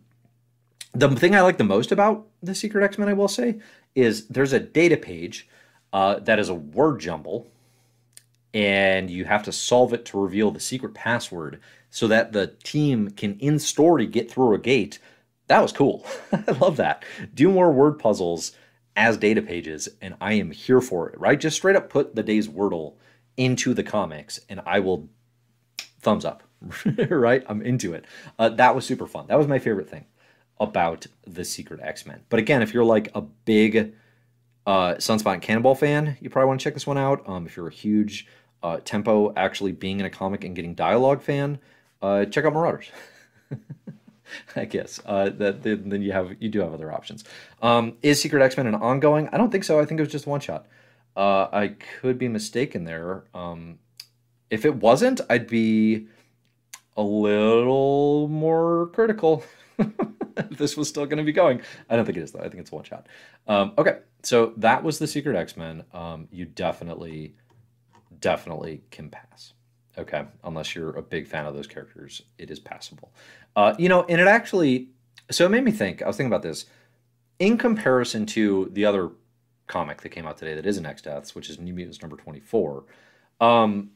the 0.92 1.08
thing 1.10 1.34
I 1.34 1.40
like 1.40 1.58
the 1.58 1.64
most 1.64 1.92
about 1.92 2.26
the 2.42 2.54
Secret 2.54 2.84
X 2.84 2.98
Men, 2.98 3.08
I 3.08 3.12
will 3.12 3.28
say, 3.28 3.58
is 3.94 4.26
there's 4.28 4.52
a 4.52 4.60
data 4.60 4.96
page 4.96 5.48
uh, 5.92 6.18
that 6.20 6.38
is 6.38 6.48
a 6.48 6.54
word 6.54 7.00
jumble, 7.00 7.46
and 8.52 9.10
you 9.10 9.24
have 9.24 9.42
to 9.44 9.52
solve 9.52 9.92
it 9.92 10.04
to 10.06 10.20
reveal 10.20 10.50
the 10.50 10.60
secret 10.60 10.94
password 10.94 11.60
so 11.90 12.06
that 12.08 12.32
the 12.32 12.48
team 12.62 13.10
can, 13.10 13.38
in 13.38 13.58
story, 13.58 14.06
get 14.06 14.30
through 14.30 14.54
a 14.54 14.58
gate. 14.58 14.98
That 15.46 15.60
was 15.60 15.72
cool. 15.72 16.04
I 16.32 16.52
love 16.52 16.76
that. 16.76 17.04
Do 17.34 17.50
more 17.50 17.72
word 17.72 17.98
puzzles 17.98 18.52
as 18.98 19.16
data 19.16 19.40
pages, 19.40 19.88
and 20.02 20.16
I 20.20 20.32
am 20.34 20.50
here 20.50 20.80
for 20.80 21.08
it, 21.08 21.18
right? 21.20 21.38
Just 21.38 21.56
straight 21.56 21.76
up 21.76 21.88
put 21.88 22.16
the 22.16 22.22
day's 22.24 22.48
Wordle 22.48 22.94
into 23.36 23.72
the 23.72 23.84
comics, 23.84 24.40
and 24.48 24.60
I 24.66 24.80
will 24.80 25.08
thumbs 26.00 26.24
up, 26.24 26.42
right? 27.08 27.44
I'm 27.48 27.62
into 27.62 27.94
it. 27.94 28.06
Uh, 28.40 28.48
that 28.48 28.74
was 28.74 28.84
super 28.84 29.06
fun. 29.06 29.28
That 29.28 29.38
was 29.38 29.46
my 29.46 29.60
favorite 29.60 29.88
thing 29.88 30.06
about 30.58 31.06
the 31.24 31.44
Secret 31.44 31.78
X 31.80 32.06
Men. 32.06 32.22
But 32.28 32.40
again, 32.40 32.60
if 32.60 32.74
you're 32.74 32.84
like 32.84 33.08
a 33.14 33.20
big 33.20 33.94
uh, 34.66 34.94
Sunspot 34.94 35.34
and 35.34 35.42
Cannonball 35.42 35.76
fan, 35.76 36.18
you 36.20 36.28
probably 36.28 36.48
want 36.48 36.60
to 36.60 36.64
check 36.64 36.74
this 36.74 36.86
one 36.86 36.98
out. 36.98 37.22
Um, 37.28 37.46
if 37.46 37.56
you're 37.56 37.68
a 37.68 37.72
huge 37.72 38.26
uh, 38.64 38.80
Tempo 38.84 39.32
actually 39.36 39.70
being 39.70 40.00
in 40.00 40.06
a 40.06 40.10
comic 40.10 40.42
and 40.42 40.56
getting 40.56 40.74
dialogue 40.74 41.22
fan, 41.22 41.60
uh, 42.02 42.24
check 42.24 42.44
out 42.44 42.52
Marauders. 42.52 42.90
I 44.56 44.64
guess 44.64 45.00
uh, 45.06 45.30
that 45.30 45.62
then 45.62 46.02
you 46.02 46.12
have 46.12 46.36
you 46.40 46.48
do 46.48 46.60
have 46.60 46.72
other 46.72 46.92
options. 46.92 47.24
Um, 47.62 47.96
is 48.02 48.20
Secret 48.20 48.42
X 48.42 48.56
Men 48.56 48.66
an 48.66 48.74
ongoing? 48.74 49.28
I 49.32 49.36
don't 49.36 49.50
think 49.50 49.64
so. 49.64 49.80
I 49.80 49.84
think 49.84 50.00
it 50.00 50.02
was 50.02 50.12
just 50.12 50.26
one 50.26 50.40
shot. 50.40 50.66
Uh, 51.16 51.48
I 51.52 51.74
could 52.00 52.18
be 52.18 52.28
mistaken 52.28 52.84
there. 52.84 53.24
Um, 53.34 53.78
if 54.50 54.64
it 54.64 54.76
wasn't, 54.76 55.20
I'd 55.28 55.46
be 55.46 56.06
a 56.96 57.02
little 57.02 58.28
more 58.28 58.90
critical. 58.92 59.44
this 60.50 60.76
was 60.76 60.88
still 60.88 61.06
going 61.06 61.18
to 61.18 61.24
be 61.24 61.32
going, 61.32 61.62
I 61.88 61.96
don't 61.96 62.04
think 62.04 62.18
it 62.18 62.22
is 62.22 62.32
though. 62.32 62.40
I 62.40 62.48
think 62.48 62.60
it's 62.60 62.72
one 62.72 62.84
shot. 62.84 63.06
Um, 63.46 63.72
okay, 63.78 63.98
so 64.22 64.52
that 64.56 64.82
was 64.82 64.98
the 64.98 65.06
Secret 65.06 65.36
X 65.36 65.56
Men. 65.56 65.84
Um, 65.92 66.28
you 66.30 66.44
definitely, 66.44 67.34
definitely 68.20 68.82
can 68.90 69.10
pass. 69.10 69.54
Okay, 69.96 70.24
unless 70.44 70.74
you're 70.74 70.96
a 70.96 71.02
big 71.02 71.26
fan 71.26 71.46
of 71.46 71.54
those 71.54 71.66
characters, 71.66 72.22
it 72.38 72.50
is 72.50 72.60
passable. 72.60 73.12
Uh, 73.56 73.74
you 73.78 73.88
know, 73.88 74.04
and 74.04 74.20
it 74.20 74.26
actually, 74.26 74.88
so 75.30 75.44
it 75.46 75.48
made 75.48 75.64
me 75.64 75.72
think. 75.72 76.02
I 76.02 76.06
was 76.06 76.16
thinking 76.16 76.32
about 76.32 76.42
this 76.42 76.66
in 77.38 77.58
comparison 77.58 78.26
to 78.26 78.70
the 78.72 78.84
other 78.84 79.10
comic 79.66 80.00
that 80.02 80.08
came 80.10 80.26
out 80.26 80.38
today 80.38 80.54
that 80.54 80.66
is 80.66 80.78
an 80.78 80.86
X 80.86 81.02
Deaths, 81.02 81.34
which 81.34 81.50
is 81.50 81.58
New 81.58 81.74
Mutants 81.74 82.00
number 82.02 82.16
24. 82.16 82.84
Um, 83.40 83.90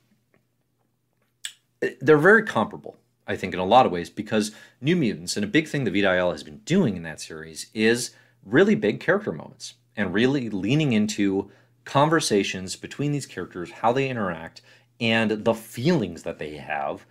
they're 2.00 2.18
very 2.18 2.44
comparable, 2.44 2.96
I 3.26 3.36
think, 3.36 3.54
in 3.54 3.60
a 3.60 3.64
lot 3.64 3.86
of 3.86 3.92
ways, 3.92 4.08
because 4.08 4.52
New 4.80 4.94
Mutants, 4.94 5.36
and 5.36 5.44
a 5.44 5.48
big 5.48 5.66
thing 5.66 5.84
that 5.84 5.94
Ayala 5.94 6.32
has 6.32 6.44
been 6.44 6.58
doing 6.58 6.96
in 6.96 7.02
that 7.02 7.20
series, 7.20 7.66
is 7.74 8.14
really 8.44 8.74
big 8.74 9.00
character 9.00 9.32
moments 9.32 9.74
and 9.96 10.14
really 10.14 10.48
leaning 10.48 10.92
into 10.92 11.50
conversations 11.84 12.76
between 12.76 13.12
these 13.12 13.26
characters, 13.26 13.70
how 13.70 13.92
they 13.92 14.08
interact, 14.08 14.62
and 15.00 15.44
the 15.44 15.54
feelings 15.54 16.22
that 16.22 16.38
they 16.38 16.56
have 16.56 17.04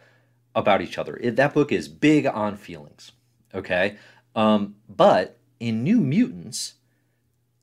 about 0.55 0.81
each 0.81 0.97
other. 0.97 1.17
It, 1.17 1.35
that 1.35 1.53
book 1.53 1.71
is 1.71 1.87
big 1.87 2.25
on 2.25 2.57
feelings, 2.57 3.11
okay? 3.53 3.97
Um, 4.35 4.75
but 4.89 5.37
in 5.59 5.83
New 5.83 5.99
Mutants, 5.99 6.75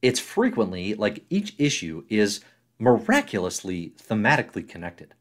it's 0.03 0.21
frequently 0.21 0.95
like 0.95 1.25
each 1.31 1.55
issue 1.59 2.05
is 2.09 2.41
miraculously 2.79 3.93
thematically 4.09 4.67
connected. 4.69 5.15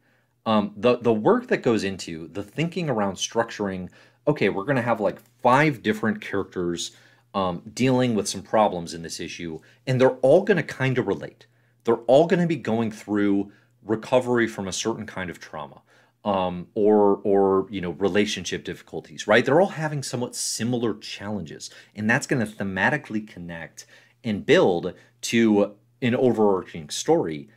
Um, 0.45 0.73
the 0.77 0.97
the 0.97 1.13
work 1.13 1.47
that 1.47 1.57
goes 1.57 1.83
into 1.83 2.27
the 2.29 2.43
thinking 2.43 2.89
around 2.89 3.15
structuring. 3.15 3.89
Okay, 4.27 4.49
we're 4.49 4.63
to 4.77 4.81
have 4.81 4.99
like 4.99 5.19
five 5.41 5.81
different 5.81 6.21
characters 6.21 6.91
um, 7.33 7.61
dealing 7.73 8.15
with 8.15 8.27
some 8.27 8.41
problems 8.41 8.93
in 8.93 9.01
this 9.01 9.19
issue, 9.19 9.59
and 9.85 9.99
they're 9.99 10.17
all 10.21 10.43
to 10.57 10.63
kind 10.63 10.97
of 10.97 11.07
relate. 11.07 11.47
They're 11.83 11.95
all 12.07 12.27
to 12.41 12.47
be 12.47 12.55
going 12.55 12.91
through 12.91 13.51
recovery 13.83 14.47
from 14.47 14.67
a 14.67 14.73
certain 14.73 15.05
kind 15.05 15.29
of 15.29 15.39
trauma 15.39 15.81
um, 16.27 16.67
or 16.75 17.21
or 17.23 17.67
you 17.71 17.79
know 17.79 17.91
relationship 17.91 18.65
difficulties 18.65 19.27
right? 19.27 19.45
They're 19.45 19.61
all 19.61 19.69
having 19.69 20.03
somewhat 20.03 20.35
similar 20.35 20.93
challenges 20.95 21.69
and 21.95 22.09
that's 22.09 22.27
going 22.27 22.45
to 22.45 22.51
thematically 22.51 23.25
connect 23.25 23.85
and 24.25 24.45
build 24.45 24.93
to 25.21 25.75
an 26.01 26.15
overarching 26.15 26.89
story. 26.89 27.47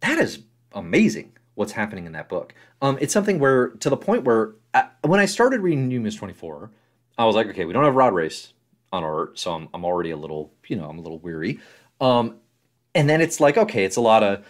That 0.00 0.18
is 0.18 0.40
amazing 0.72 1.32
what's 1.54 1.72
happening 1.72 2.06
in 2.06 2.12
that 2.12 2.30
book. 2.30 2.54
Um, 2.80 2.96
it's 3.00 3.12
something 3.12 3.38
where 3.38 3.68
to 3.68 3.90
the 3.90 3.96
point 3.96 4.24
where 4.24 4.54
I, 4.72 4.88
when 5.02 5.20
i 5.20 5.26
started 5.26 5.60
reading 5.60 5.86
new 5.86 6.00
miss 6.00 6.16
24 6.16 6.70
i 7.18 7.24
was 7.24 7.36
like 7.36 7.46
okay 7.48 7.64
we 7.64 7.72
don't 7.72 7.84
have 7.84 7.94
Rod 7.94 8.14
Reis 8.14 8.54
on 8.92 9.04
art 9.04 9.38
so 9.38 9.52
i'm, 9.52 9.68
I'm 9.74 9.84
already 9.84 10.10
a 10.10 10.16
little 10.16 10.52
you 10.66 10.76
know 10.76 10.88
i'm 10.88 10.98
a 10.98 11.02
little 11.02 11.18
weary. 11.18 11.60
Um, 12.00 12.36
and 12.94 13.08
then 13.08 13.20
it's 13.20 13.38
like 13.38 13.58
okay 13.58 13.84
it's 13.84 13.96
a 13.96 14.00
lot 14.00 14.22
of 14.22 14.46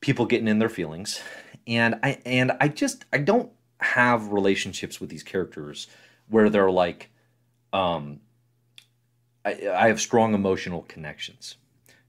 people 0.00 0.26
getting 0.26 0.48
in 0.48 0.58
their 0.58 0.68
feelings 0.68 1.20
and 1.66 1.94
i 2.02 2.18
and 2.24 2.52
i 2.60 2.68
just 2.68 3.04
i 3.12 3.18
don't 3.18 3.50
have 3.80 4.32
relationships 4.32 5.00
with 5.00 5.10
these 5.10 5.22
characters 5.22 5.86
where 6.28 6.48
they're 6.50 6.70
like 6.70 7.10
um 7.72 8.20
I, 9.44 9.68
I 9.74 9.88
have 9.88 10.00
strong 10.00 10.34
emotional 10.34 10.82
connections 10.82 11.56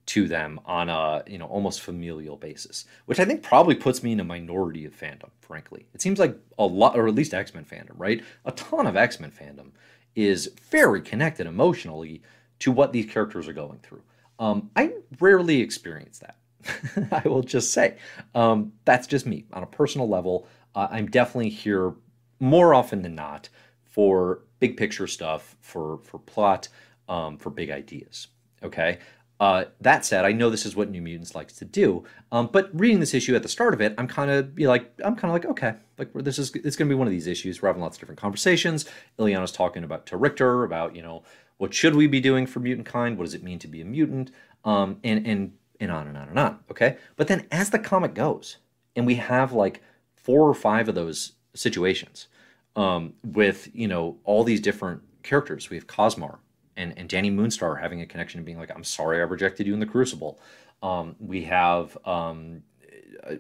to 0.06 0.28
them 0.28 0.60
on 0.66 0.90
a 0.90 1.24
you 1.28 1.38
know 1.38 1.46
almost 1.46 1.82
familial 1.82 2.36
basis, 2.36 2.86
which 3.06 3.20
I 3.20 3.26
think 3.26 3.42
probably 3.42 3.76
puts 3.76 4.04
me 4.04 4.12
in 4.12 4.20
a 4.20 4.24
minority 4.24 4.86
of 4.86 4.98
fandom. 4.98 5.30
Frankly, 5.40 5.86
it 5.94 6.02
seems 6.02 6.20
like 6.20 6.38
a 6.60 6.66
lot, 6.66 6.98
or 6.98 7.08
at 7.08 7.16
least 7.16 7.34
X 7.34 7.54
Men 7.54 7.66
fandom, 7.66 7.94
right? 7.98 8.22
A 8.46 8.52
ton 8.52 8.86
of 8.88 8.96
X 8.96 9.20
Men 9.20 9.32
fandom 9.32 9.72
is 10.16 10.52
very 10.70 11.02
connected 11.02 11.48
emotionally 11.48 12.22
to 12.60 12.72
what 12.72 12.92
these 12.92 13.06
characters 13.06 13.48
are 13.48 13.54
going 13.54 13.80
through. 13.80 14.04
Um, 14.40 14.70
I 14.76 14.94
rarely 15.20 15.62
experience 15.62 16.20
that. 16.20 16.38
I 17.12 17.28
will 17.28 17.42
just 17.42 17.74
say 17.74 17.98
um, 18.36 18.74
that's 18.86 19.08
just 19.08 19.26
me 19.26 19.46
on 19.54 19.64
a 19.64 19.68
personal 19.68 20.08
level. 20.08 20.48
Uh, 20.76 20.88
I'm 20.90 21.08
definitely 21.08 21.50
here 21.50 21.94
more 22.40 22.74
often 22.74 23.02
than 23.02 23.16
not 23.16 23.50
for 23.84 24.42
big 24.60 24.78
picture 24.78 25.08
stuff, 25.08 25.56
for 25.62 26.00
for 26.04 26.20
plot, 26.20 26.68
um, 27.08 27.38
for 27.38 27.50
big 27.50 27.70
ideas. 27.70 28.28
Okay. 28.64 29.00
Uh, 29.40 29.66
that 29.82 30.06
said, 30.06 30.24
I 30.24 30.32
know 30.32 30.50
this 30.50 30.66
is 30.66 30.76
what 30.76 30.90
New 30.90 31.02
Mutants 31.02 31.36
likes 31.36 31.54
to 31.56 31.66
do. 31.66 32.06
Um, 32.32 32.48
but 32.52 32.70
reading 32.74 33.02
this 33.02 33.14
issue 33.14 33.36
at 33.36 33.44
the 33.44 33.50
start 33.50 33.74
of 33.74 33.82
it, 33.82 33.94
I'm 33.98 34.08
kind 34.08 34.32
of 34.32 34.58
like, 34.58 34.94
I'm 35.04 35.16
kind 35.16 35.26
of 35.26 35.32
like, 35.32 35.46
okay, 35.46 35.74
like 35.98 36.14
this 36.14 36.40
is 36.40 36.56
it's 36.56 36.76
going 36.76 36.88
to 36.88 36.96
be 36.96 36.98
one 36.98 37.08
of 37.08 37.12
these 37.12 37.28
issues. 37.28 37.62
We're 37.62 37.68
having 37.68 37.82
lots 37.82 37.98
of 37.98 38.00
different 38.00 38.22
conversations. 38.22 38.86
Illyana's 39.20 39.52
talking 39.52 39.84
about 39.84 40.06
to 40.08 40.18
Rictor 40.18 40.64
about 40.64 40.96
you 40.96 41.02
know 41.02 41.24
what 41.58 41.74
should 41.74 41.96
we 41.96 42.08
be 42.08 42.20
doing 42.20 42.46
for 42.46 42.60
mutant 42.60 42.88
kind? 42.88 43.18
What 43.18 43.26
does 43.26 43.34
it 43.34 43.44
mean 43.44 43.60
to 43.60 43.68
be 43.68 43.82
a 43.82 43.86
mutant? 43.86 44.32
Um, 44.66 45.00
and 45.04 45.26
and 45.26 45.54
and 45.84 45.92
on 45.92 46.08
and 46.08 46.18
on 46.18 46.30
and 46.30 46.40
on. 46.40 46.60
Okay, 46.72 46.98
but 47.16 47.28
then 47.28 47.46
as 47.52 47.70
the 47.70 47.80
comic 47.80 48.14
goes, 48.14 48.58
and 48.96 49.06
we 49.06 49.16
have 49.16 49.54
like 49.54 49.82
four 50.16 50.48
or 50.48 50.54
five 50.54 50.88
of 50.90 50.96
those 50.96 51.34
situations 51.54 52.28
um, 52.76 53.14
with 53.24 53.70
you 53.74 53.88
know 53.88 54.18
all 54.24 54.44
these 54.44 54.62
different 54.62 55.02
characters. 55.24 55.70
We 55.70 55.78
have 55.78 55.88
Cosmar 55.88 56.40
and 56.76 56.98
and 56.98 57.10
Dani 57.10 57.34
Moonstar 57.34 57.80
having 57.80 58.02
a 58.02 58.06
connection 58.06 58.40
and 58.40 58.46
being 58.46 58.58
like, 58.58 58.72
"I'm 58.74 58.84
sorry, 58.84 59.20
I 59.20 59.24
rejected 59.24 59.68
you 59.68 59.74
in 59.74 59.80
the 59.80 59.86
Crucible." 59.86 60.40
Um, 60.82 61.16
we 61.20 61.44
have 61.44 61.98
um, 62.06 62.64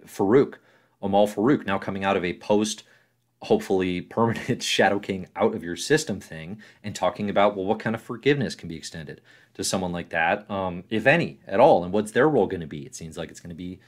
Farouk, 0.05 0.55
Amahl 1.01 1.27
Farouk, 1.27 1.65
now 1.65 1.77
coming 1.77 2.05
out 2.05 2.15
of 2.15 2.23
a 2.23 2.33
post 2.33 2.83
hopefully 3.43 4.01
permanent 4.01 4.63
Shadow 4.75 4.99
King 4.99 5.27
out 5.35 5.55
of 5.55 5.63
your 5.63 5.75
system 5.75 6.19
thing 6.19 6.61
and 6.83 6.95
talking 6.95 7.29
about 7.29 7.55
well 7.55 7.65
what 7.65 7.79
kind 7.79 7.95
of 7.95 8.01
forgiveness 8.01 8.55
can 8.55 8.69
be 8.69 8.75
extended 8.75 9.21
to 9.53 9.63
someone 9.63 9.91
like 9.91 10.09
that 10.09 10.49
um, 10.49 10.83
if 10.89 11.05
any 11.05 11.39
at 11.47 11.59
all? 11.59 11.83
And 11.83 11.93
what's 11.93 12.11
their 12.11 12.27
role 12.27 12.47
going 12.47 12.61
to 12.61 12.67
be? 12.67 12.85
It 12.85 12.95
seems 12.95 13.17
like 13.17 13.29
it's 13.29 13.39
going 13.39 13.49
to 13.49 13.55
be 13.55 13.79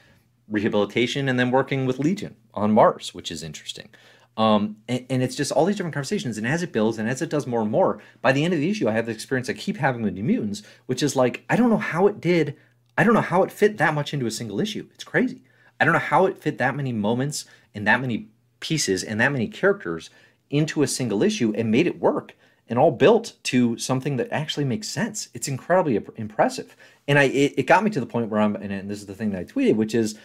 rehabilitation 0.48 1.28
and 1.28 1.38
then 1.38 1.50
working 1.50 1.86
with 1.86 1.98
legion 1.98 2.36
on 2.54 2.70
mars 2.70 3.12
which 3.12 3.30
is 3.30 3.42
interesting. 3.42 3.88
Um, 4.36 4.76
and, 4.86 5.06
and, 5.08 5.22
it's 5.22 5.34
just 5.34 5.50
all 5.50 5.64
these 5.64 5.76
different 5.76 5.94
conversations 5.94 6.36
and 6.36 6.46
as 6.46 6.62
it 6.62 6.70
builds 6.70 6.98
and 6.98 7.08
as 7.08 7.22
it 7.22 7.30
does 7.30 7.46
more 7.46 7.62
and 7.62 7.70
more 7.70 8.02
by 8.20 8.32
the 8.32 8.44
end 8.44 8.52
of 8.52 8.60
the 8.60 8.68
issue 8.68 8.86
i 8.86 8.92
have 8.92 9.06
the 9.06 9.12
experience 9.12 9.48
i 9.48 9.54
keep 9.54 9.78
having 9.78 10.02
with 10.02 10.12
new 10.12 10.22
mutants 10.22 10.62
which 10.84 11.02
is 11.02 11.16
like 11.16 11.42
i 11.48 11.56
don't 11.56 11.70
know 11.70 11.78
how 11.78 12.06
it 12.06 12.20
did 12.20 12.54
i 12.98 13.02
don't 13.02 13.14
know 13.14 13.22
how 13.22 13.42
it 13.42 13.50
fit 13.50 13.78
that 13.78 13.94
much 13.94 14.12
into 14.12 14.26
a 14.26 14.30
single 14.30 14.60
issue. 14.60 14.88
It's 14.94 15.04
crazy. 15.04 15.42
I 15.78 15.84
don't 15.84 15.92
know 15.92 16.00
how 16.00 16.26
it 16.26 16.38
fit 16.38 16.58
that 16.58 16.76
many 16.76 16.92
moments 16.92 17.44
and 17.74 17.86
that 17.86 18.00
many 18.00 18.28
pieces 18.60 19.02
and 19.02 19.20
that 19.20 19.32
many 19.32 19.48
characters 19.48 20.10
into 20.50 20.82
a 20.82 20.86
single 20.86 21.22
issue 21.22 21.52
and 21.56 21.70
made 21.70 21.86
it 21.86 22.00
work 22.00 22.34
and 22.68 22.78
all 22.78 22.90
built 22.90 23.34
to 23.44 23.78
something 23.78 24.16
that 24.16 24.28
actually 24.32 24.64
makes 24.64 24.88
sense. 24.88 25.28
It's 25.34 25.48
incredibly 25.48 26.02
impressive. 26.16 26.76
And 27.06 27.18
I 27.18 27.24
it, 27.24 27.54
it 27.56 27.66
got 27.66 27.84
me 27.84 27.90
to 27.90 28.00
the 28.00 28.06
point 28.06 28.28
where 28.28 28.40
I'm 28.40 28.56
and 28.56 28.90
this 28.90 29.00
is 29.00 29.06
the 29.06 29.14
thing 29.14 29.30
that 29.30 29.40
I 29.40 29.44
tweeted 29.44 29.76
which 29.76 29.94
is 29.94 30.18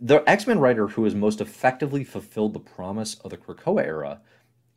the 0.00 0.22
X-Men 0.28 0.60
writer 0.60 0.88
who 0.88 1.04
has 1.04 1.14
most 1.14 1.40
effectively 1.40 2.04
fulfilled 2.04 2.52
the 2.52 2.60
promise 2.60 3.14
of 3.16 3.30
the 3.30 3.36
Krakoa 3.36 3.84
era 3.84 4.20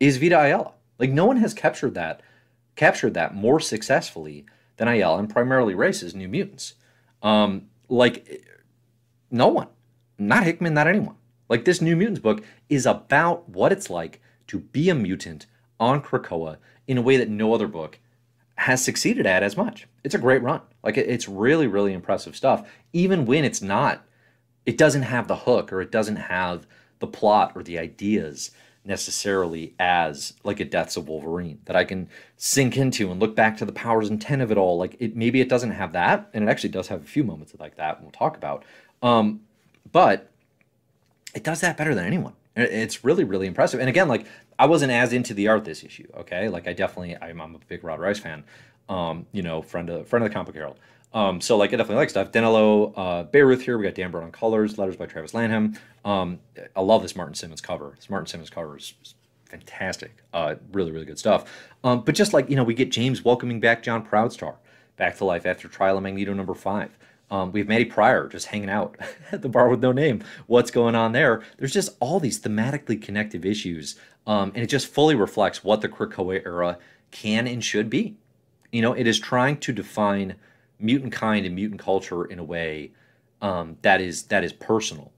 is 0.00 0.16
Vita 0.16 0.40
Ayala. 0.40 0.72
Like 0.98 1.10
no 1.10 1.26
one 1.26 1.36
has 1.36 1.54
captured 1.54 1.94
that 1.94 2.22
captured 2.76 3.14
that 3.14 3.34
more 3.34 3.60
successfully 3.60 4.46
than 4.76 4.88
Ayala 4.88 5.18
and 5.18 5.30
primarily 5.30 5.74
races 5.74 6.14
New 6.14 6.28
Mutants. 6.28 6.74
Um, 7.22 7.68
like 7.88 8.44
no 9.30 9.48
one. 9.48 9.68
Not 10.18 10.44
Hickman, 10.44 10.74
not 10.74 10.86
anyone. 10.86 11.16
Like 11.52 11.66
this 11.66 11.82
New 11.82 11.96
Mutants 11.96 12.18
book 12.18 12.42
is 12.70 12.86
about 12.86 13.46
what 13.46 13.72
it's 13.72 13.90
like 13.90 14.22
to 14.46 14.60
be 14.60 14.88
a 14.88 14.94
mutant 14.94 15.44
on 15.78 16.00
Krakoa 16.00 16.56
in 16.86 16.96
a 16.96 17.02
way 17.02 17.18
that 17.18 17.28
no 17.28 17.52
other 17.52 17.68
book 17.68 17.98
has 18.54 18.82
succeeded 18.82 19.26
at 19.26 19.42
as 19.42 19.54
much. 19.54 19.86
It's 20.02 20.14
a 20.14 20.18
great 20.18 20.42
run. 20.42 20.62
Like 20.82 20.96
it's 20.96 21.28
really, 21.28 21.66
really 21.66 21.92
impressive 21.92 22.36
stuff. 22.36 22.66
Even 22.94 23.26
when 23.26 23.44
it's 23.44 23.60
not, 23.60 24.02
it 24.64 24.78
doesn't 24.78 25.02
have 25.02 25.28
the 25.28 25.36
hook 25.36 25.74
or 25.74 25.82
it 25.82 25.92
doesn't 25.92 26.16
have 26.16 26.66
the 27.00 27.06
plot 27.06 27.52
or 27.54 27.62
the 27.62 27.78
ideas 27.78 28.52
necessarily 28.86 29.74
as 29.78 30.32
like 30.44 30.58
a 30.58 30.64
Deaths 30.64 30.96
of 30.96 31.06
Wolverine 31.06 31.60
that 31.66 31.76
I 31.76 31.84
can 31.84 32.08
sink 32.38 32.78
into 32.78 33.10
and 33.10 33.20
look 33.20 33.36
back 33.36 33.58
to 33.58 33.66
the 33.66 33.72
powers 33.72 34.08
and 34.08 34.18
ten 34.18 34.40
of 34.40 34.50
it 34.50 34.56
all. 34.56 34.78
Like 34.78 34.96
it 35.00 35.16
maybe 35.16 35.42
it 35.42 35.50
doesn't 35.50 35.72
have 35.72 35.92
that, 35.92 36.30
and 36.32 36.44
it 36.44 36.50
actually 36.50 36.70
does 36.70 36.88
have 36.88 37.02
a 37.02 37.06
few 37.06 37.24
moments 37.24 37.52
like 37.60 37.76
that, 37.76 37.96
and 37.96 38.04
we'll 38.04 38.12
talk 38.12 38.38
about. 38.38 38.64
Um, 39.02 39.42
but 39.90 40.31
it 41.34 41.44
does 41.44 41.60
that 41.60 41.76
better 41.76 41.94
than 41.94 42.06
anyone. 42.06 42.34
It's 42.54 43.04
really, 43.04 43.24
really 43.24 43.46
impressive. 43.46 43.80
And 43.80 43.88
again, 43.88 44.08
like 44.08 44.26
I 44.58 44.66
wasn't 44.66 44.92
as 44.92 45.12
into 45.12 45.32
the 45.34 45.48
art 45.48 45.64
this 45.64 45.82
issue. 45.82 46.06
Okay, 46.18 46.48
like 46.48 46.66
I 46.68 46.72
definitely, 46.72 47.16
I'm, 47.16 47.40
I'm 47.40 47.54
a 47.54 47.58
big 47.68 47.82
Rod 47.82 48.00
Reis 48.00 48.18
fan. 48.18 48.44
Um, 48.88 49.26
you 49.32 49.42
know, 49.42 49.62
friend 49.62 49.88
of 49.88 50.06
friend 50.06 50.24
of 50.24 50.30
the 50.30 50.34
Comic 50.34 50.54
Herald. 50.54 50.76
Um, 51.14 51.40
so 51.40 51.56
like 51.56 51.72
I 51.72 51.76
definitely 51.76 51.96
like 51.96 52.10
stuff. 52.10 52.32
Danilo 52.32 52.92
uh, 52.92 53.24
Beyruth 53.24 53.60
here. 53.60 53.78
We 53.78 53.84
got 53.84 53.94
Dan 53.94 54.10
Brown 54.10 54.24
on 54.24 54.32
colors, 54.32 54.78
letters 54.78 54.96
by 54.96 55.06
Travis 55.06 55.34
Lanham. 55.34 55.78
Um, 56.04 56.40
I 56.74 56.80
love 56.80 57.02
this 57.02 57.16
Martin 57.16 57.34
Simmonds 57.34 57.60
cover. 57.60 57.92
This 57.96 58.10
Martin 58.10 58.26
Simmonds 58.26 58.50
cover 58.50 58.76
is, 58.76 58.94
is 59.02 59.14
fantastic. 59.44 60.22
Uh, 60.32 60.56
really, 60.72 60.90
really 60.90 61.04
good 61.04 61.18
stuff. 61.18 61.44
Um, 61.84 62.02
but 62.02 62.14
just 62.14 62.32
like 62.32 62.50
you 62.50 62.56
know, 62.56 62.64
we 62.64 62.74
get 62.74 62.90
James 62.90 63.24
welcoming 63.24 63.60
back 63.60 63.82
John 63.82 64.06
Proudstar 64.06 64.56
back 64.96 65.16
to 65.18 65.24
life 65.24 65.46
after 65.46 65.68
Trial 65.68 65.96
of 65.96 66.02
Magneto 66.02 66.34
number 66.34 66.54
five. 66.54 66.98
Um, 67.30 67.52
we 67.52 67.60
have 67.60 67.68
Maddy 67.68 67.86
Pryor 67.86 68.28
just 68.28 68.48
hanging 68.48 68.68
out 68.68 68.96
at 69.32 69.42
the 69.42 69.48
bar 69.48 69.68
with 69.68 69.80
no 69.80 69.92
name. 69.92 70.22
What's 70.46 70.70
going 70.70 70.94
on 70.94 71.12
there? 71.12 71.42
There's 71.58 71.72
just 71.72 71.96
all 72.00 72.20
these 72.20 72.40
thematically 72.40 73.00
connective 73.00 73.44
issues, 73.46 73.98
um, 74.26 74.52
and 74.54 74.62
it 74.62 74.68
just 74.68 74.86
fully 74.86 75.14
reflects 75.14 75.64
what 75.64 75.80
the 75.80 75.88
Krakoa 75.88 76.44
era 76.44 76.78
can 77.10 77.46
and 77.46 77.64
should 77.64 77.88
be. 77.88 78.16
You 78.70 78.82
know, 78.82 78.92
it 78.92 79.06
is 79.06 79.18
trying 79.18 79.58
to 79.58 79.72
define 79.72 80.36
mutant 80.78 81.12
kind 81.12 81.46
and 81.46 81.54
mutant 81.54 81.80
culture 81.80 82.24
in 82.24 82.38
a 82.38 82.44
way 82.44 82.90
um, 83.40 83.76
that 83.82 84.00
is 84.00 84.24
that 84.24 84.44
is 84.44 84.52
personal, 84.52 85.12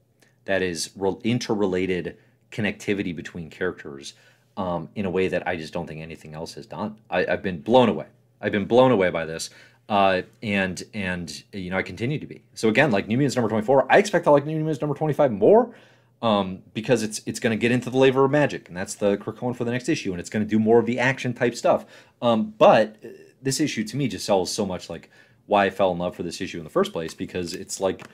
that 0.45 0.61
is 0.61 0.89
re- 0.95 1.15
interrelated 1.23 2.17
connectivity 2.51 3.15
between 3.15 3.49
characters 3.49 4.13
um, 4.57 4.89
in 4.95 5.05
a 5.05 5.09
way 5.09 5.27
that 5.27 5.47
I 5.47 5.55
just 5.55 5.73
don't 5.73 5.87
think 5.87 6.01
anything 6.01 6.33
else 6.33 6.53
has 6.55 6.65
done. 6.65 6.97
I, 7.09 7.25
I've 7.25 7.43
been 7.43 7.61
blown 7.61 7.89
away. 7.89 8.07
I've 8.41 8.51
been 8.51 8.65
blown 8.65 8.91
away 8.91 9.09
by 9.09 9.25
this 9.25 9.49
uh, 9.89 10.23
and 10.41 10.83
and 10.93 11.43
you 11.53 11.69
know 11.69 11.77
I 11.77 11.83
continue 11.83 12.19
to 12.19 12.27
be. 12.27 12.43
So 12.53 12.69
again, 12.69 12.91
like 12.91 13.07
New 13.07 13.17
Mutants 13.17 13.35
number 13.35 13.49
twenty 13.49 13.65
four, 13.65 13.91
I 13.91 13.97
expect 13.97 14.25
to 14.25 14.31
like 14.31 14.45
New 14.45 14.55
Mutants 14.55 14.81
number 14.81 14.95
twenty 14.95 15.13
five 15.13 15.31
more 15.31 15.73
um, 16.21 16.63
because 16.73 17.03
it's 17.03 17.21
it's 17.25 17.39
going 17.39 17.51
to 17.51 17.61
get 17.61 17.71
into 17.71 17.89
the 17.89 17.97
flavor 17.97 18.25
of 18.25 18.31
magic, 18.31 18.67
and 18.67 18.75
that's 18.75 18.95
the 18.95 19.17
Krakoan 19.17 19.55
for 19.55 19.63
the 19.63 19.71
next 19.71 19.89
issue, 19.89 20.11
and 20.11 20.19
it's 20.19 20.29
going 20.29 20.43
to 20.43 20.49
do 20.49 20.59
more 20.59 20.79
of 20.79 20.85
the 20.85 20.99
action 20.99 21.33
type 21.33 21.55
stuff. 21.55 21.85
Um, 22.21 22.53
but 22.57 22.97
uh, 23.03 23.09
this 23.41 23.59
issue 23.59 23.83
to 23.83 23.97
me 23.97 24.07
just 24.07 24.25
sells 24.25 24.51
so 24.51 24.65
much 24.65 24.89
like 24.89 25.11
why 25.45 25.65
I 25.65 25.69
fell 25.69 25.91
in 25.91 25.99
love 25.99 26.15
for 26.15 26.23
this 26.23 26.41
issue 26.41 26.57
in 26.57 26.63
the 26.63 26.69
first 26.69 26.91
place 26.91 27.13
because 27.13 27.53
it's 27.53 27.79
like 27.79 28.07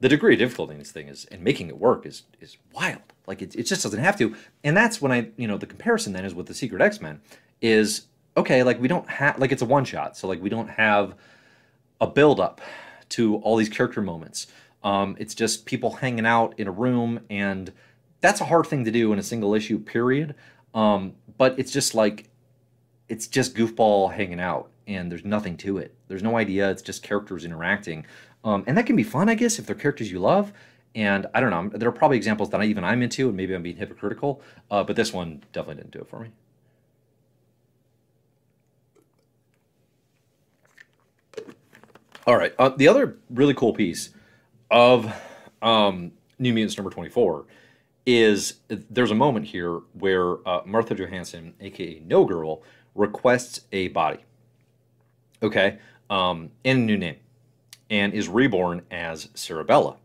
the 0.00 0.08
degree 0.10 0.34
of 0.34 0.38
difficulty 0.38 0.74
in 0.74 0.78
this 0.78 0.92
thing 0.92 1.08
is 1.08 1.24
and 1.26 1.42
making 1.42 1.68
it 1.68 1.78
work 1.78 2.04
is 2.04 2.24
is 2.40 2.58
wild. 2.72 3.00
Like 3.26 3.40
it, 3.40 3.54
it 3.56 3.62
just 3.62 3.82
doesn't 3.82 4.00
have 4.00 4.18
to, 4.18 4.36
and 4.62 4.76
that's 4.76 5.00
when 5.00 5.12
I 5.12 5.30
you 5.36 5.48
know 5.48 5.56
the 5.56 5.66
comparison 5.66 6.12
then 6.12 6.24
is 6.24 6.34
with 6.34 6.46
the 6.46 6.54
Secret 6.54 6.82
X 6.82 7.00
Men 7.00 7.20
is 7.62 8.02
okay, 8.36 8.62
like 8.62 8.80
we 8.80 8.88
don't 8.88 9.08
have 9.08 9.38
like 9.38 9.52
it's 9.52 9.62
a 9.62 9.66
one 9.66 9.84
shot, 9.84 10.16
so 10.16 10.28
like 10.28 10.42
we 10.42 10.48
don't 10.48 10.68
have 10.68 11.14
a 12.00 12.06
build 12.06 12.40
up 12.40 12.60
to 13.10 13.36
all 13.36 13.56
these 13.56 13.68
character 13.68 14.02
moments. 14.02 14.46
Um, 14.84 15.16
it's 15.18 15.34
just 15.34 15.66
people 15.66 15.90
hanging 15.92 16.26
out 16.26 16.54
in 16.58 16.68
a 16.68 16.70
room, 16.70 17.20
and 17.30 17.72
that's 18.20 18.40
a 18.40 18.44
hard 18.44 18.66
thing 18.66 18.84
to 18.84 18.90
do 18.90 19.12
in 19.12 19.18
a 19.18 19.22
single 19.22 19.54
issue 19.54 19.78
period. 19.78 20.34
Um, 20.74 21.14
but 21.38 21.58
it's 21.58 21.72
just 21.72 21.94
like 21.94 22.28
it's 23.08 23.26
just 23.26 23.54
goofball 23.54 24.12
hanging 24.12 24.40
out, 24.40 24.70
and 24.86 25.10
there's 25.10 25.24
nothing 25.24 25.56
to 25.58 25.78
it. 25.78 25.94
There's 26.08 26.22
no 26.22 26.36
idea. 26.36 26.70
It's 26.70 26.82
just 26.82 27.02
characters 27.02 27.44
interacting, 27.44 28.06
um, 28.44 28.64
and 28.66 28.76
that 28.76 28.86
can 28.86 28.96
be 28.96 29.02
fun, 29.02 29.28
I 29.28 29.34
guess, 29.34 29.58
if 29.58 29.66
they're 29.66 29.76
characters 29.76 30.10
you 30.10 30.18
love. 30.18 30.52
And 30.94 31.26
I 31.34 31.40
don't 31.40 31.50
know. 31.50 31.78
There 31.78 31.88
are 31.90 31.92
probably 31.92 32.16
examples 32.16 32.48
that 32.50 32.60
I 32.60 32.64
even 32.64 32.82
I'm 32.82 33.02
into, 33.02 33.28
and 33.28 33.36
maybe 33.36 33.54
I'm 33.54 33.62
being 33.62 33.76
hypocritical. 33.76 34.40
Uh, 34.70 34.82
but 34.82 34.96
this 34.96 35.12
one 35.12 35.42
definitely 35.52 35.82
didn't 35.82 35.92
do 35.92 35.98
it 35.98 36.08
for 36.08 36.20
me. 36.20 36.30
All 42.26 42.36
right. 42.36 42.52
Uh, 42.58 42.70
the 42.70 42.88
other 42.88 43.18
really 43.30 43.54
cool 43.54 43.72
piece 43.72 44.10
of 44.68 45.12
um, 45.62 46.10
New 46.40 46.52
Mutants 46.52 46.76
number 46.76 46.90
24 46.90 47.46
is 48.04 48.54
there's 48.68 49.12
a 49.12 49.16
moment 49.16 49.46
here 49.46 49.80
where 49.92 50.46
uh, 50.48 50.62
Martha 50.64 50.94
Johansson, 50.94 51.54
aka 51.60 52.02
No 52.04 52.24
Girl, 52.24 52.62
requests 52.96 53.60
a 53.70 53.88
body. 53.88 54.24
Okay. 55.40 55.78
Um, 56.10 56.50
and 56.64 56.80
a 56.80 56.82
new 56.82 56.96
name. 56.96 57.16
And 57.90 58.12
is 58.12 58.28
reborn 58.28 58.82
as 58.90 59.26
Cerebella. 59.26 59.96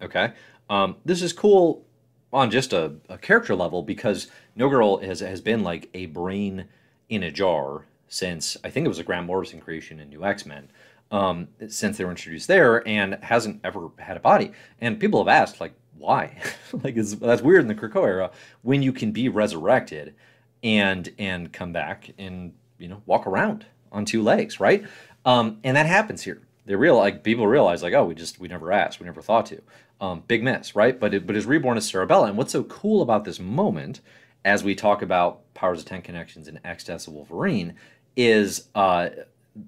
Okay. 0.00 0.32
Um, 0.70 0.96
this 1.04 1.20
is 1.20 1.34
cool 1.34 1.84
on 2.32 2.50
just 2.50 2.72
a, 2.72 2.94
a 3.10 3.18
character 3.18 3.54
level 3.54 3.82
because 3.82 4.28
No 4.56 4.70
Girl 4.70 4.98
has, 4.98 5.20
has 5.20 5.42
been 5.42 5.62
like 5.62 5.90
a 5.92 6.06
brain 6.06 6.64
in 7.10 7.22
a 7.22 7.30
jar 7.30 7.84
since 8.08 8.56
I 8.64 8.70
think 8.70 8.86
it 8.86 8.88
was 8.88 8.98
a 8.98 9.04
Grant 9.04 9.26
Morrison 9.26 9.60
creation 9.60 10.00
in 10.00 10.08
New 10.08 10.24
X 10.24 10.46
Men 10.46 10.70
um, 11.10 11.48
since 11.68 11.96
they 11.96 12.04
were 12.04 12.10
introduced 12.10 12.48
there 12.48 12.86
and 12.86 13.14
hasn't 13.22 13.60
ever 13.64 13.88
had 13.98 14.16
a 14.16 14.20
body. 14.20 14.52
And 14.80 15.00
people 15.00 15.24
have 15.24 15.28
asked, 15.28 15.60
like, 15.60 15.72
why? 15.96 16.36
like, 16.72 16.94
that's 16.94 17.42
weird 17.42 17.62
in 17.62 17.68
the 17.68 17.74
Krakoa 17.74 18.06
era 18.06 18.30
when 18.62 18.82
you 18.82 18.92
can 18.92 19.12
be 19.12 19.28
resurrected 19.28 20.14
and 20.62 21.12
and 21.18 21.52
come 21.52 21.72
back 21.72 22.10
and 22.18 22.52
you 22.78 22.88
know 22.88 23.02
walk 23.06 23.26
around 23.26 23.66
on 23.92 24.04
two 24.04 24.22
legs, 24.22 24.60
right? 24.60 24.84
Um, 25.24 25.58
and 25.64 25.76
that 25.76 25.86
happens 25.86 26.22
here. 26.22 26.40
They 26.66 26.74
real 26.74 26.96
like 26.96 27.22
people 27.22 27.46
realize 27.46 27.82
like 27.82 27.94
oh 27.94 28.04
we 28.04 28.14
just 28.14 28.38
we 28.38 28.48
never 28.48 28.72
asked 28.72 29.00
we 29.00 29.06
never 29.06 29.22
thought 29.22 29.46
to. 29.46 29.62
Um, 30.00 30.22
big 30.28 30.44
miss, 30.44 30.76
right? 30.76 30.98
But 30.98 31.14
it, 31.14 31.26
but 31.26 31.36
is 31.36 31.46
reborn 31.46 31.76
as 31.76 31.90
Cerebella, 31.90 32.28
and 32.28 32.36
what's 32.36 32.52
so 32.52 32.62
cool 32.64 33.02
about 33.02 33.24
this 33.24 33.40
moment, 33.40 34.00
as 34.44 34.62
we 34.62 34.76
talk 34.76 35.02
about 35.02 35.52
powers 35.54 35.80
of 35.80 35.86
ten 35.86 36.02
connections 36.02 36.46
and 36.46 36.60
X 36.64 36.84
Deaths 36.84 37.08
of 37.08 37.14
Wolverine, 37.14 37.74
is 38.16 38.68
uh, 38.76 39.08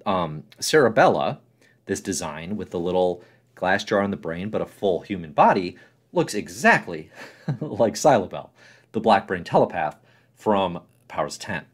um, 0.07 0.45
Cerebella, 0.61 1.39
this 1.87 2.01
design 2.01 2.57
with 2.57 2.71
the 2.71 2.81
little 2.81 3.23
glass 3.55 3.85
jar 3.85 4.01
on 4.01 4.11
the 4.11 4.17
brain 4.17 4.51
but 4.51 4.63
a 4.63 4.67
full 4.67 5.01
human 5.01 5.33
body, 5.33 5.77
looks 6.13 6.35
exactly 6.35 7.11
like 7.61 7.95
Cylobel, 7.95 8.51
the 8.93 9.01
black 9.01 9.27
brain 9.27 9.45
telepath 9.45 9.97
from 10.35 10.81
Powers 11.09 11.39
10. 11.39 11.65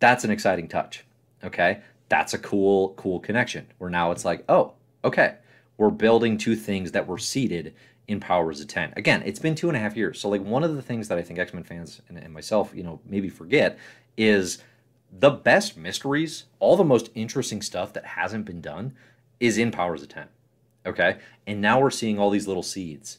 That's 0.00 0.24
an 0.24 0.30
exciting 0.30 0.68
touch. 0.68 1.04
Okay. 1.42 1.80
That's 2.08 2.34
a 2.34 2.38
cool, 2.38 2.94
cool 2.96 3.20
connection 3.20 3.66
where 3.78 3.90
now 3.90 4.10
it's 4.12 4.24
like, 4.24 4.44
oh, 4.48 4.72
okay, 5.04 5.36
we're 5.76 5.90
building 5.90 6.38
two 6.38 6.56
things 6.56 6.92
that 6.92 7.06
were 7.06 7.18
seeded 7.18 7.74
in 8.06 8.20
Powers 8.20 8.60
of 8.60 8.68
10. 8.68 8.94
Again, 8.96 9.22
it's 9.26 9.38
been 9.38 9.54
two 9.54 9.68
and 9.68 9.76
a 9.76 9.80
half 9.80 9.96
years. 9.96 10.18
So, 10.18 10.28
like, 10.30 10.42
one 10.42 10.64
of 10.64 10.74
the 10.74 10.82
things 10.82 11.08
that 11.08 11.18
I 11.18 11.22
think 11.22 11.38
X 11.38 11.52
Men 11.52 11.62
fans 11.62 12.00
and, 12.08 12.16
and 12.16 12.32
myself, 12.32 12.72
you 12.74 12.82
know, 12.82 13.00
maybe 13.04 13.28
forget 13.28 13.78
is 14.16 14.58
the 15.10 15.30
best 15.30 15.76
mysteries, 15.76 16.44
all 16.58 16.76
the 16.76 16.84
most 16.84 17.10
interesting 17.14 17.62
stuff 17.62 17.92
that 17.94 18.04
hasn't 18.04 18.44
been 18.44 18.60
done 18.60 18.94
is 19.40 19.58
in 19.58 19.70
Powers 19.70 20.02
of 20.02 20.08
10. 20.08 20.26
Okay. 20.86 21.18
And 21.46 21.60
now 21.60 21.80
we're 21.80 21.90
seeing 21.90 22.18
all 22.18 22.30
these 22.30 22.46
little 22.46 22.62
seeds 22.62 23.18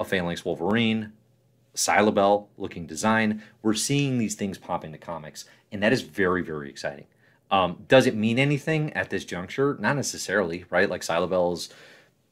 a 0.00 0.04
Phalanx 0.04 0.44
Wolverine, 0.44 1.12
Cylobel 1.74 2.46
looking 2.56 2.86
design. 2.86 3.42
We're 3.62 3.74
seeing 3.74 4.18
these 4.18 4.36
things 4.36 4.56
pop 4.56 4.84
into 4.84 4.98
comics, 4.98 5.44
and 5.72 5.82
that 5.82 5.92
is 5.92 6.02
very, 6.02 6.40
very 6.42 6.70
exciting. 6.70 7.06
Um, 7.50 7.84
does 7.88 8.06
it 8.06 8.14
mean 8.14 8.38
anything 8.38 8.92
at 8.92 9.10
this 9.10 9.24
juncture? 9.24 9.76
Not 9.80 9.96
necessarily, 9.96 10.64
right? 10.70 10.88
Like 10.88 11.00
Cylobel 11.00 11.54
is 11.54 11.68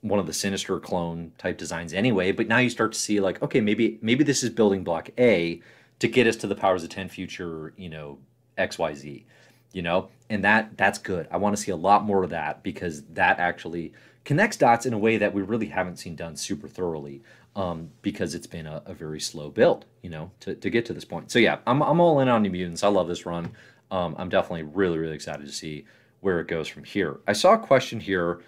one 0.00 0.20
of 0.20 0.26
the 0.26 0.32
sinister 0.32 0.78
clone 0.78 1.32
type 1.38 1.58
designs 1.58 1.92
anyway, 1.92 2.32
but 2.32 2.46
now 2.46 2.58
you 2.58 2.70
start 2.70 2.92
to 2.92 2.98
see 2.98 3.18
like, 3.18 3.42
okay, 3.42 3.60
maybe 3.60 3.98
maybe 4.02 4.22
this 4.22 4.42
is 4.42 4.50
building 4.50 4.84
block 4.84 5.10
A 5.18 5.60
to 5.98 6.08
get 6.08 6.26
us 6.26 6.36
to 6.36 6.46
the 6.46 6.54
powers 6.54 6.84
of 6.84 6.90
10 6.90 7.08
future, 7.08 7.72
you 7.76 7.88
know, 7.88 8.18
XYZ, 8.58 9.24
you 9.72 9.82
know? 9.82 10.08
And 10.28 10.44
that 10.44 10.76
that's 10.76 10.98
good. 10.98 11.28
I 11.30 11.36
want 11.36 11.56
to 11.56 11.62
see 11.62 11.70
a 11.70 11.76
lot 11.76 12.04
more 12.04 12.24
of 12.24 12.30
that 12.30 12.62
because 12.62 13.02
that 13.14 13.38
actually 13.38 13.92
connects 14.24 14.56
dots 14.56 14.86
in 14.86 14.92
a 14.92 14.98
way 14.98 15.16
that 15.18 15.32
we 15.32 15.42
really 15.42 15.66
haven't 15.66 15.96
seen 15.96 16.16
done 16.16 16.36
super 16.36 16.66
thoroughly 16.66 17.22
um, 17.54 17.90
because 18.02 18.34
it's 18.34 18.46
been 18.46 18.66
a, 18.66 18.82
a, 18.84 18.92
very 18.92 19.18
slow 19.18 19.48
build, 19.48 19.86
you 20.02 20.10
know, 20.10 20.30
to, 20.40 20.54
to 20.56 20.68
get 20.68 20.84
to 20.86 20.92
this 20.92 21.06
point. 21.06 21.30
So 21.30 21.38
yeah, 21.38 21.58
I'm, 21.66 21.82
I'm 21.82 22.00
all 22.00 22.20
in 22.20 22.28
on 22.28 22.42
New 22.42 22.50
Mutants. 22.50 22.84
I 22.84 22.88
love 22.88 23.08
this 23.08 23.24
run. 23.24 23.52
Um, 23.90 24.14
I'm 24.18 24.28
definitely 24.28 24.64
really, 24.64 24.98
really 24.98 25.14
excited 25.14 25.46
to 25.46 25.52
see 25.52 25.86
where 26.20 26.40
it 26.40 26.48
goes 26.48 26.68
from 26.68 26.84
here. 26.84 27.20
I 27.26 27.32
saw 27.32 27.54
a 27.54 27.58
question 27.58 27.98
here 28.00 28.42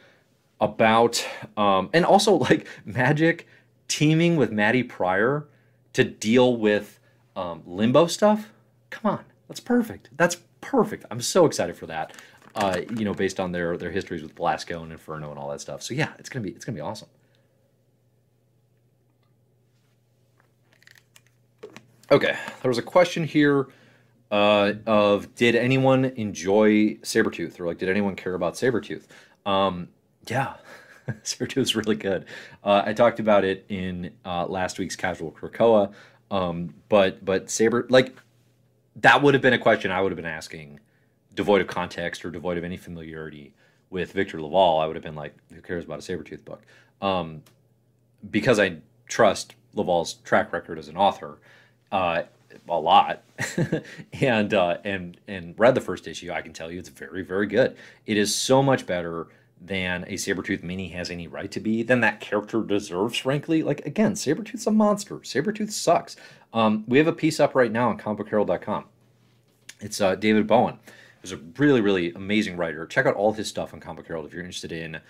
about, 0.61 1.27
um, 1.57 1.89
and 1.95 2.05
also 2.05 2.33
like 2.51 2.67
Magik 2.87 3.45
teaming 3.89 4.37
with 4.37 4.53
Maddy 4.53 4.83
Pryor 4.83 5.47
to 5.95 6.05
deal 6.05 6.57
with 6.57 7.01
um, 7.35 7.63
limbo 7.67 8.07
stuff. 8.09 8.51
Come 8.91 9.11
on, 9.11 9.25
that's 9.49 9.61
perfect. 9.61 10.11
That's 10.17 10.37
perfect. 10.61 11.05
I'm 11.11 11.21
so 11.21 11.47
excited 11.47 11.77
for 11.77 11.87
that. 11.87 12.13
Uh, 12.55 12.81
you 12.97 13.05
know, 13.05 13.15
based 13.15 13.41
on 13.41 13.53
their 13.53 13.77
their 13.77 13.91
histories 13.91 14.23
with 14.23 14.35
Belasco 14.35 14.83
and 14.83 14.93
Inferno 14.93 15.31
and 15.31 15.39
all 15.39 15.51
that 15.51 15.61
stuff. 15.61 15.83
So 15.83 15.95
yeah, 15.95 16.13
it's 16.19 16.29
gonna 16.29 16.43
be 16.43 16.51
it's 16.51 16.65
gonna 16.65 16.77
be 16.77 16.81
awesome. 16.83 17.09
Okay, 22.11 22.37
there 22.63 22.69
was 22.69 22.79
a 22.79 22.83
question 22.83 23.25
here 23.25 23.69
uh, 24.31 24.73
of 24.87 25.35
did 25.35 25.55
anyone 25.55 26.07
enjoy 26.07 26.95
Sabretooth 27.03 27.61
or 27.61 27.67
like 27.67 27.79
did 27.79 27.89
anyone 27.91 28.17
care 28.17 28.35
about 28.35 28.55
Sabretooth? 28.55 29.07
Um, 29.45 29.89
yeah, 30.27 30.55
is 31.41 31.77
really 31.77 31.97
good. 31.97 32.25
Uh, 32.65 32.83
I 32.85 32.93
talked 32.93 33.21
about 33.21 33.45
it 33.45 33.67
in 33.69 34.11
uh, 34.25 34.47
last 34.47 34.79
week's 34.79 34.97
Casual 34.97 35.33
Krakoa, 35.33 35.93
um, 36.31 36.75
but 36.89 37.25
but 37.25 37.51
Saber 37.51 37.87
like 37.91 38.15
that 39.01 39.23
would 39.23 39.35
have 39.35 39.43
been 39.43 39.53
a 39.53 39.59
question 39.59 39.91
I 39.91 40.01
would 40.01 40.13
have 40.13 40.17
been 40.17 40.25
asking, 40.25 40.81
devoid 41.35 41.61
of 41.61 41.67
context 41.67 42.25
or 42.25 42.31
devoid 42.31 42.59
of 42.59 42.65
any 42.65 42.77
familiarity 42.77 43.53
with 43.91 44.13
Victor 44.13 44.41
LaValle. 44.41 44.81
I 44.81 44.87
would 44.87 44.97
have 44.97 45.03
been 45.03 45.15
like, 45.15 45.35
who 45.53 45.61
cares 45.61 45.85
about 45.85 45.99
a 45.99 46.03
Sabretooth 46.03 46.45
book? 46.45 46.63
Um, 47.01 47.43
because 48.31 48.59
I 48.59 48.79
trust 49.07 49.55
LaValle's 49.75 50.15
track 50.15 50.53
record 50.53 50.79
as 50.79 50.89
an 50.89 50.97
author 50.97 51.39
uh, 51.93 52.23
a 52.69 52.79
lot, 52.79 53.23
and 54.21 54.53
uh, 54.53 54.79
and 54.85 55.19
and 55.29 55.55
read 55.59 55.75
the 55.75 55.81
first 55.81 56.07
issue. 56.07 56.33
I 56.33 56.43
can 56.43 56.53
tell 56.53 56.71
you 56.71 56.79
it's 56.79 56.89
very 56.89 57.23
very 57.23 57.47
good. 57.47 57.77
It 58.07 58.17
is 58.17 58.35
so 58.35 58.63
much 58.63 58.87
better 58.87 59.29
than 59.61 60.05
a 60.05 60.15
Sabretooth 60.15 60.63
mini 60.63 60.89
has 60.89 61.11
any 61.11 61.27
right 61.27 61.51
to 61.51 61.61
be, 61.61 61.83
than 61.83 62.01
that 62.01 62.21
character 62.21 62.63
deserves, 62.63 63.19
frankly. 63.19 63.63
Like, 63.63 63.85
again, 63.85 64.15
Sabretooth's 64.15 64.67
a 64.67 64.71
monster. 64.71 65.17
Sabretooth 65.17 65.71
sucks. 65.71 66.17
Um, 66.53 66.85
we 66.87 66.99
have 66.99 67.07
a 67.07 67.13
piece 67.13 67.41
up 67.41 67.55
right 67.55 67.71
now 67.71 67.91
on 67.91 67.99
comicbookherald.com. 67.99 68.85
It's 69.81 70.01
uh, 70.01 70.15
David 70.15 70.47
Bowen. 70.47 70.79
He's 71.23 71.33
a 71.33 71.37
really, 71.57 71.81
really 71.81 72.13
amazing 72.13 72.57
writer. 72.57 72.87
Check 72.87 73.07
out 73.07 73.15
all 73.15 73.33
his 73.33 73.49
stuff 73.49 73.75
on 73.75 73.81
Comic 73.81 74.07
Herald 74.07 74.27
if 74.27 74.33
you're 74.33 74.43
interested 74.43 74.73
in 74.73 75.01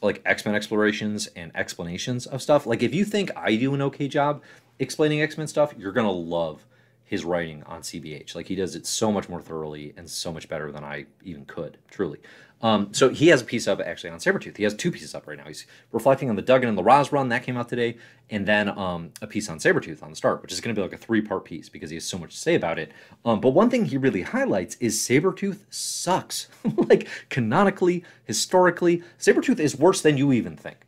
like 0.00 0.20
X-Men 0.24 0.54
explorations 0.54 1.28
and 1.36 1.52
explanations 1.54 2.26
of 2.26 2.42
stuff. 2.42 2.66
Like, 2.66 2.82
if 2.82 2.94
you 2.94 3.04
think 3.04 3.30
I 3.36 3.56
do 3.56 3.74
an 3.74 3.82
okay 3.82 4.08
job, 4.08 4.42
explaining 4.78 5.22
X 5.22 5.38
Men 5.38 5.46
stuff, 5.46 5.74
you're 5.78 5.92
gonna 5.92 6.10
love 6.10 6.66
his 7.12 7.26
writing 7.26 7.62
on 7.64 7.82
CBH. 7.82 8.34
Like 8.34 8.46
he 8.46 8.54
does 8.54 8.74
it 8.74 8.86
so 8.86 9.12
much 9.12 9.28
more 9.28 9.42
thoroughly 9.42 9.92
and 9.98 10.08
so 10.08 10.32
much 10.32 10.48
better 10.48 10.72
than 10.72 10.82
I 10.82 11.04
even 11.22 11.44
could, 11.44 11.76
truly. 11.90 12.18
Um, 12.62 12.94
so 12.94 13.08
he 13.08 13.28
has 13.28 13.42
a 13.42 13.44
piece 13.44 13.66
up 13.66 13.80
actually 13.80 14.10
on 14.10 14.18
Sabretooth. 14.18 14.56
He 14.56 14.62
has 14.62 14.72
two 14.72 14.92
pieces 14.92 15.14
up 15.14 15.26
right 15.26 15.36
now. 15.36 15.44
He's 15.44 15.66
reflecting 15.90 16.30
on 16.30 16.36
the 16.36 16.42
Duggan 16.42 16.68
and 16.68 16.78
Larraz 16.78 17.10
run 17.10 17.28
that 17.30 17.42
came 17.42 17.56
out 17.56 17.68
today, 17.68 17.96
and 18.30 18.46
then 18.46 18.68
um, 18.78 19.10
a 19.20 19.26
piece 19.26 19.48
on 19.48 19.58
Sabretooth 19.58 20.02
on 20.02 20.10
the 20.10 20.16
start, 20.16 20.42
which 20.42 20.52
is 20.52 20.60
going 20.60 20.74
to 20.74 20.78
be 20.78 20.82
like 20.82 20.94
a 20.94 21.02
three 21.02 21.20
part 21.20 21.44
piece 21.44 21.68
because 21.68 21.90
he 21.90 21.96
has 21.96 22.04
so 22.04 22.18
much 22.18 22.30
to 22.30 22.40
say 22.40 22.54
about 22.54 22.78
it. 22.78 22.92
Um, 23.24 23.40
but 23.40 23.50
one 23.50 23.68
thing 23.68 23.86
he 23.86 23.96
really 23.96 24.22
highlights 24.22 24.76
is 24.76 24.98
Sabretooth 24.98 25.64
sucks. 25.70 26.48
like 26.76 27.08
canonically, 27.28 28.04
historically, 28.24 29.02
Sabretooth 29.18 29.58
is 29.58 29.76
worse 29.76 30.00
than 30.00 30.16
you 30.16 30.32
even 30.32 30.56
think. 30.56 30.78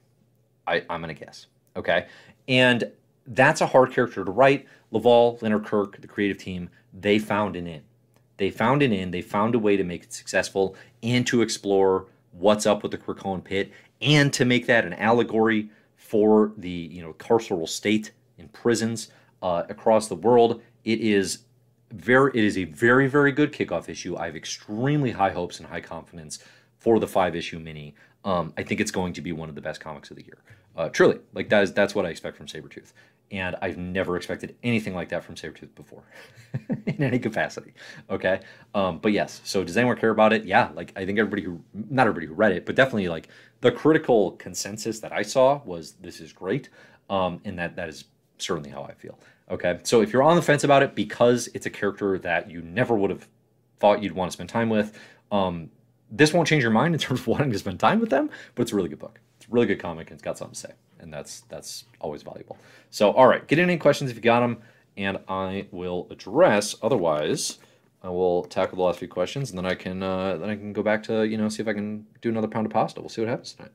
I, 0.66 0.84
I'm 0.88 1.02
going 1.02 1.14
to 1.14 1.24
guess. 1.24 1.46
Okay. 1.76 2.06
And 2.48 2.90
that's 3.26 3.60
a 3.60 3.66
hard 3.66 3.92
character 3.92 4.24
to 4.24 4.30
write. 4.30 4.66
LaValle, 4.90 5.38
Leonard 5.40 5.64
Kirk, 5.64 6.00
the 6.00 6.06
creative 6.06 6.38
team, 6.38 6.70
they 6.92 7.18
found 7.18 7.56
an 7.56 7.66
in. 7.66 7.82
They 8.36 8.50
found 8.50 8.82
an 8.82 8.92
in. 8.92 9.10
They 9.10 9.22
found 9.22 9.54
a 9.54 9.58
way 9.58 9.76
to 9.76 9.84
make 9.84 10.04
it 10.04 10.12
successful 10.12 10.76
and 11.02 11.26
to 11.26 11.42
explore 11.42 12.06
what's 12.32 12.66
up 12.66 12.82
with 12.82 12.92
the 12.92 12.98
Krakoan 12.98 13.42
pit 13.42 13.72
and 14.00 14.32
to 14.32 14.44
make 14.44 14.66
that 14.66 14.84
an 14.84 14.92
allegory 14.94 15.70
for 15.96 16.52
the 16.56 16.68
you 16.68 17.02
know 17.02 17.12
carceral 17.14 17.68
state 17.68 18.12
in 18.38 18.48
prisons 18.48 19.08
uh, 19.42 19.62
across 19.68 20.08
the 20.08 20.14
world. 20.14 20.62
It 20.84 21.00
is 21.00 21.38
very 21.92 22.32
it 22.34 22.44
is 22.44 22.58
a 22.58 22.64
very 22.64 23.06
very 23.06 23.32
good 23.32 23.52
kickoff 23.52 23.88
issue. 23.88 24.16
I 24.16 24.26
have 24.26 24.36
extremely 24.36 25.12
high 25.12 25.30
hopes 25.30 25.58
and 25.60 25.68
high 25.68 25.80
confidence 25.80 26.40
for 26.78 26.98
the 26.98 27.06
five 27.06 27.36
issue 27.36 27.58
mini. 27.58 27.94
Um, 28.24 28.52
I 28.56 28.62
think 28.62 28.80
it's 28.80 28.90
going 28.90 29.12
to 29.14 29.20
be 29.20 29.32
one 29.32 29.48
of 29.48 29.54
the 29.54 29.60
best 29.60 29.80
comics 29.80 30.10
of 30.10 30.16
the 30.16 30.24
year. 30.24 30.38
Uh, 30.76 30.88
truly, 30.88 31.20
like 31.34 31.48
that 31.50 31.62
is 31.62 31.72
that's 31.72 31.94
what 31.94 32.04
I 32.04 32.08
expect 32.08 32.36
from 32.36 32.46
Sabretooth 32.46 32.92
and 33.34 33.56
I've 33.60 33.76
never 33.76 34.16
expected 34.16 34.54
anything 34.62 34.94
like 34.94 35.08
that 35.08 35.24
from 35.24 35.34
Sabretooth 35.34 35.74
before 35.74 36.04
in 36.86 37.02
any 37.02 37.18
capacity. 37.18 37.74
Okay. 38.08 38.40
Um, 38.74 38.98
but 38.98 39.12
yes, 39.12 39.40
so 39.44 39.64
does 39.64 39.76
anyone 39.76 39.96
care 39.96 40.10
about 40.10 40.32
it? 40.32 40.44
Yeah, 40.44 40.70
like 40.74 40.92
I 40.94 41.04
think 41.04 41.18
everybody 41.18 41.42
who, 41.42 41.60
not 41.90 42.06
everybody 42.06 42.26
who 42.26 42.34
read 42.34 42.52
it, 42.52 42.64
but 42.64 42.76
definitely 42.76 43.08
like 43.08 43.28
the 43.60 43.72
critical 43.72 44.32
consensus 44.32 45.00
that 45.00 45.12
I 45.12 45.22
saw 45.22 45.60
was 45.64 45.92
this 45.94 46.20
is 46.20 46.32
great. 46.32 46.68
Um, 47.10 47.40
and 47.44 47.58
that 47.58 47.74
that 47.76 47.88
is 47.88 48.04
certainly 48.38 48.70
how 48.70 48.84
I 48.84 48.94
feel. 48.94 49.18
Okay. 49.50 49.80
So 49.82 50.00
if 50.00 50.12
you're 50.12 50.22
on 50.22 50.36
the 50.36 50.42
fence 50.42 50.62
about 50.62 50.84
it 50.84 50.94
because 50.94 51.48
it's 51.54 51.66
a 51.66 51.70
character 51.70 52.18
that 52.20 52.48
you 52.48 52.62
never 52.62 52.94
would 52.94 53.10
have 53.10 53.28
thought 53.80 54.02
you'd 54.02 54.12
want 54.12 54.30
to 54.30 54.32
spend 54.32 54.48
time 54.48 54.70
with, 54.70 54.96
um, 55.32 55.70
this 56.08 56.32
won't 56.32 56.46
change 56.46 56.62
your 56.62 56.72
mind 56.72 56.94
in 56.94 57.00
terms 57.00 57.20
of 57.20 57.26
wanting 57.26 57.50
to 57.50 57.58
spend 57.58 57.80
time 57.80 57.98
with 57.98 58.10
them, 58.10 58.30
but 58.54 58.62
it's 58.62 58.72
a 58.72 58.76
really 58.76 58.88
good 58.88 59.00
book. 59.00 59.20
It's 59.38 59.46
a 59.46 59.50
really 59.50 59.66
good 59.66 59.80
comic 59.80 60.10
and 60.10 60.14
it's 60.14 60.22
got 60.22 60.38
something 60.38 60.54
to 60.54 60.60
say 60.60 60.72
and 61.04 61.12
that's 61.12 61.42
that's 61.42 61.84
always 62.00 62.22
valuable. 62.24 62.58
So, 62.90 63.12
all 63.12 63.28
right, 63.28 63.46
get 63.46 63.60
in 63.60 63.70
any 63.70 63.78
questions 63.78 64.10
if 64.10 64.16
you 64.16 64.22
got 64.22 64.40
them, 64.40 64.58
and 64.96 65.18
I 65.28 65.68
will 65.70 66.08
address. 66.10 66.74
Otherwise, 66.82 67.58
I 68.02 68.08
will 68.08 68.44
tackle 68.44 68.76
the 68.76 68.82
last 68.82 68.98
few 68.98 69.08
questions, 69.08 69.50
and 69.50 69.58
then 69.58 69.66
I 69.66 69.74
can 69.74 70.02
uh, 70.02 70.36
then 70.38 70.50
I 70.50 70.56
can 70.56 70.72
go 70.72 70.82
back 70.82 71.04
to 71.04 71.22
you 71.22 71.38
know 71.38 71.48
see 71.48 71.62
if 71.62 71.68
I 71.68 71.74
can 71.74 72.06
do 72.20 72.30
another 72.30 72.48
pound 72.48 72.66
of 72.66 72.72
pasta. 72.72 73.00
We'll 73.00 73.10
see 73.10 73.22
what 73.22 73.28
happens 73.28 73.54
tonight. 73.54 73.72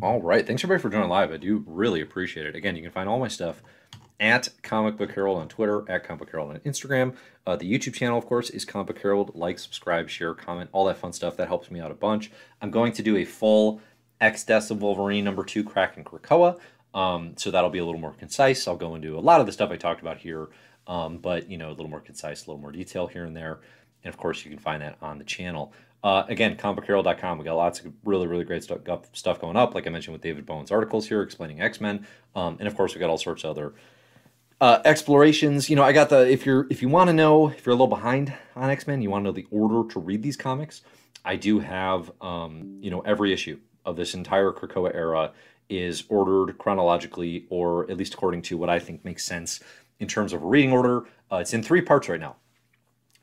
All 0.00 0.22
right. 0.22 0.46
Thanks 0.46 0.62
everybody 0.62 0.80
for 0.80 0.90
joining 0.90 1.08
live. 1.08 1.32
I 1.32 1.38
do 1.38 1.64
really 1.66 2.00
appreciate 2.00 2.46
it. 2.46 2.54
Again, 2.54 2.76
you 2.76 2.82
can 2.82 2.92
find 2.92 3.08
all 3.08 3.18
my 3.18 3.28
stuff 3.28 3.62
at 4.20 4.48
Comic 4.62 4.96
Book 4.96 5.12
Herald 5.12 5.38
on 5.38 5.48
Twitter, 5.48 5.88
at 5.88 6.04
Comic 6.04 6.20
Book 6.20 6.30
Herald 6.30 6.50
on 6.50 6.58
Instagram. 6.60 7.14
Uh, 7.46 7.56
the 7.56 7.70
YouTube 7.70 7.94
channel, 7.94 8.18
of 8.18 8.26
course, 8.26 8.50
is 8.50 8.64
Comic 8.64 8.88
Book 8.88 8.98
Herald. 9.00 9.34
Like, 9.34 9.58
subscribe, 9.58 10.08
share, 10.08 10.34
comment, 10.34 10.70
all 10.72 10.84
that 10.86 10.98
fun 10.98 11.12
stuff. 11.12 11.36
That 11.36 11.48
helps 11.48 11.70
me 11.70 11.80
out 11.80 11.90
a 11.90 11.94
bunch. 11.94 12.30
I'm 12.60 12.70
going 12.70 12.92
to 12.94 13.02
do 13.02 13.16
a 13.16 13.24
full 13.24 13.80
X 14.20 14.44
Deaths 14.44 14.70
of 14.70 14.82
Wolverine 14.82 15.24
number 15.24 15.44
two, 15.44 15.62
Kraken 15.62 16.04
Krakoa. 16.04 16.58
Um, 16.94 17.34
so 17.36 17.50
that'll 17.50 17.70
be 17.70 17.78
a 17.78 17.84
little 17.84 18.00
more 18.00 18.14
concise. 18.14 18.66
I'll 18.66 18.76
go 18.76 18.94
into 18.94 19.16
a 19.16 19.20
lot 19.20 19.40
of 19.40 19.46
the 19.46 19.52
stuff 19.52 19.70
I 19.70 19.76
talked 19.76 20.00
about 20.00 20.18
here, 20.18 20.48
um, 20.86 21.18
but 21.18 21.48
you 21.50 21.58
know, 21.58 21.68
a 21.68 21.70
little 21.70 21.88
more 21.88 22.00
concise, 22.00 22.46
a 22.46 22.50
little 22.50 22.60
more 22.60 22.72
detail 22.72 23.06
here 23.06 23.24
and 23.24 23.36
there. 23.36 23.60
And 24.02 24.12
of 24.12 24.18
course, 24.18 24.44
you 24.44 24.50
can 24.50 24.58
find 24.58 24.82
that 24.82 24.96
on 25.02 25.18
the 25.18 25.24
channel. 25.24 25.72
Uh, 26.02 26.24
again, 26.28 26.56
comicbookherald.com. 26.56 27.38
We 27.38 27.44
got 27.44 27.56
lots 27.56 27.80
of 27.80 27.92
really, 28.04 28.26
really 28.26 28.44
great 28.44 28.62
stuff, 28.62 28.80
stuff 29.12 29.40
going 29.40 29.56
up. 29.56 29.74
Like 29.74 29.86
I 29.86 29.90
mentioned 29.90 30.12
with 30.12 30.22
David 30.22 30.46
Bowen's 30.46 30.70
articles 30.70 31.08
here 31.08 31.22
explaining 31.22 31.60
X 31.60 31.80
Men, 31.80 32.06
um, 32.34 32.56
and 32.58 32.68
of 32.68 32.76
course, 32.76 32.94
we 32.94 33.00
got 33.00 33.10
all 33.10 33.18
sorts 33.18 33.44
of 33.44 33.50
other 33.50 33.74
uh, 34.60 34.80
explorations. 34.84 35.70
You 35.70 35.76
know, 35.76 35.82
I 35.82 35.92
got 35.92 36.08
the 36.08 36.28
if 36.30 36.44
you're 36.44 36.66
if 36.70 36.82
you 36.82 36.88
want 36.88 37.08
to 37.08 37.14
know 37.14 37.48
if 37.48 37.64
you're 37.64 37.72
a 37.72 37.76
little 37.76 37.86
behind 37.86 38.32
on 38.56 38.70
X 38.70 38.86
Men, 38.86 39.02
you 39.02 39.10
want 39.10 39.24
to 39.24 39.28
know 39.28 39.32
the 39.32 39.46
order 39.50 39.88
to 39.92 40.00
read 40.00 40.22
these 40.22 40.36
comics. 40.36 40.82
I 41.24 41.36
do 41.36 41.60
have 41.60 42.10
um, 42.20 42.78
you 42.80 42.90
know 42.90 43.00
every 43.00 43.32
issue 43.32 43.58
of 43.84 43.96
this 43.96 44.14
entire 44.14 44.52
Krakoa 44.52 44.94
era 44.94 45.32
is 45.68 46.04
ordered 46.08 46.56
chronologically, 46.58 47.46
or 47.50 47.90
at 47.90 47.96
least 47.96 48.14
according 48.14 48.42
to 48.42 48.56
what 48.56 48.70
I 48.70 48.78
think 48.78 49.04
makes 49.04 49.24
sense 49.24 49.60
in 50.00 50.08
terms 50.08 50.32
of 50.32 50.42
reading 50.42 50.72
order. 50.72 51.04
Uh, 51.30 51.36
it's 51.36 51.52
in 51.52 51.62
three 51.62 51.82
parts 51.82 52.08
right 52.08 52.20
now. 52.20 52.36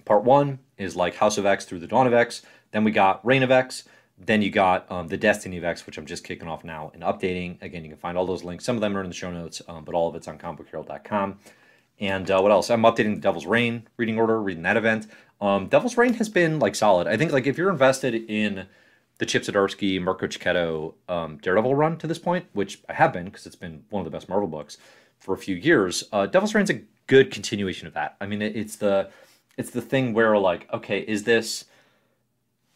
Part 0.05 0.23
one 0.23 0.59
is 0.77 0.95
like 0.95 1.15
House 1.15 1.37
of 1.37 1.45
X 1.45 1.65
through 1.65 1.79
the 1.79 1.87
Dawn 1.87 2.05
of 2.05 2.13
X. 2.13 2.43
Then 2.71 2.83
we 2.83 2.91
got 2.91 3.25
Reign 3.25 3.41
of 3.41 3.51
X. 3.51 3.85
Then 4.17 4.41
you 4.41 4.49
got 4.49 4.89
um, 4.89 5.07
the 5.07 5.17
Destiny 5.17 5.57
of 5.57 5.63
X, 5.63 5.85
which 5.85 5.97
I'm 5.97 6.05
just 6.05 6.23
kicking 6.23 6.47
off 6.47 6.63
now 6.63 6.91
and 6.93 7.03
updating. 7.03 7.61
Again, 7.61 7.83
you 7.83 7.89
can 7.89 7.99
find 7.99 8.17
all 8.17 8.25
those 8.25 8.43
links. 8.43 8.63
Some 8.63 8.77
of 8.77 8.81
them 8.81 8.95
are 8.95 9.01
in 9.01 9.09
the 9.09 9.15
show 9.15 9.31
notes, 9.31 9.61
um, 9.67 9.83
but 9.83 9.93
all 9.93 10.07
of 10.07 10.15
it's 10.15 10.27
on 10.27 10.37
comicbookherald.com. 10.37 11.39
And 11.99 12.29
uh, 12.29 12.39
what 12.41 12.51
else? 12.51 12.69
I'm 12.69 12.83
updating 12.83 13.15
the 13.15 13.21
Devil's 13.21 13.45
Reign 13.45 13.87
reading 13.97 14.17
order, 14.17 14.41
reading 14.41 14.63
that 14.63 14.77
event. 14.77 15.07
Um, 15.41 15.67
Devil's 15.67 15.97
Reign 15.97 16.13
has 16.13 16.29
been 16.29 16.59
like 16.59 16.75
solid. 16.75 17.07
I 17.07 17.17
think 17.17 17.31
like 17.31 17.45
if 17.45 17.57
you're 17.57 17.69
invested 17.69 18.15
in 18.15 18.67
the 19.17 19.25
Chip 19.25 19.43
Zdarsky, 19.43 20.01
Marco 20.01 20.27
Checchetto 20.27 20.93
um, 21.07 21.37
Daredevil 21.37 21.75
run 21.75 21.97
to 21.97 22.07
this 22.07 22.19
point, 22.19 22.45
which 22.53 22.81
I 22.89 22.93
have 22.93 23.13
been 23.13 23.25
because 23.25 23.45
it's 23.45 23.55
been 23.55 23.83
one 23.89 24.01
of 24.01 24.05
the 24.05 24.15
best 24.15 24.29
Marvel 24.29 24.47
books 24.47 24.77
for 25.19 25.33
a 25.33 25.37
few 25.37 25.55
years. 25.55 26.03
Uh, 26.11 26.25
Devil's 26.25 26.53
Reign's 26.53 26.69
a 26.69 26.81
good 27.07 27.31
continuation 27.31 27.87
of 27.87 27.93
that. 27.93 28.15
I 28.19 28.25
mean, 28.25 28.41
it, 28.41 28.55
it's 28.55 28.75
the 28.77 29.09
it's 29.57 29.71
the 29.71 29.81
thing 29.81 30.13
where 30.13 30.37
like, 30.37 30.71
okay, 30.73 30.99
is 30.99 31.23
this 31.23 31.65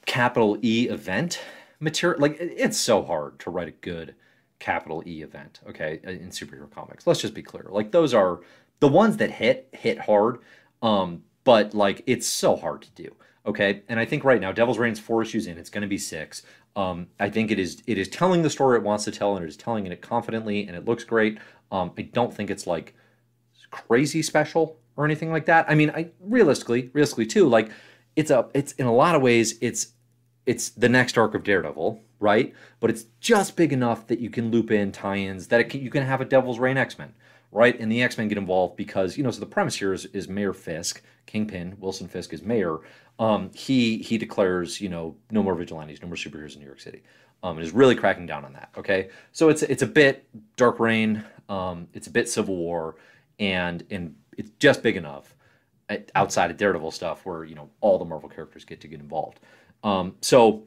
capital 0.06 0.58
E 0.64 0.88
event 0.90 1.42
material? 1.80 2.22
Like, 2.22 2.38
it's 2.40 2.78
so 2.78 3.04
hard 3.04 3.40
to 3.40 3.50
write 3.50 3.68
a 3.68 3.72
good 3.72 4.16
capital 4.60 5.04
E 5.06 5.22
event. 5.22 5.62
Okay, 5.68 6.00
in 6.04 6.30
superhero 6.30 6.70
comics. 6.70 7.08
Let's 7.08 7.22
just 7.22 7.34
be 7.34 7.44
clear. 7.44 7.68
Like, 7.70 7.92
those 7.92 8.14
are 8.14 8.40
the 8.80 8.88
ones 8.88 9.18
that 9.18 9.32
hit 9.32 9.70
hit 9.74 10.00
hard. 10.00 10.40
Um, 10.82 11.24
but 11.44 11.74
like, 11.74 12.04
it's 12.06 12.28
so 12.28 12.56
hard 12.56 12.82
to 12.84 12.92
do. 12.92 13.16
Okay, 13.46 13.82
and 13.88 14.00
I 14.00 14.06
think 14.06 14.24
right 14.24 14.42
now 14.42 14.52
Devil's 14.52 14.78
Reign's 14.78 15.00
four 15.00 15.22
issues 15.22 15.48
in. 15.48 15.58
It's 15.58 15.70
going 15.70 15.82
to 15.82 15.88
be 15.88 15.98
six. 15.98 16.44
Um, 16.76 17.08
I 17.20 17.30
think 17.30 17.52
it 17.52 17.60
is 17.60 17.82
it 17.88 17.98
is 17.98 18.08
telling 18.08 18.42
the 18.42 18.50
story 18.50 18.78
it 18.78 18.84
wants 18.84 19.06
to 19.06 19.12
tell, 19.12 19.36
and 19.36 19.44
it 19.44 19.50
is 19.50 19.58
telling 19.58 19.88
it 19.88 20.02
confidently, 20.02 20.68
and 20.68 20.76
it 20.76 20.86
looks 20.86 21.04
great. 21.04 21.40
Um, 21.72 21.92
I 21.98 22.04
don't 22.04 22.34
think 22.34 22.50
it's 22.50 22.68
like 22.68 22.94
crazy 23.72 24.22
special 24.22 24.78
or 24.96 25.06
anything 25.06 25.32
like 25.32 25.46
that. 25.46 25.66
I 25.70 25.76
mean, 25.76 25.90
I 25.92 26.10
realistically, 26.20 26.90
realistically 26.94 27.26
too, 27.26 27.48
like 27.48 27.72
it's 28.20 28.32
a 28.32 28.48
it's 28.54 28.74
in 28.74 28.86
a 28.86 28.94
lot 28.94 29.16
of 29.16 29.22
ways 29.22 29.58
it's 29.62 29.94
it's 30.46 30.70
the 30.70 30.90
next 30.90 31.18
arc 31.18 31.36
of 31.36 31.44
Daredevil, 31.44 32.02
right? 32.20 32.54
But 32.80 32.90
it's 32.90 33.06
just 33.20 33.56
big 33.56 33.72
enough 33.72 34.08
that 34.08 34.20
you 34.20 34.30
can 34.30 34.52
loop 34.52 34.72
in 34.72 34.92
tie-ins 34.92 35.48
that 35.48 35.70
can, 35.70 35.82
you 35.82 35.90
can 35.90 36.04
have 36.04 36.22
a 36.22 36.26
Devil's 36.26 36.60
Reign 36.60 36.76
X-Men, 36.78 37.14
right? 37.52 37.80
And 37.80 37.92
the 37.92 38.02
X-Men 38.02 38.28
get 38.28 38.38
involved 38.38 38.76
because 38.76 39.18
you 39.18 39.24
know. 39.24 39.32
So 39.32 39.40
the 39.40 39.46
premise 39.46 39.76
here 39.76 39.94
is, 39.94 40.06
is 40.08 40.28
Mayor 40.28 40.54
Fisk, 40.54 41.02
Kingpin, 41.28 41.78
Wilson 41.80 42.08
Fisk 42.08 42.34
is 42.34 42.44
mayor 42.44 42.80
um, 43.20 43.52
he 43.54 43.98
he 43.98 44.18
declares, 44.18 44.80
you 44.80 44.90
know, 44.90 45.16
no 45.30 45.44
more 45.44 45.54
vigilantes, 45.54 46.02
no 46.02 46.08
more 46.08 46.16
superheroes 46.16 46.54
in 46.54 46.62
New 46.62 46.66
York 46.66 46.80
City, 46.80 47.04
um, 47.44 47.58
and 47.58 47.66
is 47.66 47.74
really 47.74 47.96
cracking 47.96 48.26
down 48.26 48.46
on 48.46 48.54
that. 48.54 48.70
Okay, 48.78 49.10
so 49.34 49.50
it's 49.50 49.62
it's 49.64 49.84
a 49.84 49.88
bit 49.88 50.28
Dark 50.56 50.80
Reign, 50.80 51.24
um, 51.50 51.88
it's 51.94 52.08
a 52.08 52.12
bit 52.12 52.30
Civil 52.30 52.56
War, 52.56 52.96
and 53.38 53.84
and 53.92 54.16
it's 54.38 54.52
just 54.60 54.82
big 54.82 54.96
enough 54.96 55.36
outside 56.16 56.52
of 56.52 56.58
Daredevil 56.58 56.92
stuff 56.92 57.26
where 57.26 57.44
you 57.44 57.56
know 57.56 57.70
all 57.82 57.98
the 57.98 58.06
Marvel 58.06 58.30
characters 58.30 58.66
get 58.66 58.82
to 58.82 58.88
get 58.88 59.00
involved. 59.00 59.40
Um, 59.84 60.16
so 60.22 60.64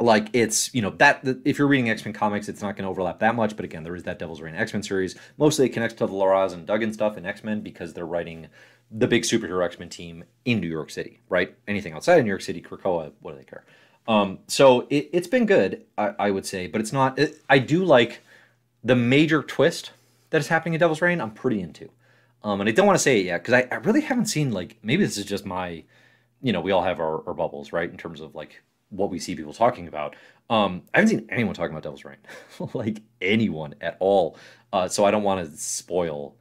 like 0.00 0.28
it's 0.32 0.72
you 0.74 0.82
know 0.82 0.90
that 0.98 1.24
if 1.44 1.58
you're 1.58 1.66
reading 1.66 1.90
X 1.90 2.04
Men 2.04 2.14
comics, 2.14 2.48
it's 2.48 2.62
not 2.62 2.76
going 2.76 2.84
to 2.84 2.90
overlap 2.90 3.18
that 3.20 3.34
much. 3.34 3.56
But 3.56 3.64
again, 3.64 3.82
there 3.82 3.96
is 3.96 4.04
that 4.04 4.18
Devil's 4.18 4.40
Reign 4.40 4.54
X 4.54 4.72
Men 4.72 4.82
series. 4.82 5.16
Mostly 5.36 5.66
it 5.66 5.70
connects 5.70 5.94
to 5.96 6.06
the 6.06 6.12
Larraz 6.12 6.52
and 6.52 6.66
Duggan 6.66 6.92
stuff 6.92 7.16
in 7.16 7.26
X 7.26 7.42
Men 7.42 7.60
because 7.60 7.94
they're 7.94 8.06
writing 8.06 8.48
the 8.90 9.06
big 9.06 9.22
superhero 9.22 9.64
X 9.64 9.78
Men 9.78 9.88
team 9.88 10.24
in 10.44 10.60
New 10.60 10.68
York 10.68 10.90
City, 10.90 11.20
right? 11.28 11.54
Anything 11.66 11.92
outside 11.92 12.18
of 12.18 12.24
New 12.24 12.30
York 12.30 12.42
City, 12.42 12.62
Krakoa, 12.62 13.12
what 13.20 13.32
do 13.32 13.38
they 13.38 13.44
care? 13.44 13.64
Um, 14.06 14.38
so 14.46 14.86
it, 14.88 15.14
has 15.14 15.26
been 15.26 15.44
good, 15.44 15.84
I, 15.98 16.14
I, 16.18 16.30
would 16.30 16.46
say, 16.46 16.66
but 16.66 16.80
it's 16.80 16.94
not. 16.94 17.18
It, 17.18 17.42
I 17.50 17.58
do 17.58 17.84
like 17.84 18.22
the 18.82 18.96
major 18.96 19.42
twist 19.42 19.90
that 20.30 20.40
is 20.40 20.48
happening 20.48 20.72
in 20.72 20.80
Devil's 20.80 21.02
Reign. 21.02 21.20
I'm 21.20 21.32
pretty 21.32 21.60
into, 21.60 21.90
um, 22.42 22.60
and 22.60 22.68
I 22.68 22.72
don't 22.72 22.86
want 22.86 22.98
to 22.98 23.02
say 23.02 23.20
it 23.20 23.26
yet 23.26 23.42
because 23.42 23.54
I, 23.54 23.68
I, 23.74 23.78
really 23.78 24.00
haven't 24.00 24.26
seen 24.26 24.52
like 24.52 24.78
maybe 24.82 25.04
this 25.04 25.18
is 25.18 25.24
just 25.24 25.44
my, 25.44 25.82
you 26.40 26.52
know, 26.52 26.60
we 26.60 26.70
all 26.70 26.82
have 26.82 27.00
our, 27.00 27.26
our 27.26 27.34
bubbles, 27.34 27.72
right? 27.72 27.90
In 27.90 27.96
terms 27.96 28.20
of 28.20 28.34
like 28.34 28.62
what 28.90 29.10
we 29.10 29.18
see 29.18 29.34
people 29.34 29.52
talking 29.52 29.88
about. 29.88 30.16
Um, 30.50 30.82
I 30.94 30.98
haven't 30.98 31.10
seen 31.10 31.28
anyone 31.30 31.54
talking 31.54 31.72
about 31.72 31.82
Devil's 31.82 32.04
Reign, 32.04 32.16
like 32.74 33.02
anyone 33.20 33.74
at 33.80 33.96
all. 34.00 34.38
Uh, 34.72 34.88
so 34.88 35.04
I 35.04 35.10
don't 35.10 35.22
want 35.22 35.44
to 35.44 35.56
spoil 35.56 36.36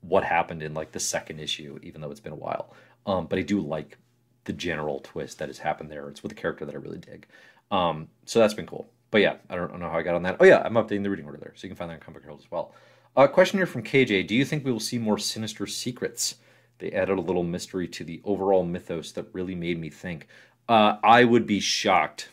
what 0.00 0.22
happened 0.22 0.62
in 0.62 0.74
like 0.74 0.92
the 0.92 1.00
second 1.00 1.40
issue, 1.40 1.78
even 1.82 2.00
though 2.00 2.10
it's 2.10 2.20
been 2.20 2.32
a 2.32 2.36
while. 2.36 2.74
Um, 3.06 3.26
but 3.26 3.38
I 3.38 3.42
do 3.42 3.60
like 3.60 3.98
the 4.44 4.52
general 4.52 5.00
twist 5.00 5.38
that 5.38 5.48
has 5.48 5.58
happened 5.58 5.90
there. 5.90 6.08
It's 6.08 6.22
with 6.22 6.32
a 6.32 6.36
character 6.36 6.64
that 6.64 6.74
I 6.74 6.78
really 6.78 6.98
dig. 6.98 7.26
Um, 7.70 8.08
so 8.24 8.38
that's 8.38 8.54
been 8.54 8.66
cool. 8.66 8.88
But 9.10 9.22
yeah, 9.22 9.36
I 9.48 9.56
don't 9.56 9.78
know 9.78 9.90
how 9.90 9.98
I 9.98 10.02
got 10.02 10.14
on 10.14 10.22
that. 10.22 10.36
Oh 10.40 10.44
yeah, 10.44 10.62
I'm 10.64 10.74
updating 10.74 11.02
the 11.02 11.10
reading 11.10 11.26
order 11.26 11.38
there, 11.38 11.52
so 11.54 11.66
you 11.66 11.70
can 11.70 11.76
find 11.76 11.90
that 11.90 11.94
on 11.94 12.00
Comic 12.00 12.22
Herald 12.22 12.40
as 12.40 12.50
well. 12.50 12.74
A 13.18 13.22
uh, 13.22 13.26
question 13.26 13.58
here 13.58 13.66
from 13.66 13.82
KJ: 13.82 14.28
Do 14.28 14.36
you 14.36 14.44
think 14.44 14.64
we 14.64 14.70
will 14.70 14.78
see 14.78 14.96
more 14.96 15.18
sinister 15.18 15.66
secrets? 15.66 16.36
They 16.78 16.92
added 16.92 17.18
a 17.18 17.20
little 17.20 17.42
mystery 17.42 17.88
to 17.88 18.04
the 18.04 18.20
overall 18.22 18.64
mythos 18.64 19.10
that 19.10 19.26
really 19.32 19.56
made 19.56 19.80
me 19.80 19.90
think. 19.90 20.28
Uh, 20.68 20.98
I 21.02 21.24
would 21.24 21.44
be 21.44 21.58
shocked, 21.58 22.28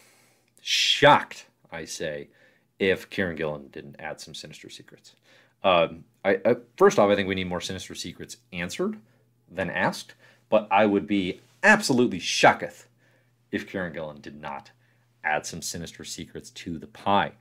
shocked, 0.61 1.47
I 1.71 1.86
say, 1.86 2.29
if 2.77 3.09
Kieron 3.09 3.36
Gillen 3.36 3.69
didn't 3.69 3.95
add 3.97 4.21
some 4.21 4.36
sinister 4.36 4.69
secrets. 4.69 5.15
Um, 5.63 6.03
I, 6.23 6.38
I, 6.45 6.55
first 6.77 6.99
off, 6.99 7.09
I 7.09 7.15
think 7.15 7.27
we 7.27 7.33
need 7.33 7.49
more 7.49 7.61
sinister 7.61 7.95
secrets 7.95 8.38
answered 8.53 8.99
than 9.49 9.71
asked. 9.71 10.13
But 10.49 10.67
I 10.69 10.86
would 10.86 11.07
be 11.07 11.41
absolutely 11.63 12.19
shocketh 12.19 12.86
if 13.51 13.67
Kieron 13.67 13.91
Gillen 13.91 14.21
did 14.21 14.39
not 14.39 14.69
add 15.23 15.47
some 15.47 15.63
sinister 15.63 16.03
secrets 16.03 16.51
to 16.51 16.77
the 16.77 16.86
pie. 16.86 17.31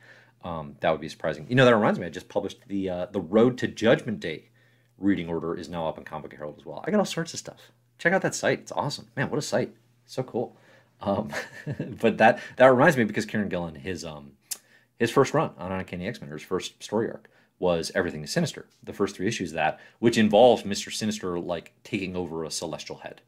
Um, 0.45 0.77
that 0.81 0.91
would 0.91 1.01
be 1.01 1.09
surprising. 1.09 1.47
You 1.49 1.57
know, 1.57 1.65
that 1.65 1.75
reminds 1.75 1.99
me. 1.99 2.07
I 2.07 2.11
just 2.11 2.29
published 2.29 2.69
the 2.69 2.89
uh, 2.91 3.07
the 3.07 3.21
Road 3.21 3.59
to 3.59 3.67
Judgment 3.67 4.21
Day 4.21 4.51
reading 4.99 5.29
order 5.29 5.57
is 5.57 5.69
now 5.69 5.89
up 5.89 5.99
in 5.99 6.05
Comic 6.05 6.33
Herald 6.35 6.57
as 6.59 6.67
well. 6.67 6.85
I 6.87 6.91
got 6.91 6.99
all 6.99 7.05
sorts 7.05 7.33
of 7.33 7.41
stuff. 7.41 7.73
Check 7.99 8.13
out 8.13 8.23
that 8.23 8.35
site. 8.35 8.61
It's 8.61 8.73
awesome, 8.73 9.09
man. 9.17 9.31
What 9.31 9.39
a 9.39 9.43
site! 9.43 9.75
So 10.07 10.23
cool. 10.23 10.57
Um, 11.01 11.31
but 12.01 12.19
that 12.19 12.41
that 12.57 12.67
reminds 12.67 12.97
me 12.97 13.05
because 13.05 13.27
Kieron 13.27 13.49
Gillen 13.49 13.75
his 13.75 14.05
um 14.05 14.33
his 14.99 15.11
first 15.11 15.35
run 15.35 15.53
on 15.59 15.73
Uncanny 15.73 16.07
X 16.07 16.21
Men, 16.21 16.31
his 16.31 16.43
first 16.43 16.83
story 16.83 17.09
arc, 17.09 17.31
was 17.59 17.91
Everything 17.95 18.23
is 18.23 18.31
Sinister, 18.31 18.67
the 18.83 18.93
first 18.93 19.17
three 19.17 19.27
issues 19.27 19.53
that, 19.53 19.81
which 19.99 20.19
involves 20.19 20.63
Mr. 20.65 20.93
Sinister 20.93 21.39
like 21.39 21.73
taking 21.85 22.17
over 22.17 22.45
a 22.45 22.51
celestial 22.51 22.99
head. 22.99 23.23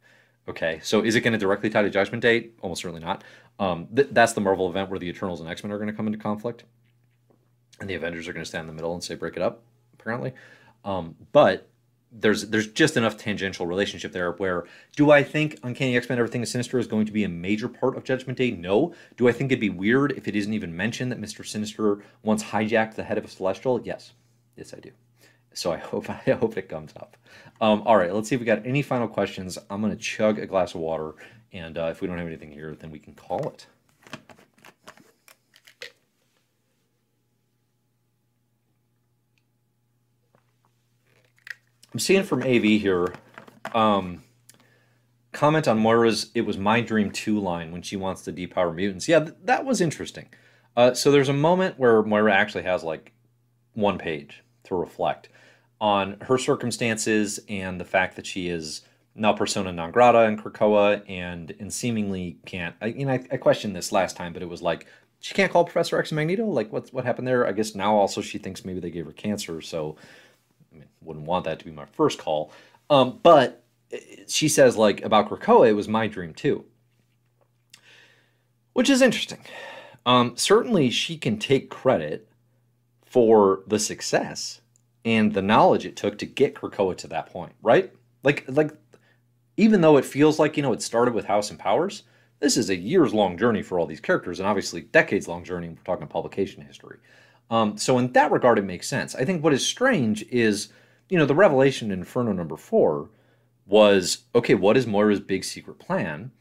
Okay, 0.49 0.81
so 0.83 1.03
is 1.03 1.17
it 1.17 1.23
going 1.23 1.33
to 1.33 1.39
directly 1.39 1.71
tie 1.71 1.83
to 1.83 1.91
Judgment 1.91 2.23
Day? 2.23 2.51
Almost 2.61 2.83
certainly 2.83 3.01
not. 3.01 3.25
Um, 3.59 3.89
th- 3.95 4.09
that's 4.13 4.33
the 4.33 4.41
Marvel 4.41 4.69
event 4.69 4.91
where 4.91 4.99
the 4.99 5.09
Eternals 5.09 5.41
and 5.41 5.49
X 5.49 5.65
Men 5.65 5.73
are 5.73 5.79
going 5.79 5.89
to 5.89 5.95
come 5.95 6.07
into 6.07 6.19
conflict, 6.19 6.65
and 7.81 7.89
the 7.89 7.95
Avengers 7.95 8.29
are 8.29 8.33
going 8.33 8.45
to 8.45 8.49
stand 8.49 8.63
in 8.63 8.67
the 8.69 8.73
middle 8.73 8.95
and 8.95 9.03
say 9.03 9.15
break 9.15 9.37
it 9.37 9.43
up, 9.43 9.63
apparently. 9.95 10.33
Um, 10.85 11.17
but 11.33 11.69
there's 12.13 12.49
there's 12.49 12.69
just 12.69 12.97
enough 12.97 13.17
tangential 13.17 13.67
relationship 13.67 14.13
there 14.13 14.33
where 14.33 14.65
do 14.95 15.11
I 15.11 15.23
think 15.23 15.59
Uncanny 15.63 15.97
X 15.97 16.09
Men 16.09 16.19
Everything 16.19 16.43
is 16.43 16.51
Sinister 16.51 16.79
is 16.79 16.87
going 16.87 17.07
to 17.07 17.13
be 17.13 17.25
a 17.25 17.29
major 17.29 17.69
part 17.69 17.97
of 17.97 18.05
Judgment 18.05 18.39
Day? 18.39 18.53
No. 18.53 18.95
Do 19.17 19.29
I 19.29 19.33
think 19.33 19.51
it'd 19.51 19.61
be 19.61 19.71
weird 19.71 20.13
if 20.13 20.29
it 20.29 20.37
isn't 20.37 20.53
even 20.53 20.77
mentioned 20.77 21.13
that 21.13 21.19
Mister 21.19 21.45
Sinister 21.45 22.03
once 22.23 22.43
hijacked 22.43 22.95
the 22.95 23.05
head 23.05 23.19
of 23.19 23.25
a 23.25 23.29
Celestial? 23.29 23.81
Yes, 23.83 24.13
yes 24.57 24.73
I 24.73 24.81
do. 24.81 24.91
So 25.53 25.73
I 25.73 25.77
hope 25.91 26.09
I 26.09 26.33
hope 26.33 26.57
it 26.57 26.69
comes 26.69 26.93
up. 26.97 27.17
Um, 27.61 27.83
all 27.85 27.97
right, 27.97 28.15
let's 28.15 28.29
see 28.29 28.35
if 28.35 28.41
we 28.41 28.47
got 28.47 28.65
any 28.65 28.83
final 28.83 29.09
questions. 29.09 29.59
I'm 29.69 29.83
gonna 29.83 29.97
chug 29.97 30.39
a 30.39 30.47
glass 30.47 30.75
of 30.75 30.81
water, 30.81 31.15
and 31.53 31.77
uh, 31.77 31.87
if 31.87 32.01
we 32.01 32.09
don't 32.09 32.19
have 32.19 32.27
anything 32.27 32.53
here, 32.53 32.75
then 32.75 32.91
we 32.91 32.99
can 32.99 33.15
call 33.15 33.49
it. 33.49 33.67
I'm 41.97 42.01
seeing 42.01 42.25
from 42.25 42.43
AV 42.43 42.63
here. 42.63 43.15
Um, 43.75 44.23
comment 45.33 45.67
on 45.67 45.79
Moira's 45.79 46.31
"It 46.35 46.43
was 46.43 46.59
my 46.59 46.83
dream" 46.83 47.11
two 47.11 47.41
line 47.41 47.73
when 47.73 47.81
she 47.81 47.97
wants 47.97 48.21
to 48.25 48.33
depower 48.35 48.75
mutants. 48.75 49.09
Yeah, 49.09 49.21
th- 49.21 49.37
that 49.45 49.65
was 49.65 49.81
interesting. 49.81 50.29
Uh, 50.77 50.93
so 50.93 51.11
there's 51.11 51.31
a 51.31 51.33
moment 51.33 51.79
where 51.79 52.03
Moira 52.03 52.35
actually 52.35 52.65
has 52.65 52.85
like 52.85 53.15
one 53.73 53.97
page 53.97 54.45
to 54.65 54.75
reflect. 54.75 55.31
on 55.81 56.19
her 56.21 56.37
circumstances 56.37 57.41
and 57.49 57.81
the 57.81 57.85
fact 57.87 58.17
that 58.17 58.27
she 58.27 58.49
is 58.49 58.83
now 59.15 59.33
persona 59.33 59.73
non 59.73 59.91
grata 59.91 60.25
in 60.25 60.37
Krakoa 60.37 61.03
and 61.09 61.55
and 61.59 61.73
seemingly 61.73 62.37
can't. 62.45 62.77
I, 62.83 62.91
know, 62.91 63.13
I, 63.13 63.25
I 63.33 63.37
questioned 63.39 63.75
this 63.75 63.91
last 63.91 64.19
time, 64.19 64.35
but 64.35 64.43
it 64.43 64.51
was 64.51 64.61
like 64.61 64.85
she 65.21 65.33
can't 65.33 65.51
call 65.51 65.65
Professor 65.65 65.99
X 65.99 66.13
Magneto. 66.13 66.45
Like, 66.45 66.71
what's 66.75 66.93
what 66.93 67.07
happened 67.07 67.27
there? 67.27 67.47
I 67.47 67.53
guess 67.53 67.75
now 67.75 67.95
also 67.95 68.21
she 68.21 68.37
thinks 68.37 68.67
maybe 68.67 68.81
they 68.81 68.91
gave 68.91 69.07
her 69.07 69.13
cancer, 69.13 69.63
so 69.63 69.93
mean, 69.93 69.97
wouldn't 71.07 71.27
want 71.27 71.45
that 71.45 71.59
to 71.59 71.65
be 71.65 71.71
my 71.71 71.87
first 71.87 72.19
call. 72.19 72.53
Um, 72.91 73.21
but 73.23 73.65
eh, 73.93 73.99
she 74.29 74.49
says 74.49 74.77
like 74.77 75.03
about 75.03 75.29
Krakoa, 75.31 75.69
it 75.69 75.73
was 75.75 75.89
my 75.89 76.07
dream 76.07 76.35
too, 76.35 76.65
which 78.73 78.91
is 78.91 79.03
interesting. 79.03 79.41
Um, 80.05 80.37
certainly, 80.37 80.91
she 80.91 81.17
can 81.17 81.39
take 81.39 81.69
credit 81.69 82.29
for 83.05 83.63
the 83.67 83.79
success 83.79 84.61
and 85.05 85.35
the 85.35 85.43
knowledge 85.43 85.87
it 85.87 85.97
took 85.97 86.19
to 86.19 86.27
get 86.27 86.55
Krakoa 86.55 86.97
to 86.99 87.09
that 87.09 87.33
point, 87.33 87.53
right? 87.63 87.93
Like, 88.23 88.45
like 88.49 88.73
even 89.57 89.81
though 89.81 89.97
it 89.97 90.05
feels 90.05 90.39
like 90.39 90.57
you 90.57 90.63
know 90.63 90.73
it 90.73 90.83
started 90.83 91.15
with 91.15 91.25
House 91.25 91.51
and 91.51 91.59
Powers, 91.59 92.03
this 92.41 92.57
is 92.57 92.71
a 92.71 92.77
years 92.77 93.15
long 93.15 93.39
journey 93.39 93.63
for 93.63 93.79
all 93.79 93.87
these 93.87 94.01
characters, 94.01 94.39
and 94.39 94.49
obviously 94.49 94.83
decades 94.83 95.29
long 95.29 95.45
journey. 95.45 95.69
We're 95.69 95.77
talking 95.85 96.07
publication 96.07 96.63
history. 96.63 96.99
Um, 97.51 97.79
so 97.79 97.99
in 97.99 98.13
that 98.13 98.33
regard, 98.33 98.59
it 98.59 98.65
makes 98.65 98.89
sense. 98.89 99.15
I 99.15 99.25
think 99.25 99.43
what 99.43 99.53
is 99.53 99.65
strange 99.65 100.25
is, 100.25 100.69
you 101.09 101.19
know, 101.19 101.27
the 101.27 101.35
revelation 101.35 101.91
in 101.91 102.01
Inferno 102.01 102.33
number 102.33 102.57
four 102.57 103.11
was 103.67 104.25
okay. 104.35 104.55
What 104.55 104.77
is 104.77 104.87
Moira's 104.87 105.21
big 105.21 105.45
secret 105.45 105.79
plan? 105.79 106.33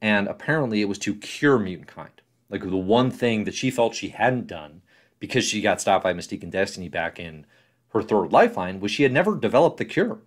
And 0.00 0.28
apparently, 0.28 0.80
it 0.80 0.88
was 0.88 0.98
to 1.00 1.14
cure 1.14 1.58
mutant 1.58 1.88
kind. 1.88 2.20
Like 2.50 2.62
the 2.62 2.76
one 2.76 3.10
thing 3.10 3.44
that 3.44 3.54
she 3.54 3.70
felt 3.70 3.94
she 3.94 4.10
hadn't 4.10 4.46
done 4.46 4.82
because 5.18 5.44
she 5.44 5.60
got 5.60 5.80
stopped 5.80 6.04
by 6.04 6.12
Mystique 6.12 6.42
and 6.42 6.52
Destiny 6.52 6.88
back 6.88 7.18
in 7.18 7.46
her 7.88 8.02
third 8.02 8.32
lifeline 8.32 8.80
was 8.80 8.90
she 8.90 9.04
had 9.04 9.12
never 9.12 9.36
developed 9.36 9.78
the 9.78 9.84
cure 9.84 10.18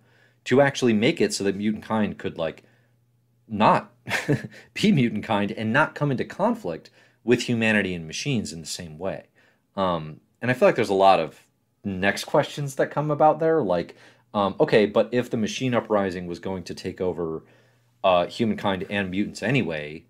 to 0.44 0.60
actually 0.60 0.94
make 0.94 1.20
it 1.20 1.32
so 1.32 1.44
that 1.44 1.56
mutant 1.56 1.84
kind 1.84 2.18
could 2.18 2.38
like 2.38 2.64
not 3.46 3.92
be 4.74 4.90
mutant 4.92 5.24
kind 5.24 5.52
and 5.52 5.72
not 5.72 5.94
come 5.94 6.10
into 6.10 6.24
conflict 6.24 6.90
with 7.24 7.42
humanity 7.42 7.94
and 7.94 8.06
machines 8.06 8.52
in 8.52 8.60
the 8.60 8.66
same 8.66 8.98
way. 8.98 9.26
Um, 9.76 10.20
and 10.40 10.50
I 10.50 10.54
feel 10.54 10.66
like 10.66 10.76
there's 10.76 10.88
a 10.88 10.94
lot 10.94 11.20
of 11.20 11.40
next 11.84 12.24
questions 12.24 12.74
that 12.76 12.90
come 12.90 13.10
about 13.10 13.38
there, 13.40 13.62
like, 13.62 13.96
um, 14.34 14.54
okay, 14.60 14.86
but 14.86 15.08
if 15.12 15.30
the 15.30 15.36
machine 15.36 15.74
uprising 15.74 16.26
was 16.26 16.38
going 16.38 16.62
to 16.64 16.74
take 16.74 17.00
over 17.00 17.44
uh, 18.04 18.26
humankind 18.26 18.86
and 18.90 19.10
mutants 19.10 19.42
anyway, 19.42 20.04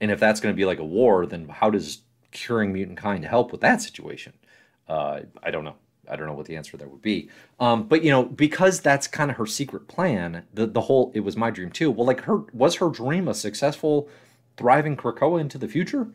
and 0.00 0.10
if 0.10 0.20
that's 0.20 0.40
going 0.40 0.54
to 0.54 0.56
be 0.56 0.64
like 0.64 0.78
a 0.78 0.84
war, 0.84 1.26
then 1.26 1.48
how 1.48 1.70
does 1.70 2.02
curing 2.30 2.72
mutant 2.72 2.98
kind 2.98 3.24
help 3.24 3.52
with 3.52 3.60
that 3.60 3.82
situation? 3.82 4.32
Uh, 4.88 5.20
I 5.42 5.50
don't 5.50 5.64
know. 5.64 5.76
I 6.08 6.16
don't 6.16 6.26
know 6.26 6.34
what 6.34 6.46
the 6.46 6.56
answer 6.56 6.76
there 6.76 6.88
would 6.88 7.02
be. 7.02 7.30
Um, 7.60 7.84
but 7.84 8.02
you 8.02 8.10
know, 8.10 8.24
because 8.24 8.80
that's 8.80 9.06
kind 9.06 9.30
of 9.30 9.36
her 9.36 9.46
secret 9.46 9.86
plan, 9.86 10.44
the 10.52 10.66
the 10.66 10.80
whole 10.80 11.12
it 11.14 11.20
was 11.20 11.36
my 11.36 11.50
dream 11.50 11.70
too. 11.70 11.90
Well, 11.90 12.06
like 12.06 12.22
her 12.22 12.38
was 12.52 12.76
her 12.76 12.88
dream 12.88 13.28
a 13.28 13.34
successful, 13.34 14.08
thriving 14.56 14.96
Krakoa 14.96 15.40
into 15.40 15.58
the 15.58 15.68
future, 15.68 16.08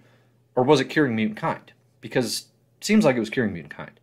or 0.55 0.63
was 0.63 0.81
it 0.81 0.85
curing 0.85 1.15
mutant 1.15 1.37
kind? 1.37 1.71
Because 2.01 2.47
it 2.77 2.85
seems 2.85 3.05
like 3.05 3.15
it 3.15 3.21
was 3.21 3.29
curing 3.29 3.53
mutant 3.53 3.73
kind. 3.73 3.99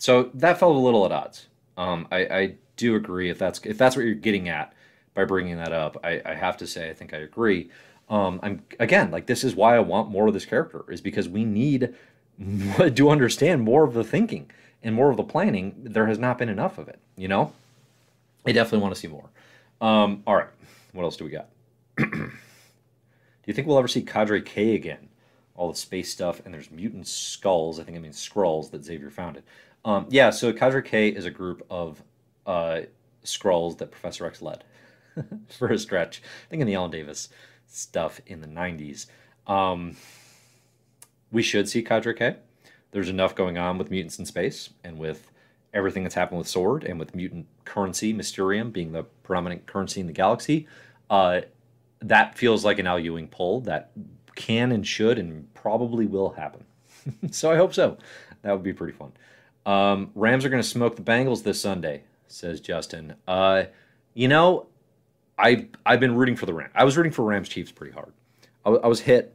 So 0.00 0.30
that 0.32 0.58
felt 0.58 0.74
a 0.74 0.78
little 0.78 1.04
at 1.04 1.12
odds. 1.12 1.46
Um, 1.76 2.08
I, 2.10 2.18
I 2.18 2.54
do 2.76 2.96
agree 2.96 3.28
if 3.28 3.38
that's 3.38 3.60
if 3.60 3.76
that's 3.76 3.94
what 3.94 4.06
you're 4.06 4.14
getting 4.14 4.48
at 4.48 4.72
by 5.14 5.26
bringing 5.26 5.58
that 5.58 5.72
up. 5.72 5.98
I, 6.02 6.22
I 6.24 6.34
have 6.34 6.56
to 6.56 6.66
say 6.66 6.88
I 6.88 6.94
think 6.94 7.12
I 7.12 7.18
agree. 7.18 7.70
Um, 8.08 8.40
I'm 8.42 8.62
again 8.80 9.10
like 9.10 9.26
this 9.26 9.44
is 9.44 9.54
why 9.54 9.76
I 9.76 9.80
want 9.80 10.10
more 10.10 10.26
of 10.26 10.32
this 10.32 10.46
character 10.46 10.84
is 10.90 11.02
because 11.02 11.28
we 11.28 11.44
need 11.44 11.94
to 12.78 13.10
understand 13.10 13.62
more 13.62 13.84
of 13.84 13.92
the 13.92 14.02
thinking 14.02 14.50
and 14.82 14.94
more 14.94 15.10
of 15.10 15.18
the 15.18 15.22
planning, 15.22 15.74
there 15.76 16.06
has 16.06 16.18
not 16.18 16.38
been 16.38 16.48
enough 16.48 16.78
of 16.78 16.88
it. 16.88 16.98
You 17.16 17.28
know, 17.28 17.52
I 18.46 18.52
definitely 18.52 18.82
want 18.82 18.94
to 18.94 19.00
see 19.00 19.08
more. 19.08 19.28
Um, 19.82 20.22
all 20.26 20.36
right, 20.36 20.48
what 20.92 21.02
else 21.02 21.18
do 21.18 21.24
we 21.24 21.30
got? 21.30 21.48
do 21.98 22.30
you 23.44 23.52
think 23.52 23.66
we'll 23.68 23.78
ever 23.78 23.86
see 23.88 24.00
Cadre 24.00 24.40
K 24.40 24.74
again? 24.74 25.10
All 25.54 25.70
the 25.70 25.76
space 25.76 26.10
stuff, 26.10 26.40
and 26.46 26.54
there's 26.54 26.70
mutant 26.70 27.06
skulls. 27.06 27.78
I 27.78 27.82
think 27.82 27.98
it 27.98 28.00
means 28.00 28.18
scrolls 28.18 28.70
that 28.70 28.82
Xavier 28.82 29.10
founded. 29.10 29.42
Um, 29.84 30.06
yeah, 30.10 30.30
so 30.30 30.52
Cadre 30.52 30.82
K 30.82 31.08
is 31.08 31.24
a 31.24 31.30
group 31.30 31.64
of 31.70 32.02
uh, 32.46 32.82
Skrulls 33.24 33.78
that 33.78 33.90
Professor 33.90 34.26
X 34.26 34.42
led 34.42 34.64
for 35.48 35.68
a 35.68 35.78
stretch. 35.78 36.22
I 36.46 36.50
think 36.50 36.60
in 36.60 36.66
the 36.66 36.74
Alan 36.74 36.90
Davis 36.90 37.28
stuff 37.66 38.20
in 38.26 38.40
the 38.40 38.46
90s. 38.46 39.06
Um, 39.46 39.96
we 41.32 41.42
should 41.42 41.68
see 41.68 41.82
Cadre 41.82 42.14
K 42.14 42.36
there's 42.92 43.08
enough 43.08 43.34
going 43.34 43.58
on 43.58 43.78
with 43.78 43.90
mutants 43.90 44.18
in 44.18 44.26
space 44.26 44.70
and 44.82 44.98
with 44.98 45.30
everything 45.72 46.02
that's 46.02 46.14
happened 46.14 46.38
with 46.38 46.48
Sword 46.48 46.84
and 46.84 46.98
with 46.98 47.14
mutant 47.14 47.46
currency, 47.64 48.12
Mysterium 48.12 48.70
being 48.70 48.92
the 48.92 49.04
predominant 49.22 49.66
currency 49.66 50.00
in 50.00 50.06
the 50.06 50.12
galaxy. 50.12 50.66
Uh, 51.08 51.42
that 52.00 52.36
feels 52.36 52.64
like 52.64 52.78
an 52.78 52.86
Al 52.86 52.98
Ewing 52.98 53.28
pull 53.28 53.60
that 53.62 53.90
can 54.34 54.72
and 54.72 54.86
should 54.86 55.18
and 55.18 55.52
probably 55.54 56.06
will 56.06 56.30
happen. 56.30 56.64
so 57.30 57.50
I 57.50 57.56
hope 57.56 57.74
so. 57.74 57.96
That 58.42 58.52
would 58.52 58.62
be 58.62 58.72
pretty 58.72 58.94
fun. 58.94 59.12
Um, 59.66 60.10
Rams 60.14 60.44
are 60.44 60.48
going 60.48 60.62
to 60.62 60.68
smoke 60.68 60.96
the 60.96 61.02
Bengals 61.02 61.42
this 61.42 61.60
Sunday, 61.60 62.02
says 62.26 62.60
Justin. 62.60 63.14
Uh, 63.28 63.64
you 64.14 64.28
know, 64.28 64.66
I've, 65.38 65.66
I've 65.84 66.00
been 66.00 66.16
rooting 66.16 66.36
for 66.36 66.46
the 66.46 66.54
Rams. 66.54 66.72
I 66.74 66.84
was 66.84 66.96
rooting 66.96 67.12
for 67.12 67.24
Rams 67.24 67.48
Chiefs 67.48 67.72
pretty 67.72 67.92
hard. 67.92 68.12
I, 68.64 68.70
I 68.70 68.86
was 68.86 69.00
hit, 69.00 69.34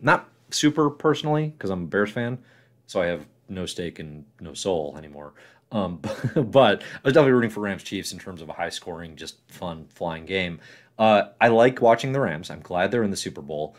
not 0.00 0.28
super 0.50 0.90
personally 0.90 1.48
because 1.48 1.70
I'm 1.70 1.84
a 1.84 1.86
Bears 1.86 2.10
fan, 2.10 2.38
so 2.86 3.00
I 3.00 3.06
have 3.06 3.26
no 3.48 3.66
stake 3.66 3.98
and 3.98 4.24
no 4.40 4.54
soul 4.54 4.94
anymore. 4.96 5.34
Um, 5.72 5.96
but 6.34 6.82
I 6.82 7.00
was 7.04 7.14
definitely 7.14 7.32
rooting 7.32 7.50
for 7.50 7.60
Rams 7.60 7.82
Chiefs 7.82 8.12
in 8.12 8.18
terms 8.18 8.42
of 8.42 8.48
a 8.48 8.52
high 8.52 8.68
scoring, 8.68 9.16
just 9.16 9.38
fun 9.50 9.86
flying 9.94 10.26
game. 10.26 10.60
Uh, 10.98 11.28
I 11.40 11.48
like 11.48 11.80
watching 11.80 12.12
the 12.12 12.20
Rams. 12.20 12.50
I'm 12.50 12.60
glad 12.60 12.90
they're 12.90 13.02
in 13.02 13.10
the 13.10 13.16
Super 13.16 13.42
Bowl. 13.42 13.76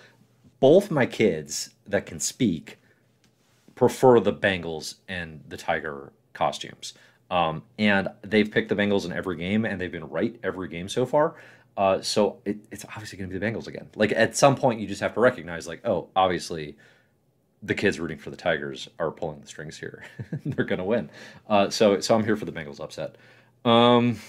Both 0.60 0.92
my 0.92 1.06
kids 1.06 1.72
that 1.88 2.06
can 2.06 2.20
speak 2.20 2.78
prefer 3.78 4.20
the 4.20 4.34
Bengals 4.34 4.96
and 5.08 5.42
the 5.48 5.56
Tiger 5.56 6.12
costumes. 6.34 6.94
Um, 7.30 7.64
and 7.78 8.10
they've 8.24 8.50
picked 8.50 8.70
the 8.70 8.76
Bengals 8.76 9.06
in 9.06 9.14
every 9.14 9.38
game, 9.38 9.66
and 9.66 9.80
they've 9.80 9.92
been 9.92 10.10
right 10.10 10.38
every 10.44 10.68
game 10.68 10.90
so 10.90 11.06
far. 11.06 11.36
Uh, 11.78 12.02
so 12.02 12.40
it, 12.44 12.58
it's 12.72 12.84
obviously 12.86 13.18
going 13.18 13.30
to 13.30 13.34
be 13.34 13.40
the 13.40 13.46
Bengals 13.46 13.68
again. 13.68 13.88
Like 13.96 14.12
at 14.12 14.36
some 14.36 14.56
point, 14.56 14.80
you 14.80 14.88
just 14.88 15.02
have 15.02 15.14
to 15.14 15.20
recognize, 15.20 15.68
like, 15.68 15.86
oh, 15.86 16.10
obviously, 16.16 16.76
the 17.62 17.76
kids 17.76 18.00
rooting 18.00 18.18
for 18.18 18.30
the 18.30 18.38
Tigers 18.38 18.90
are 19.00 19.12
pulling 19.12 19.42
the 19.42 19.48
strings 19.48 19.78
here. 19.78 20.04
They're 20.46 20.66
going 20.66 20.80
to 20.80 20.86
win. 20.86 21.10
Uh, 21.48 21.70
so, 21.70 22.00
so 22.00 22.16
I'm 22.16 22.24
here 22.24 22.36
for 22.36 22.46
the 22.46 22.52
Bengals 22.52 22.80
upset. 22.80 23.16
Um, 23.64 24.20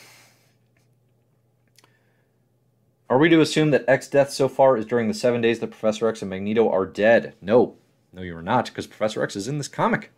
are 3.09 3.19
we 3.19 3.29
to 3.31 3.41
assume 3.41 3.71
that 3.71 3.85
X 3.89 4.09
death 4.09 4.31
so 4.31 4.49
far 4.49 4.77
is 4.77 4.85
during 4.85 5.09
the 5.09 5.15
seven 5.15 5.41
days 5.41 5.61
that 5.61 5.71
Professor 5.71 6.09
X 6.09 6.21
and 6.21 6.29
Magneto 6.29 6.69
are 6.71 6.85
dead? 6.85 7.35
No, 7.41 7.77
no, 8.13 8.23
you 8.23 8.37
are 8.37 8.43
not, 8.43 8.67
because 8.67 8.87
Professor 8.87 9.23
X 9.23 9.37
is 9.37 9.49
in 9.49 9.59
this 9.59 9.69
comic. 9.69 10.11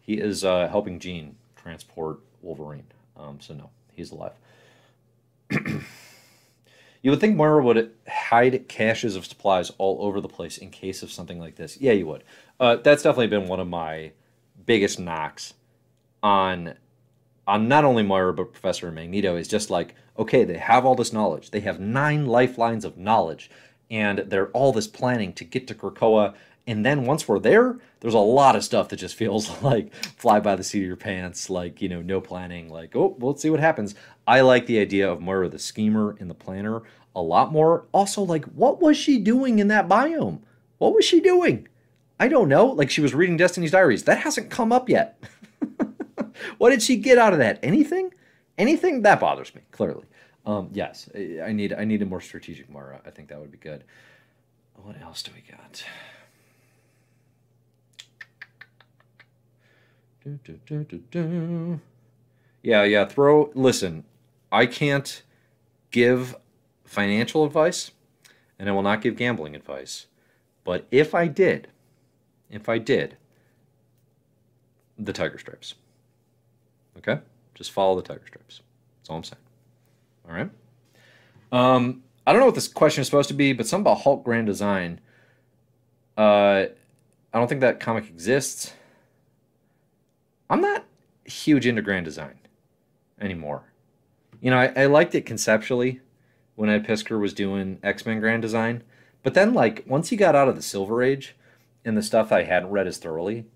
He 0.00 0.14
is 0.14 0.44
uh, 0.44 0.68
helping 0.68 0.98
Jean 0.98 1.36
transport 1.56 2.20
Wolverine. 2.42 2.86
Um, 3.16 3.40
so 3.40 3.54
no, 3.54 3.70
he's 3.94 4.10
alive. 4.10 4.34
You 7.04 7.10
would 7.10 7.20
think 7.20 7.36
Moira 7.36 7.62
would 7.62 7.92
hide 8.08 8.66
caches 8.66 9.14
of 9.14 9.26
supplies 9.26 9.70
all 9.76 9.98
over 10.00 10.22
the 10.22 10.28
place 10.28 10.56
in 10.56 10.70
case 10.70 11.02
of 11.02 11.12
something 11.12 11.38
like 11.38 11.54
this. 11.54 11.78
Yeah, 11.78 11.92
you 11.92 12.06
would. 12.06 12.24
Uh, 12.58 12.76
that's 12.76 13.02
definitely 13.02 13.26
been 13.26 13.46
one 13.46 13.60
of 13.60 13.68
my 13.68 14.12
biggest 14.64 14.98
knocks 14.98 15.52
on 16.22 16.74
on 17.46 17.68
not 17.68 17.84
only 17.84 18.02
Moira 18.02 18.32
but 18.32 18.52
Professor 18.52 18.90
Magneto 18.90 19.36
is 19.36 19.48
just 19.48 19.68
like, 19.68 19.94
okay, 20.18 20.44
they 20.44 20.56
have 20.56 20.86
all 20.86 20.94
this 20.94 21.12
knowledge. 21.12 21.50
They 21.50 21.60
have 21.60 21.78
nine 21.78 22.24
lifelines 22.24 22.86
of 22.86 22.96
knowledge, 22.96 23.50
and 23.90 24.20
they're 24.20 24.48
all 24.52 24.72
this 24.72 24.88
planning 24.88 25.34
to 25.34 25.44
get 25.44 25.66
to 25.66 25.74
Krakoa. 25.74 26.32
And 26.66 26.84
then 26.84 27.04
once 27.04 27.28
we're 27.28 27.38
there, 27.38 27.78
there's 28.00 28.14
a 28.14 28.18
lot 28.18 28.56
of 28.56 28.64
stuff 28.64 28.88
that 28.88 28.96
just 28.96 29.16
feels 29.16 29.62
like 29.62 29.94
fly 29.94 30.40
by 30.40 30.56
the 30.56 30.64
seat 30.64 30.80
of 30.80 30.86
your 30.86 30.96
pants, 30.96 31.50
like, 31.50 31.82
you 31.82 31.88
know, 31.88 32.02
no 32.02 32.20
planning, 32.20 32.68
like, 32.68 32.96
oh, 32.96 33.16
well, 33.18 33.32
let's 33.32 33.42
see 33.42 33.50
what 33.50 33.60
happens. 33.60 33.94
I 34.26 34.40
like 34.40 34.66
the 34.66 34.78
idea 34.78 35.10
of 35.10 35.20
Moira 35.20 35.48
the 35.48 35.58
schemer 35.58 36.16
and 36.18 36.30
the 36.30 36.34
planner 36.34 36.82
a 37.14 37.22
lot 37.22 37.52
more. 37.52 37.86
Also, 37.92 38.22
like, 38.22 38.44
what 38.46 38.80
was 38.80 38.96
she 38.96 39.18
doing 39.18 39.58
in 39.58 39.68
that 39.68 39.88
biome? 39.88 40.40
What 40.78 40.94
was 40.94 41.04
she 41.04 41.20
doing? 41.20 41.68
I 42.18 42.28
don't 42.28 42.48
know. 42.48 42.66
Like, 42.66 42.90
she 42.90 43.00
was 43.00 43.14
reading 43.14 43.36
Destiny's 43.36 43.70
Diaries. 43.70 44.04
That 44.04 44.18
hasn't 44.18 44.50
come 44.50 44.72
up 44.72 44.88
yet. 44.88 45.22
what 46.58 46.70
did 46.70 46.82
she 46.82 46.96
get 46.96 47.18
out 47.18 47.32
of 47.32 47.38
that? 47.38 47.58
Anything? 47.62 48.12
Anything? 48.56 49.02
That 49.02 49.20
bothers 49.20 49.54
me, 49.54 49.62
clearly. 49.70 50.04
Um, 50.46 50.70
yes, 50.72 51.08
I 51.14 51.52
need 51.52 51.72
I 51.72 51.84
need 51.84 52.02
a 52.02 52.06
more 52.06 52.20
strategic 52.20 52.68
Moira. 52.68 53.00
I 53.06 53.10
think 53.10 53.28
that 53.28 53.40
would 53.40 53.50
be 53.50 53.58
good. 53.58 53.84
What 54.74 55.00
else 55.00 55.22
do 55.22 55.32
we 55.34 55.40
got? 55.50 55.82
Do, 60.24 60.38
do, 60.66 60.84
do, 61.10 61.80
yeah, 62.62 62.82
yeah. 62.82 63.04
Throw. 63.04 63.50
Listen, 63.54 64.04
I 64.50 64.64
can't 64.64 65.22
give 65.90 66.34
financial 66.84 67.44
advice 67.44 67.90
and 68.58 68.68
I 68.68 68.72
will 68.72 68.82
not 68.82 69.02
give 69.02 69.16
gambling 69.16 69.54
advice. 69.54 70.06
But 70.64 70.86
if 70.90 71.14
I 71.14 71.26
did, 71.26 71.68
if 72.50 72.68
I 72.68 72.78
did, 72.78 73.16
the 74.98 75.12
tiger 75.12 75.38
stripes. 75.38 75.74
Okay? 76.96 77.20
Just 77.54 77.72
follow 77.72 77.96
the 77.96 78.02
tiger 78.02 78.26
stripes. 78.26 78.62
That's 78.98 79.10
all 79.10 79.16
I'm 79.16 79.24
saying. 79.24 79.42
All 80.28 80.34
right. 80.34 80.50
Um, 81.52 82.02
I 82.26 82.32
don't 82.32 82.40
know 82.40 82.46
what 82.46 82.54
this 82.54 82.68
question 82.68 83.02
is 83.02 83.06
supposed 83.06 83.28
to 83.28 83.34
be, 83.34 83.52
but 83.52 83.66
something 83.66 83.82
about 83.82 84.02
Hulk 84.02 84.24
Grand 84.24 84.46
Design. 84.46 85.00
Uh, 86.16 86.66
I 87.32 87.38
don't 87.38 87.48
think 87.48 87.60
that 87.60 87.80
comic 87.80 88.08
exists. 88.08 88.72
I'm 90.54 90.60
not 90.60 90.84
huge 91.24 91.66
into 91.66 91.82
Grand 91.82 92.04
Design 92.04 92.38
anymore. 93.20 93.72
You 94.40 94.52
know, 94.52 94.58
I, 94.58 94.72
I 94.76 94.86
liked 94.86 95.16
it 95.16 95.26
conceptually 95.26 96.00
when 96.54 96.70
Ed 96.70 96.86
Piskor 96.86 97.18
was 97.18 97.34
doing 97.34 97.80
X 97.82 98.06
Men 98.06 98.20
Grand 98.20 98.42
Design, 98.42 98.84
but 99.24 99.34
then 99.34 99.52
like 99.52 99.82
once 99.84 100.10
he 100.10 100.16
got 100.16 100.36
out 100.36 100.46
of 100.46 100.54
the 100.54 100.62
Silver 100.62 101.02
Age 101.02 101.34
and 101.84 101.96
the 101.96 102.04
stuff 102.04 102.30
I 102.30 102.44
hadn't 102.44 102.70
read 102.70 102.86
as 102.86 102.98
thoroughly, 102.98 103.46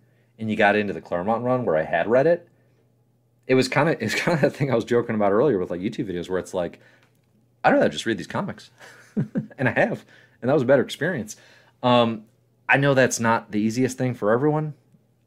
and 0.41 0.51
you 0.51 0.57
got 0.57 0.75
into 0.75 0.93
the 0.93 1.01
Claremont 1.01 1.45
run 1.45 1.65
where 1.65 1.77
I 1.77 1.85
had 1.85 2.09
read 2.09 2.27
it, 2.27 2.49
it 3.47 3.55
was 3.55 3.69
kind 3.69 3.89
of 3.89 3.97
it's 4.03 4.17
kind 4.17 4.35
of 4.35 4.41
that 4.41 4.57
thing 4.57 4.73
I 4.73 4.75
was 4.75 4.85
joking 4.85 5.15
about 5.15 5.31
earlier 5.31 5.61
with 5.61 5.71
like 5.71 5.81
YouTube 5.81 6.11
videos 6.11 6.29
where 6.29 6.41
it's 6.41 6.53
like, 6.53 6.81
I'd 7.63 7.75
rather 7.75 7.89
just 7.89 8.07
read 8.07 8.19
these 8.19 8.27
comics, 8.27 8.73
and 9.57 9.69
I 9.69 9.71
have, 9.71 10.05
and 10.43 10.49
that 10.49 10.55
was 10.55 10.65
a 10.65 10.67
better 10.67 10.83
experience. 10.83 11.37
Um, 11.81 12.25
I 12.69 12.77
know 12.77 12.95
that's 12.95 13.21
not 13.21 13.53
the 13.53 13.61
easiest 13.61 13.97
thing 13.97 14.15
for 14.15 14.33
everyone. 14.33 14.75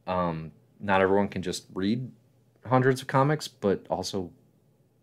Um, 0.06 0.52
not 0.82 1.02
everyone 1.02 1.28
can 1.28 1.42
just 1.42 1.66
read 1.74 2.12
hundreds 2.66 3.02
of 3.02 3.08
comics, 3.08 3.48
but 3.48 3.86
also, 3.90 4.32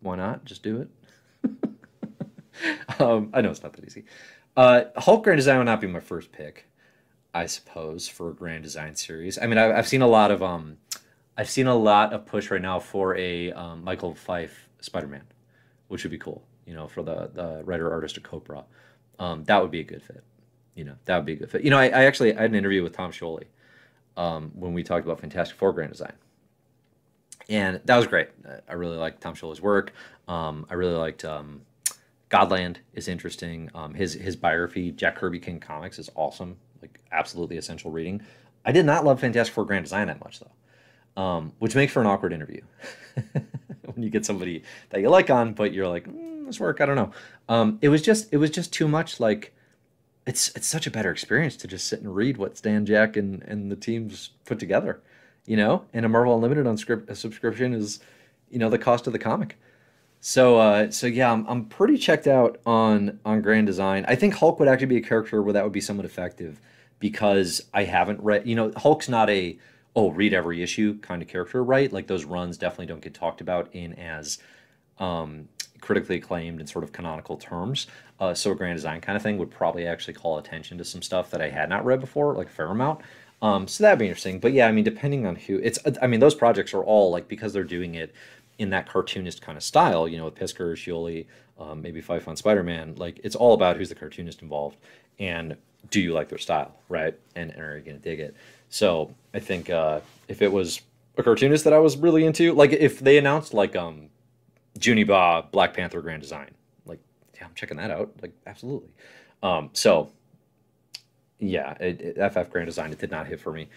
why 0.01 0.17
not 0.17 0.45
just 0.45 0.63
do 0.63 0.81
it? 0.83 1.51
um, 3.01 3.31
I 3.33 3.41
know 3.41 3.51
it's 3.51 3.63
not 3.63 3.73
that 3.75 3.85
easy. 3.85 4.05
Uh, 4.57 4.85
Hulk 4.97 5.25
Grand 5.25 5.39
Design 5.39 5.59
would 5.59 5.65
not 5.65 5.81
be 5.81 5.87
my 5.87 6.01
first 6.01 6.33
pick, 6.33 6.69
I 7.35 7.47
suppose, 7.47 8.09
for 8.09 8.31
a 8.31 8.35
Grand 8.35 8.65
Design 8.65 8.95
series. 8.97 9.39
I 9.39 9.47
mean, 9.47 9.59
I've, 9.59 9.75
I've 9.75 9.89
seen 9.89 10.03
a 10.03 10.07
lot 10.07 10.31
of 10.31 10.43
um, 10.43 10.79
I've 11.37 11.49
seen 11.49 11.69
a 11.69 11.75
lot 11.75 12.13
of 12.13 12.27
push 12.27 12.51
right 12.51 12.61
now 12.61 12.81
for 12.81 13.17
a 13.17 13.53
um, 13.53 13.85
Michael 13.85 14.15
Fiffe 14.15 14.69
Spider 14.81 15.07
Man, 15.07 15.25
which 15.87 16.03
would 16.03 16.11
be 16.11 16.19
cool. 16.19 16.43
You 16.67 16.75
know, 16.75 16.89
for 16.89 17.03
the 17.03 17.31
the 17.33 17.63
writer 17.65 17.91
artist 17.93 18.17
of 18.17 18.25
Copra, 18.25 18.65
um, 19.19 19.45
that 19.45 19.63
would 19.63 19.71
be 19.71 19.81
a 19.81 19.85
good 19.85 20.03
fit. 20.03 20.25
You 20.75 20.85
know, 20.85 20.97
that 21.05 21.17
would 21.17 21.27
be 21.27 21.35
a 21.35 21.37
good 21.37 21.51
fit. 21.51 21.63
You 21.63 21.71
know, 21.71 21.79
I, 21.79 21.87
I 21.87 22.05
actually 22.05 22.37
I 22.37 22.43
had 22.43 22.51
an 22.51 22.57
interview 22.57 22.83
with 22.83 22.95
Tom 22.97 23.13
Scioli 23.13 23.45
um, 24.19 24.51
when 24.55 24.75
we 24.75 24.83
talked 24.83 25.07
about 25.07 25.21
Fantastic 25.21 25.57
Four 25.57 25.73
Grand 25.73 25.93
Design, 25.93 26.13
and 27.49 27.81
that 27.85 27.97
was 27.97 28.07
great. 28.07 28.29
I 28.69 28.75
really 28.75 28.99
liked 28.99 29.23
Tom 29.23 29.35
Scioli's 29.35 29.63
work. 29.63 29.95
Um, 30.27 30.67
I 30.69 30.75
really 30.75 30.97
liked 30.97 31.25
um, 31.25 31.63
Godland 32.29 32.77
is 32.93 33.09
interesting. 33.09 33.71
Um, 33.75 33.95
his 33.95 34.13
his 34.13 34.37
biography, 34.37 34.91
Jack 34.93 35.17
Kirby 35.17 35.39
King 35.39 35.61
Comics, 35.61 35.99
is 35.99 36.11
awesome. 36.15 36.57
Like 36.83 37.01
absolutely 37.11 37.57
essential 37.57 37.91
reading. 37.91 38.21
I 38.65 38.73
did 38.73 38.85
not 38.85 39.05
love 39.05 39.21
Fantastic 39.21 39.55
Four 39.55 39.65
Grand 39.65 39.85
Design 39.85 40.09
that 40.09 40.21
much 40.23 40.41
though, 40.41 41.23
um, 41.23 41.53
which 41.59 41.75
makes 41.75 41.93
for 41.93 42.01
an 42.01 42.07
awkward 42.07 42.33
interview 42.33 42.61
when 43.95 44.03
you 44.03 44.11
get 44.11 44.27
somebody 44.27 44.65
that 44.91 45.01
you 45.01 45.09
like 45.09 45.31
on, 45.31 45.55
but 45.55 45.73
you're 45.73 45.89
like, 45.89 46.07
mm, 46.07 46.45
this 46.45 46.61
work. 46.61 46.81
I 46.81 46.87
don't 46.87 46.97
know. 46.97 47.13
Um, 47.49 47.79
it 47.81 47.89
was 47.89 48.03
just 48.03 48.33
it 48.33 48.37
was 48.37 48.51
just 48.51 48.73
too 48.73 48.89
much. 48.89 49.21
Like 49.21 49.55
it's 50.29 50.51
it's 50.55 50.67
such 50.67 50.87
a 50.87 50.91
better 50.91 51.11
experience 51.11 51.57
to 51.57 51.67
just 51.67 51.89
sit 51.89 52.01
and 52.01 52.15
read 52.15 52.37
what 52.37 52.59
Stan 52.59 52.85
Jack 52.85 53.17
and 53.17 53.43
and 53.45 53.73
the 53.73 53.77
teams 53.77 54.31
put 54.45 54.59
together, 54.59 55.01
you 55.47 55.57
know. 55.57 55.87
And 55.95 56.05
a 56.05 56.09
Marvel 56.09 56.35
Unlimited 56.35 56.67
on 56.67 56.77
script, 56.77 57.17
subscription 57.17 57.73
is, 57.73 58.01
you 58.51 58.59
know, 58.59 58.69
the 58.69 58.79
cost 58.79 59.07
of 59.07 59.15
the 59.15 59.19
comic. 59.19 59.59
So 60.21 60.59
uh, 60.59 60.91
so 60.91 61.07
yeah, 61.07 61.33
I'm, 61.33 61.47
I'm 61.47 61.65
pretty 61.65 61.97
checked 61.97 62.27
out 62.27 62.61
on 62.67 63.19
on 63.25 63.41
Grand 63.41 63.67
Design. 63.67 64.05
I 64.07 64.17
think 64.17 64.35
Hulk 64.35 64.61
would 64.61 64.69
actually 64.69 64.89
be 64.89 64.99
a 64.99 65.03
character 65.03 65.43
where 65.43 65.55
that 65.55 65.65
would 65.65 65.73
be 65.73 65.81
somewhat 65.81 66.05
effective 66.05 66.61
because 66.99 67.63
I 67.73 67.85
haven't 67.85 68.21
read. 68.21 68.47
You 68.47 68.55
know, 68.55 68.71
Hulk's 68.77 69.09
not 69.09 69.31
a 69.31 69.59
oh 69.97 70.11
read 70.11 70.35
every 70.35 70.63
issue 70.63 70.99
kind 70.99 71.23
of 71.23 71.29
character, 71.29 71.65
right? 71.65 71.91
Like 71.91 72.07
those 72.07 72.27
runs 72.27 72.59
definitely 72.59 72.87
don't 72.87 73.01
get 73.01 73.15
talked 73.15 73.41
about 73.41 73.75
in 73.75 73.95
as 73.95 74.39
um, 74.99 75.49
critically 75.81 76.17
acclaimed 76.17 76.61
and 76.61 76.69
sort 76.69 76.85
of 76.85 76.93
canonical 76.93 77.37
terms. 77.37 77.87
Uh, 78.21 78.35
so 78.35 78.53
a 78.53 78.55
grand 78.55 78.77
design 78.77 79.01
kind 79.01 79.17
of 79.17 79.23
thing 79.23 79.39
would 79.39 79.51
probably 79.51 79.87
actually 79.87 80.15
call 80.15 80.39
attention 80.39 80.79
to 80.79 80.85
some 80.85 81.03
stuff 81.03 81.31
that 81.31 81.41
I 81.41 81.49
had 81.49 81.69
not 81.69 81.85
read 81.85 82.01
before, 82.01 82.35
like 82.35 82.49
a 82.49 82.51
fair 82.51 82.67
amount. 82.67 83.01
Um, 83.41 83.69
so 83.69 83.85
that'd 83.85 83.99
be 83.99 84.07
interesting. 84.07 84.41
But 84.41 84.53
yeah, 84.53 84.67
I 84.67 84.73
mean, 84.73 84.85
depending 84.85 85.27
on 85.27 85.37
who 85.37 85.59
it's, 85.59 85.79
I 86.03 86.07
mean, 86.07 86.21
those 86.21 86.35
projects 86.35 86.75
are 86.75 86.83
all 86.83 87.11
like 87.11 87.29
because 87.29 87.53
they're 87.53 87.65
doing 87.65 87.95
it 87.95 88.15
in 88.59 88.71
that 88.71 88.89
cartoonist 88.89 89.41
kind 89.41 89.57
of 89.57 89.63
style, 89.63 90.09
you 90.09 90.19
know, 90.19 90.25
with 90.25 90.35
Piskor, 90.35 90.73
Scioli, 90.73 91.27
um, 91.59 91.81
maybe 91.81 92.01
Fiffe 92.01 92.27
on 92.27 92.37
Spider 92.37 92.63
Man. 92.63 92.95
Like 92.97 93.21
it's 93.23 93.37
all 93.37 93.55
about 93.55 93.77
who's 93.77 93.89
the 93.89 93.95
cartoonist 93.95 94.43
involved 94.43 94.79
and 95.19 95.57
do 95.91 96.01
you 96.01 96.13
like 96.13 96.29
their 96.29 96.39
style, 96.39 96.75
right? 96.89 97.15
And, 97.37 97.51
and 97.51 97.61
are 97.61 97.79
you 97.79 97.85
going 97.85 97.99
to 97.99 98.03
dig 98.03 98.21
it? 98.21 98.35
So 98.69 99.15
I 99.33 99.39
think 99.39 99.71
uh, 99.71 100.01
if 100.27 100.43
it 100.43 100.53
was 100.53 100.81
a 101.17 101.23
cartoonist 101.23 101.65
that 101.65 101.73
I 101.73 101.79
was 101.79 101.97
really 101.97 102.25
into, 102.25 102.53
like 102.53 102.73
if 102.73 102.99
they 102.99 103.19
announced 103.19 103.55
like 103.55 103.77
um, 103.77 104.09
Junie 104.81 105.05
Ba 105.05 105.47
Black 105.51 105.75
Panther 105.75 106.01
Grand 106.01 106.23
Design, 106.23 106.51
like 106.87 107.01
yeah, 107.35 107.45
I'm 107.45 107.55
checking 107.55 107.77
that 107.77 107.91
out, 107.91 108.13
like 108.23 108.33
absolutely. 108.47 108.91
Um, 109.43 109.71
so 109.73 110.13
yeah, 111.39 111.73
it, 111.81 112.01
it, 112.01 112.33
FF 112.33 112.51
Grand 112.51 112.67
Design 112.67 112.93
it 112.93 112.99
did 112.99 113.11
not 113.11 113.27
hit 113.27 113.41
for 113.41 113.53
me. 113.53 113.69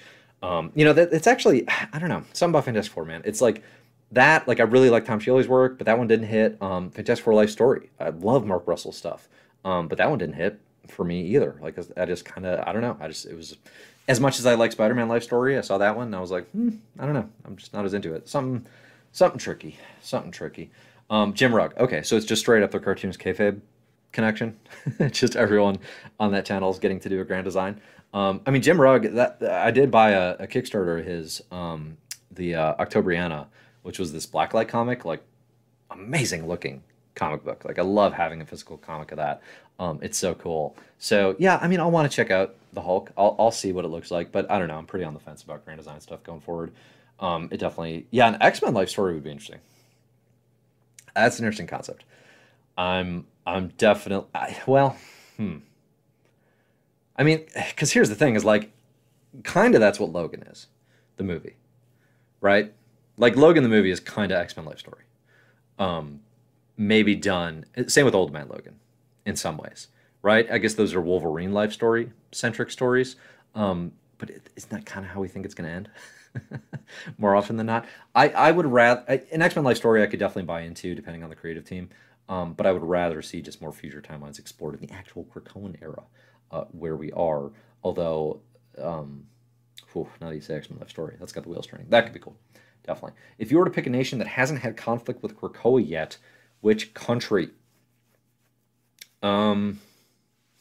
Um, 0.43 0.71
you 0.75 0.85
know 0.85 0.93
that 0.93 1.13
it's 1.13 1.27
actually 1.27 1.67
I 1.93 1.99
don't 1.99 2.09
know 2.09 2.23
something 2.33 2.53
about 2.53 2.65
Fantastic 2.65 2.93
Four 2.93 3.05
man. 3.05 3.21
It's 3.25 3.41
like 3.41 3.63
that 4.11 4.47
like 4.47 4.59
I 4.59 4.63
really 4.63 4.89
like 4.89 5.05
Tom 5.05 5.19
Scioli's 5.19 5.47
work, 5.47 5.77
but 5.77 5.85
that 5.85 5.97
one 5.97 6.07
didn't 6.07 6.27
hit. 6.27 6.61
Um, 6.61 6.89
Fantastic 6.89 7.23
Four 7.23 7.33
Life 7.33 7.49
Story. 7.49 7.89
I 7.99 8.09
love 8.09 8.45
Mark 8.45 8.67
Russell 8.67 8.91
stuff, 8.91 9.29
um, 9.63 9.87
but 9.87 9.97
that 9.97 10.09
one 10.09 10.19
didn't 10.19 10.35
hit 10.35 10.59
for 10.87 11.03
me 11.03 11.21
either. 11.21 11.57
Like 11.61 11.77
I 11.97 12.05
just 12.05 12.25
kind 12.25 12.45
of 12.45 12.67
I 12.67 12.73
don't 12.73 12.81
know. 12.81 12.97
I 12.99 13.07
just 13.07 13.25
it 13.25 13.35
was 13.35 13.57
as 14.07 14.19
much 14.19 14.39
as 14.39 14.45
I 14.45 14.55
like 14.55 14.71
Spider 14.71 14.95
Man 14.95 15.07
Life 15.07 15.23
Story. 15.23 15.57
I 15.57 15.61
saw 15.61 15.77
that 15.77 15.95
one 15.95 16.07
and 16.07 16.15
I 16.15 16.19
was 16.19 16.31
like, 16.31 16.49
hmm, 16.51 16.69
I 16.99 17.05
don't 17.05 17.13
know. 17.13 17.29
I'm 17.45 17.55
just 17.55 17.73
not 17.73 17.85
as 17.85 17.93
into 17.93 18.13
it. 18.13 18.27
Something 18.27 18.65
something 19.11 19.39
tricky. 19.39 19.77
Something 20.01 20.31
tricky. 20.31 20.71
Um, 21.11 21.33
Jim 21.33 21.53
Rugg. 21.53 21.77
Okay, 21.77 22.01
so 22.01 22.15
it's 22.15 22.25
just 22.25 22.41
straight 22.41 22.63
up 22.63 22.71
the 22.71 22.79
Cartoonist 22.79 23.19
Kayfabe 23.19 23.61
connection. 24.11 24.57
just 25.11 25.35
everyone 25.35 25.77
on 26.19 26.31
that 26.31 26.45
channel 26.45 26.71
is 26.71 26.79
getting 26.79 26.99
to 27.01 27.09
do 27.09 27.21
a 27.21 27.23
grand 27.23 27.45
design. 27.45 27.79
Um, 28.13 28.41
I 28.47 28.51
mean, 28.51 28.63
Jim 28.63 28.81
Rugg. 28.81 29.13
That 29.13 29.43
I 29.43 29.69
did 29.69 29.91
buy 29.91 30.11
a, 30.11 30.37
a 30.39 30.47
Kickstarter 30.47 30.99
of 30.99 31.05
his, 31.05 31.43
um, 31.51 31.97
the 32.31 32.55
uh, 32.55 32.83
Octobriana 32.83 33.45
which 33.83 33.99
was 33.99 34.13
this 34.13 34.25
blacklight 34.25 34.67
comic, 34.67 35.05
like 35.05 35.23
amazing 35.89 36.47
looking 36.47 36.83
comic 37.15 37.43
book. 37.43 37.65
Like 37.65 37.79
I 37.79 37.83
love 37.83 38.13
having 38.13 38.41
a 38.41 38.45
physical 38.45 38.77
comic 38.77 39.11
of 39.11 39.17
that. 39.17 39.41
Um, 39.79 39.99
it's 40.01 40.17
so 40.17 40.35
cool. 40.35 40.75
So 40.99 41.35
yeah, 41.39 41.57
I 41.61 41.67
mean, 41.67 41.79
I'll 41.79 41.91
want 41.91 42.09
to 42.09 42.15
check 42.15 42.31
out 42.31 42.55
the 42.73 42.81
Hulk. 42.81 43.11
I'll, 43.17 43.35
I'll 43.39 43.51
see 43.51 43.71
what 43.71 43.85
it 43.85 43.89
looks 43.89 44.11
like, 44.11 44.31
but 44.31 44.49
I 44.51 44.59
don't 44.59 44.67
know. 44.67 44.77
I'm 44.77 44.85
pretty 44.85 45.05
on 45.05 45.13
the 45.13 45.19
fence 45.19 45.43
about 45.43 45.65
grand 45.65 45.79
design 45.79 45.99
stuff 45.99 46.23
going 46.23 46.41
forward. 46.41 46.71
Um, 47.19 47.49
it 47.51 47.57
definitely, 47.57 48.07
yeah, 48.11 48.27
an 48.27 48.37
X 48.41 48.61
Men 48.61 48.73
life 48.73 48.89
story 48.89 49.13
would 49.13 49.23
be 49.23 49.31
interesting. 49.31 49.59
That's 51.15 51.39
an 51.39 51.45
interesting 51.45 51.67
concept. 51.67 52.05
I'm, 52.77 53.27
I'm 53.45 53.69
definitely, 53.77 54.29
well, 54.65 54.97
hmm. 55.37 55.57
I 57.17 57.23
mean, 57.23 57.45
because 57.69 57.91
here's 57.91 58.09
the 58.09 58.15
thing: 58.15 58.35
is 58.35 58.45
like, 58.45 58.71
kind 59.43 59.75
of 59.75 59.81
that's 59.81 59.99
what 59.99 60.11
Logan 60.11 60.43
is, 60.43 60.67
the 61.17 61.23
movie, 61.23 61.55
right? 62.39 62.73
like 63.21 63.35
Logan 63.35 63.63
the 63.63 63.69
movie 63.69 63.91
is 63.91 63.99
kind 63.99 64.31
of 64.31 64.39
X 64.39 64.57
Men 64.57 64.65
life 64.65 64.79
story. 64.79 65.03
Um, 65.79 66.21
maybe 66.75 67.15
done. 67.15 67.65
Same 67.87 68.05
with 68.05 68.15
Old 68.15 68.33
Man 68.33 68.49
Logan, 68.49 68.79
in 69.25 69.35
some 69.35 69.57
ways, 69.57 69.87
right? 70.21 70.49
I 70.51 70.57
guess 70.57 70.73
those 70.73 70.93
are 70.93 71.01
Wolverine 71.01 71.53
life 71.53 71.71
story 71.71 72.11
centric 72.31 72.71
stories. 72.71 73.15
Um, 73.53 73.93
but 74.17 74.29
it, 74.29 74.49
isn't 74.55 74.71
that 74.71 74.85
kind 74.85 75.05
of 75.05 75.11
how 75.11 75.19
we 75.19 75.27
think 75.27 75.45
it's 75.45 75.53
going 75.53 75.69
to 75.69 75.75
end? 75.75 75.89
More 77.17 77.35
often 77.35 77.57
than 77.57 77.67
not, 77.67 77.85
I 78.15 78.29
I 78.29 78.51
would 78.51 78.65
rather 78.65 79.03
an 79.07 79.41
X 79.41 79.55
Men 79.55 79.65
life 79.65 79.77
story 79.77 80.03
I 80.03 80.07
could 80.07 80.19
definitely 80.19 80.43
buy 80.43 80.61
into 80.61 80.95
depending 80.95 81.23
on 81.23 81.29
the 81.29 81.35
creative 81.35 81.65
team. 81.65 81.89
Um, 82.29 82.53
but 82.53 82.65
I 82.65 82.71
would 82.71 82.83
rather 82.83 83.21
see 83.21 83.41
just 83.41 83.61
more 83.61 83.73
future 83.73 84.01
timelines 84.01 84.39
explored 84.39 84.75
in 84.75 84.87
the 84.87 84.93
actual 84.93 85.25
Krakoan 85.25 85.75
era, 85.81 86.03
uh, 86.51 86.63
where 86.71 86.95
we 86.95 87.11
are. 87.11 87.51
Although, 87.83 88.39
um, 88.77 89.25
whew, 89.91 90.07
now 90.21 90.29
that 90.29 90.35
you 90.35 90.41
say 90.41 90.55
X 90.55 90.69
Men 90.69 90.79
life 90.79 90.89
story, 90.89 91.15
that's 91.19 91.33
got 91.33 91.43
the 91.43 91.49
wheels 91.49 91.67
turning. 91.67 91.87
That 91.89 92.05
could 92.05 92.13
be 92.13 92.19
cool 92.19 92.37
definitely. 92.83 93.17
If 93.37 93.51
you 93.51 93.57
were 93.57 93.65
to 93.65 93.71
pick 93.71 93.87
a 93.87 93.89
nation 93.89 94.19
that 94.19 94.27
hasn't 94.27 94.61
had 94.61 94.77
conflict 94.77 95.21
with 95.21 95.39
Krakoa 95.39 95.87
yet, 95.87 96.17
which 96.61 96.93
country? 96.93 97.49
Um, 99.21 99.79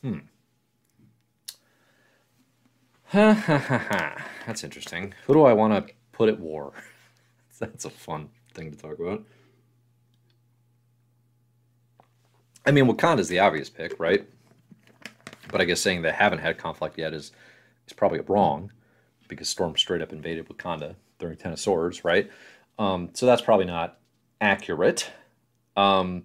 hmm. 0.02 0.18
Ha 3.12 3.32
ha 3.32 3.58
ha 3.58 3.78
ha. 3.78 4.26
That's 4.46 4.62
interesting. 4.62 5.14
Who 5.26 5.34
do 5.34 5.42
I 5.42 5.52
want 5.52 5.88
to 5.88 5.92
put 6.12 6.28
at 6.28 6.38
war? 6.38 6.72
That's 7.58 7.84
a 7.84 7.90
fun 7.90 8.28
thing 8.54 8.70
to 8.70 8.76
talk 8.78 9.00
about. 9.00 9.24
I 12.64 12.70
mean, 12.70 12.86
Wakanda 12.86 13.18
is 13.18 13.28
the 13.28 13.40
obvious 13.40 13.68
pick, 13.68 13.98
right? 13.98 14.28
But 15.50 15.60
I 15.60 15.64
guess 15.64 15.80
saying 15.80 16.02
they 16.02 16.12
haven't 16.12 16.38
had 16.38 16.56
conflict 16.56 16.98
yet 16.98 17.12
is 17.12 17.32
is 17.88 17.92
probably 17.92 18.20
wrong 18.20 18.70
because 19.26 19.48
Storm 19.48 19.76
straight 19.76 20.02
up 20.02 20.12
invaded 20.12 20.48
Wakanda 20.48 20.94
during 21.18 21.36
Ten 21.36 21.52
of 21.52 21.58
Swords, 21.58 22.04
right? 22.04 22.30
Um, 22.78 23.10
so 23.12 23.26
that's 23.26 23.42
probably 23.42 23.66
not 23.66 23.98
accurate. 24.40 25.10
Um, 25.76 26.24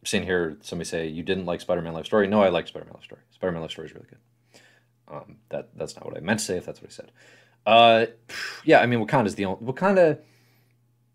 I'm 0.00 0.06
seeing 0.06 0.24
here 0.24 0.56
somebody 0.62 0.88
say 0.88 1.08
you 1.08 1.22
didn't 1.22 1.44
like 1.44 1.60
Spider-Man 1.60 1.92
Life 1.92 2.06
Story. 2.06 2.26
No, 2.26 2.42
I 2.42 2.48
like 2.48 2.68
Spider-Man 2.68 2.94
Life 2.94 3.04
Story. 3.04 3.20
Spider-Man 3.32 3.60
Life 3.60 3.72
Story 3.72 3.88
is 3.88 3.94
really 3.94 4.06
good. 4.08 4.18
Um, 5.08 5.36
that 5.50 5.68
that's 5.76 5.94
not 5.94 6.04
what 6.04 6.16
I 6.16 6.20
meant 6.20 6.40
to 6.40 6.44
say. 6.44 6.56
If 6.56 6.66
that's 6.66 6.80
what 6.80 6.90
I 6.90 6.94
said. 6.94 7.12
Uh, 7.64 8.06
yeah, 8.64 8.80
I 8.80 8.86
mean 8.86 9.04
Wakanda 9.04 9.26
is 9.26 9.34
the 9.34 9.44
only 9.44 9.72
Wakanda. 9.72 10.18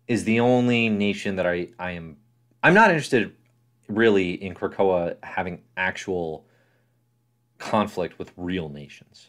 is 0.08 0.24
the 0.24 0.40
only 0.40 0.88
nation 0.88 1.36
that 1.36 1.46
I, 1.46 1.68
I 1.78 1.92
am 1.92 2.16
I'm 2.62 2.74
not 2.74 2.90
interested 2.90 3.34
really 3.88 4.32
in 4.32 4.54
Krakoa 4.54 5.16
having 5.22 5.62
actual 5.76 6.46
conflict 7.58 8.18
with 8.18 8.32
real 8.36 8.68
nations. 8.68 9.28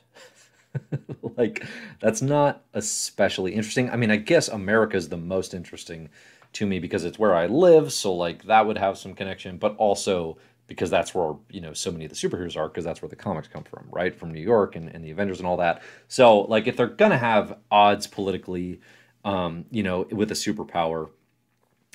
like 1.38 1.66
that's 2.00 2.22
not 2.22 2.64
especially 2.74 3.54
interesting. 3.54 3.90
I 3.90 3.96
mean, 3.96 4.12
I 4.12 4.18
guess 4.18 4.48
America 4.48 4.98
is 4.98 5.10
the 5.10 5.18
most 5.18 5.54
interesting 5.54 6.10
to 6.54 6.66
me 6.66 6.80
because 6.80 7.04
it's 7.04 7.20
where 7.20 7.36
I 7.36 7.48
live, 7.48 7.92
so 7.94 8.14
like 8.14 8.44
that 8.44 8.66
would 8.66 8.78
have 8.78 8.98
some 8.98 9.14
connection, 9.14 9.58
but 9.58 9.76
also 9.78 10.38
because 10.68 10.90
that's 10.90 11.14
where 11.14 11.34
you 11.50 11.62
know 11.62 11.74
so 11.74 11.92
many 11.92 12.06
of 12.06 12.12
the 12.12 12.16
superheroes 12.16 12.56
are 12.56 12.68
because 12.68 12.84
that's 12.84 13.02
where 13.02 13.10
the 13.10 13.16
comics 13.16 13.48
come 13.48 13.64
from 13.64 13.86
right? 13.92 14.16
From 14.16 14.32
new 14.32 14.42
york 14.42 14.76
and, 14.76 14.90
and 14.90 15.04
the 15.04 15.12
avengers 15.12 15.40
and 15.40 15.48
all 15.48 15.58
that. 15.58 15.82
So 16.08 16.42
like 16.42 16.68
if 16.68 16.78
they're 16.78 16.88
gonna 16.88 17.18
have 17.18 17.58
odds 17.72 18.08
politically 18.08 18.80
um, 19.26 19.66
you 19.72 19.84
know 19.84 20.08
with 20.12 20.32
a 20.32 20.36
superpower 20.36 21.10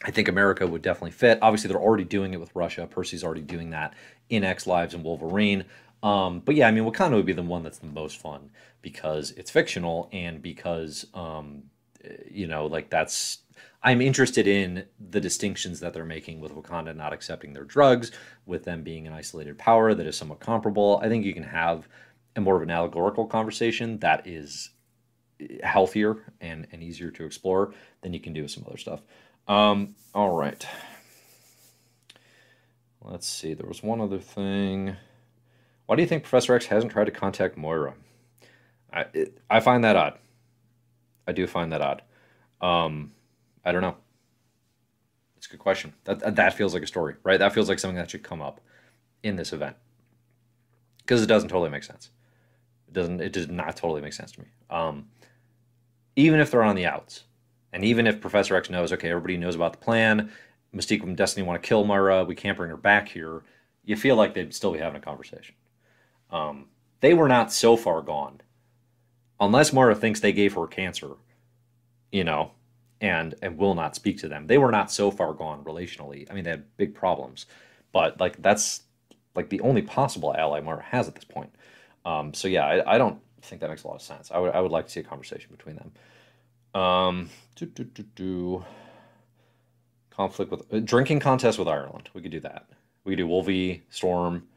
i 0.05 0.11
think 0.11 0.29
america 0.29 0.67
would 0.67 0.83
definitely 0.83 1.11
fit. 1.11 1.39
Obviously 1.43 1.69
they're 1.69 1.81
already 1.81 2.05
doing 2.05 2.35
it 2.35 2.41
with 2.41 2.55
russia. 2.55 2.87
Percy's 2.87 3.25
already 3.25 3.43
doing 3.43 3.71
that 3.71 3.95
in 4.29 4.45
x 4.45 4.67
lives 4.67 4.95
and 4.95 5.05
wolverine. 5.05 5.65
Um, 6.03 6.41
but 6.41 6.55
yeah 6.55 6.69
i 6.69 6.71
mean 6.71 6.85
wakanda 6.85 7.15
would 7.15 7.27
be 7.27 7.33
the 7.33 7.43
one 7.43 7.63
that's 7.65 7.79
the 7.79 7.89
most 7.89 8.21
fun 8.21 8.51
because 8.83 9.33
it's 9.33 9.51
fictional 9.51 10.09
and 10.13 10.41
because 10.41 11.07
um, 11.15 11.65
you 12.31 12.47
know 12.47 12.67
like 12.67 12.91
that's 12.91 13.39
I'm 13.83 14.01
interested 14.01 14.47
in 14.47 14.87
the 14.99 15.21
distinctions 15.21 15.81
that 15.81 15.95
they're 15.95 16.05
making 16.05 16.41
with 16.41 16.53
Wakanda 16.53 16.97
not 16.97 17.13
accepting 17.13 17.53
their 17.53 17.65
drugs, 17.65 18.11
with 18.45 18.65
them 18.65 18.83
being 18.83 19.07
an 19.07 19.13
isolated 19.13 19.57
power 19.57 19.95
that 19.95 20.07
is 20.07 20.17
somewhat 20.17 20.41
comparable. 20.41 21.01
I 21.03 21.09
think 21.09 21.25
you 21.25 21.35
can 21.35 21.45
have 21.45 21.89
a 22.35 22.41
more 22.41 22.57
of 22.57 22.63
an 22.63 22.71
allegorical 22.71 23.27
conversation 23.27 23.99
that 24.01 24.27
is 24.27 24.71
healthier 25.63 26.33
and, 26.41 26.67
and 26.73 26.83
easier 26.83 27.11
to 27.13 27.25
explore 27.25 27.73
than 28.03 28.13
you 28.13 28.21
can 28.21 28.33
do 28.33 28.43
with 28.43 28.51
some 28.51 28.65
other 28.67 28.77
stuff. 28.77 29.03
Um, 29.47 29.95
all 30.15 30.37
right. 30.37 30.67
Let's 33.01 33.29
see. 33.29 33.55
There 33.55 33.69
was 33.69 33.83
one 33.83 34.01
other 34.01 34.19
thing. 34.19 34.97
Why 35.87 35.97
do 35.97 36.03
you 36.03 36.09
think 36.09 36.25
Professor 36.25 36.55
X 36.55 36.67
hasn't 36.67 36.93
tried 36.93 37.07
to 37.07 37.13
contact 37.13 37.57
Moira? 37.57 37.95
I, 38.93 39.07
it, 39.15 39.39
I 39.49 39.61
find 39.61 39.85
that 39.85 39.97
odd. 39.97 40.19
I 41.27 41.33
do 41.33 41.47
find 41.47 41.73
that 41.73 41.81
odd. 41.81 42.03
Um, 42.61 43.13
I 43.69 43.73
don't 43.73 43.83
know. 43.83 43.97
It's 45.37 45.47
a 45.47 45.51
good 45.51 45.61
question. 45.61 45.93
That 46.05 46.37
that 46.37 46.55
feels 46.55 46.73
like 46.73 46.83
a 46.83 46.87
story, 46.87 47.17
right? 47.23 47.39
That 47.39 47.53
feels 47.53 47.69
like 47.69 47.79
something 47.79 47.99
that 47.99 48.11
should 48.11 48.23
come 48.23 48.41
up 48.41 48.63
in 49.23 49.37
this 49.37 49.53
event 49.53 49.77
because 51.03 51.23
it 51.23 51.27
doesn't 51.27 51.51
totally 51.51 51.69
make 51.69 51.85
sense. 51.85 52.09
It 52.87 52.95
doesn't. 52.95 53.21
It 53.21 53.35
does 53.35 53.49
not 53.49 53.77
totally 53.77 54.01
make 54.01 54.15
sense 54.15 54.33
to 54.33 54.41
me. 54.41 54.47
Um, 54.71 55.09
even 56.17 56.41
if 56.41 56.51
they're 56.51 56.63
on 56.63 56.77
the 56.77 56.87
outs, 56.87 57.25
and 57.71 57.85
even 57.85 58.07
if 58.07 58.23
Professor 58.23 58.57
X 58.57 58.71
knows, 58.71 58.91
okay, 58.91 59.11
everybody 59.11 59.37
knows 59.37 59.55
about 59.55 59.73
the 59.73 59.79
plan. 59.85 60.33
Mystique 60.75 61.03
and 61.03 61.15
Destiny 61.15 61.47
want 61.47 61.63
to 61.63 61.69
kill 61.69 61.85
Moira. 61.85 62.25
We 62.25 62.35
can't 62.35 62.57
bring 62.57 62.71
her 62.71 62.77
back 62.79 63.09
here. 63.09 63.43
You 63.85 63.97
feel 63.97 64.17
like 64.17 64.33
they'd 64.33 64.55
still 64.55 64.73
be 64.73 64.79
having 64.79 65.01
a 65.01 65.05
conversation. 65.05 65.55
Um, 66.31 66.69
they 67.01 67.13
were 67.13 67.29
not 67.29 67.53
so 67.53 67.77
far 67.77 68.01
gone, 68.01 68.41
unless 69.39 69.75
Moira 69.75 69.95
thinks 69.95 70.21
they 70.21 70.33
gave 70.33 70.55
her 70.55 70.67
cancer. 70.67 71.11
You 72.11 72.25
know, 72.25 72.53
and 73.01 73.35
and 73.43 73.57
will 73.57 73.75
not 73.75 73.95
speak 73.95 74.19
to 74.19 74.29
them. 74.29 74.47
They 74.47 74.59
were 74.59 74.71
not 74.71 74.91
so 74.91 75.11
far 75.11 75.33
gone 75.33 75.65
relationally. 75.65 76.31
I 76.31 76.35
mean, 76.35 76.45
they 76.45 76.51
had 76.51 76.77
big 76.77 76.95
problems, 76.95 77.47
but 77.93 78.19
like 78.21 78.41
that's 78.43 78.83
like 79.35 79.49
the 79.51 79.61
only 79.61 79.83
possible 79.83 80.35
ally 80.37 80.61
Moira 80.61 80.83
has 80.83 81.09
at 81.09 81.15
this 81.15 81.25
point. 81.25 81.55
Um, 82.05 82.35
so 82.35 82.49
yeah, 82.49 82.65
I, 82.65 82.95
I, 82.95 82.99
don't 82.99 83.21
think 83.43 83.61
that 83.61 83.69
makes 83.69 83.85
a 83.85 83.89
lot 83.89 83.97
of 83.97 84.03
sense. 84.03 84.31
I 84.31 84.39
would 84.39 84.55
I 84.55 84.61
would 84.61 84.73
like 84.73 84.87
to 84.87 84.93
see 84.93 85.01
a 85.01 85.05
conversation 85.05 85.51
between 85.51 85.77
them. 85.77 86.81
Um, 86.81 87.31
do, 87.55 87.67
do, 87.67 87.85
do, 87.85 88.03
do. 88.15 88.65
Conflict 90.11 90.51
with 90.51 90.63
uh, 90.73 90.81
drinking 90.81 91.21
contest 91.21 91.59
with 91.59 91.69
Ireland. 91.69 92.11
We 92.13 92.23
could 92.23 92.33
do 92.33 92.41
that. 92.41 92.67
We 93.05 93.13
could 93.13 93.19
do 93.19 93.27
Wolvie 93.29 93.85
Storm, 93.91 94.49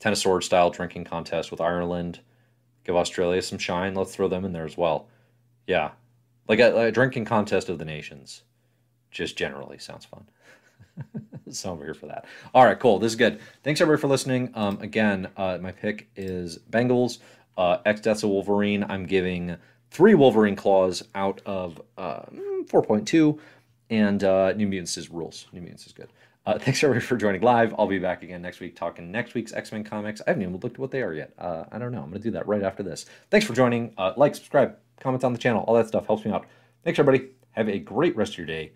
tennis 0.00 0.22
sword 0.22 0.42
style 0.42 0.70
drinking 0.70 1.04
contest 1.04 1.50
with 1.52 1.60
Ireland. 1.60 2.20
Give 2.84 2.96
Australia 2.96 3.40
some 3.40 3.58
shine. 3.58 3.94
Let's 3.94 4.14
throw 4.14 4.28
them 4.28 4.44
in 4.44 4.52
there 4.52 4.64
as 4.64 4.76
well. 4.76 5.08
Yeah, 5.66 5.92
like 6.48 6.58
a, 6.60 6.86
a 6.86 6.92
drinking 6.92 7.24
contest 7.24 7.68
of 7.68 7.78
the 7.78 7.84
nations, 7.84 8.42
just 9.10 9.36
generally 9.36 9.78
sounds 9.78 10.04
fun. 10.04 10.26
so 11.50 11.72
I'm 11.72 11.78
here 11.78 11.94
for 11.94 12.06
that. 12.06 12.26
All 12.54 12.64
right, 12.64 12.78
cool. 12.78 12.98
This 12.98 13.12
is 13.12 13.16
good. 13.16 13.40
Thanks 13.62 13.80
everybody 13.80 14.00
for 14.00 14.08
listening. 14.08 14.50
Um, 14.54 14.78
again, 14.80 15.28
uh, 15.36 15.58
my 15.60 15.72
pick 15.72 16.08
is 16.16 16.58
Bengals. 16.70 17.18
Uh, 17.56 17.78
X 17.84 18.00
Deaths 18.00 18.22
of 18.24 18.30
Wolverine. 18.30 18.84
I'm 18.88 19.06
giving 19.06 19.56
three 19.90 20.14
Wolverine 20.14 20.56
claws 20.56 21.04
out 21.14 21.40
of 21.46 21.80
uh, 21.96 22.22
4.2, 22.64 23.38
and 23.90 24.24
uh, 24.24 24.52
New 24.54 24.66
Mutants 24.66 24.96
is 24.96 25.08
rules. 25.08 25.46
New 25.52 25.60
Mutants 25.60 25.86
is 25.86 25.92
good. 25.92 26.08
Uh, 26.46 26.58
thanks 26.58 26.82
everybody 26.82 27.04
for 27.04 27.16
joining 27.16 27.42
live. 27.42 27.74
I'll 27.78 27.86
be 27.86 28.00
back 28.00 28.22
again 28.22 28.42
next 28.42 28.60
week 28.60 28.74
talking 28.74 29.10
next 29.10 29.34
week's 29.34 29.52
X 29.52 29.70
Men 29.72 29.84
comics. 29.84 30.20
I 30.26 30.30
haven't 30.30 30.42
even 30.42 30.56
looked 30.56 30.74
at 30.74 30.78
what 30.78 30.90
they 30.90 31.02
are 31.02 31.14
yet. 31.14 31.32
Uh, 31.38 31.64
I 31.70 31.78
don't 31.78 31.92
know. 31.92 32.02
I'm 32.02 32.10
going 32.10 32.20
to 32.20 32.28
do 32.28 32.32
that 32.32 32.46
right 32.48 32.62
after 32.62 32.82
this. 32.82 33.06
Thanks 33.30 33.46
for 33.46 33.54
joining. 33.54 33.94
Uh, 33.96 34.12
like, 34.16 34.34
subscribe, 34.34 34.76
comments 35.00 35.24
on 35.24 35.32
the 35.32 35.38
channel, 35.38 35.64
all 35.66 35.74
that 35.74 35.88
stuff 35.88 36.06
helps 36.06 36.24
me 36.24 36.30
out. 36.30 36.46
Thanks, 36.84 36.98
everybody. 36.98 37.30
Have 37.52 37.68
a 37.68 37.78
great 37.78 38.16
rest 38.16 38.32
of 38.32 38.38
your 38.38 38.46
day. 38.46 38.72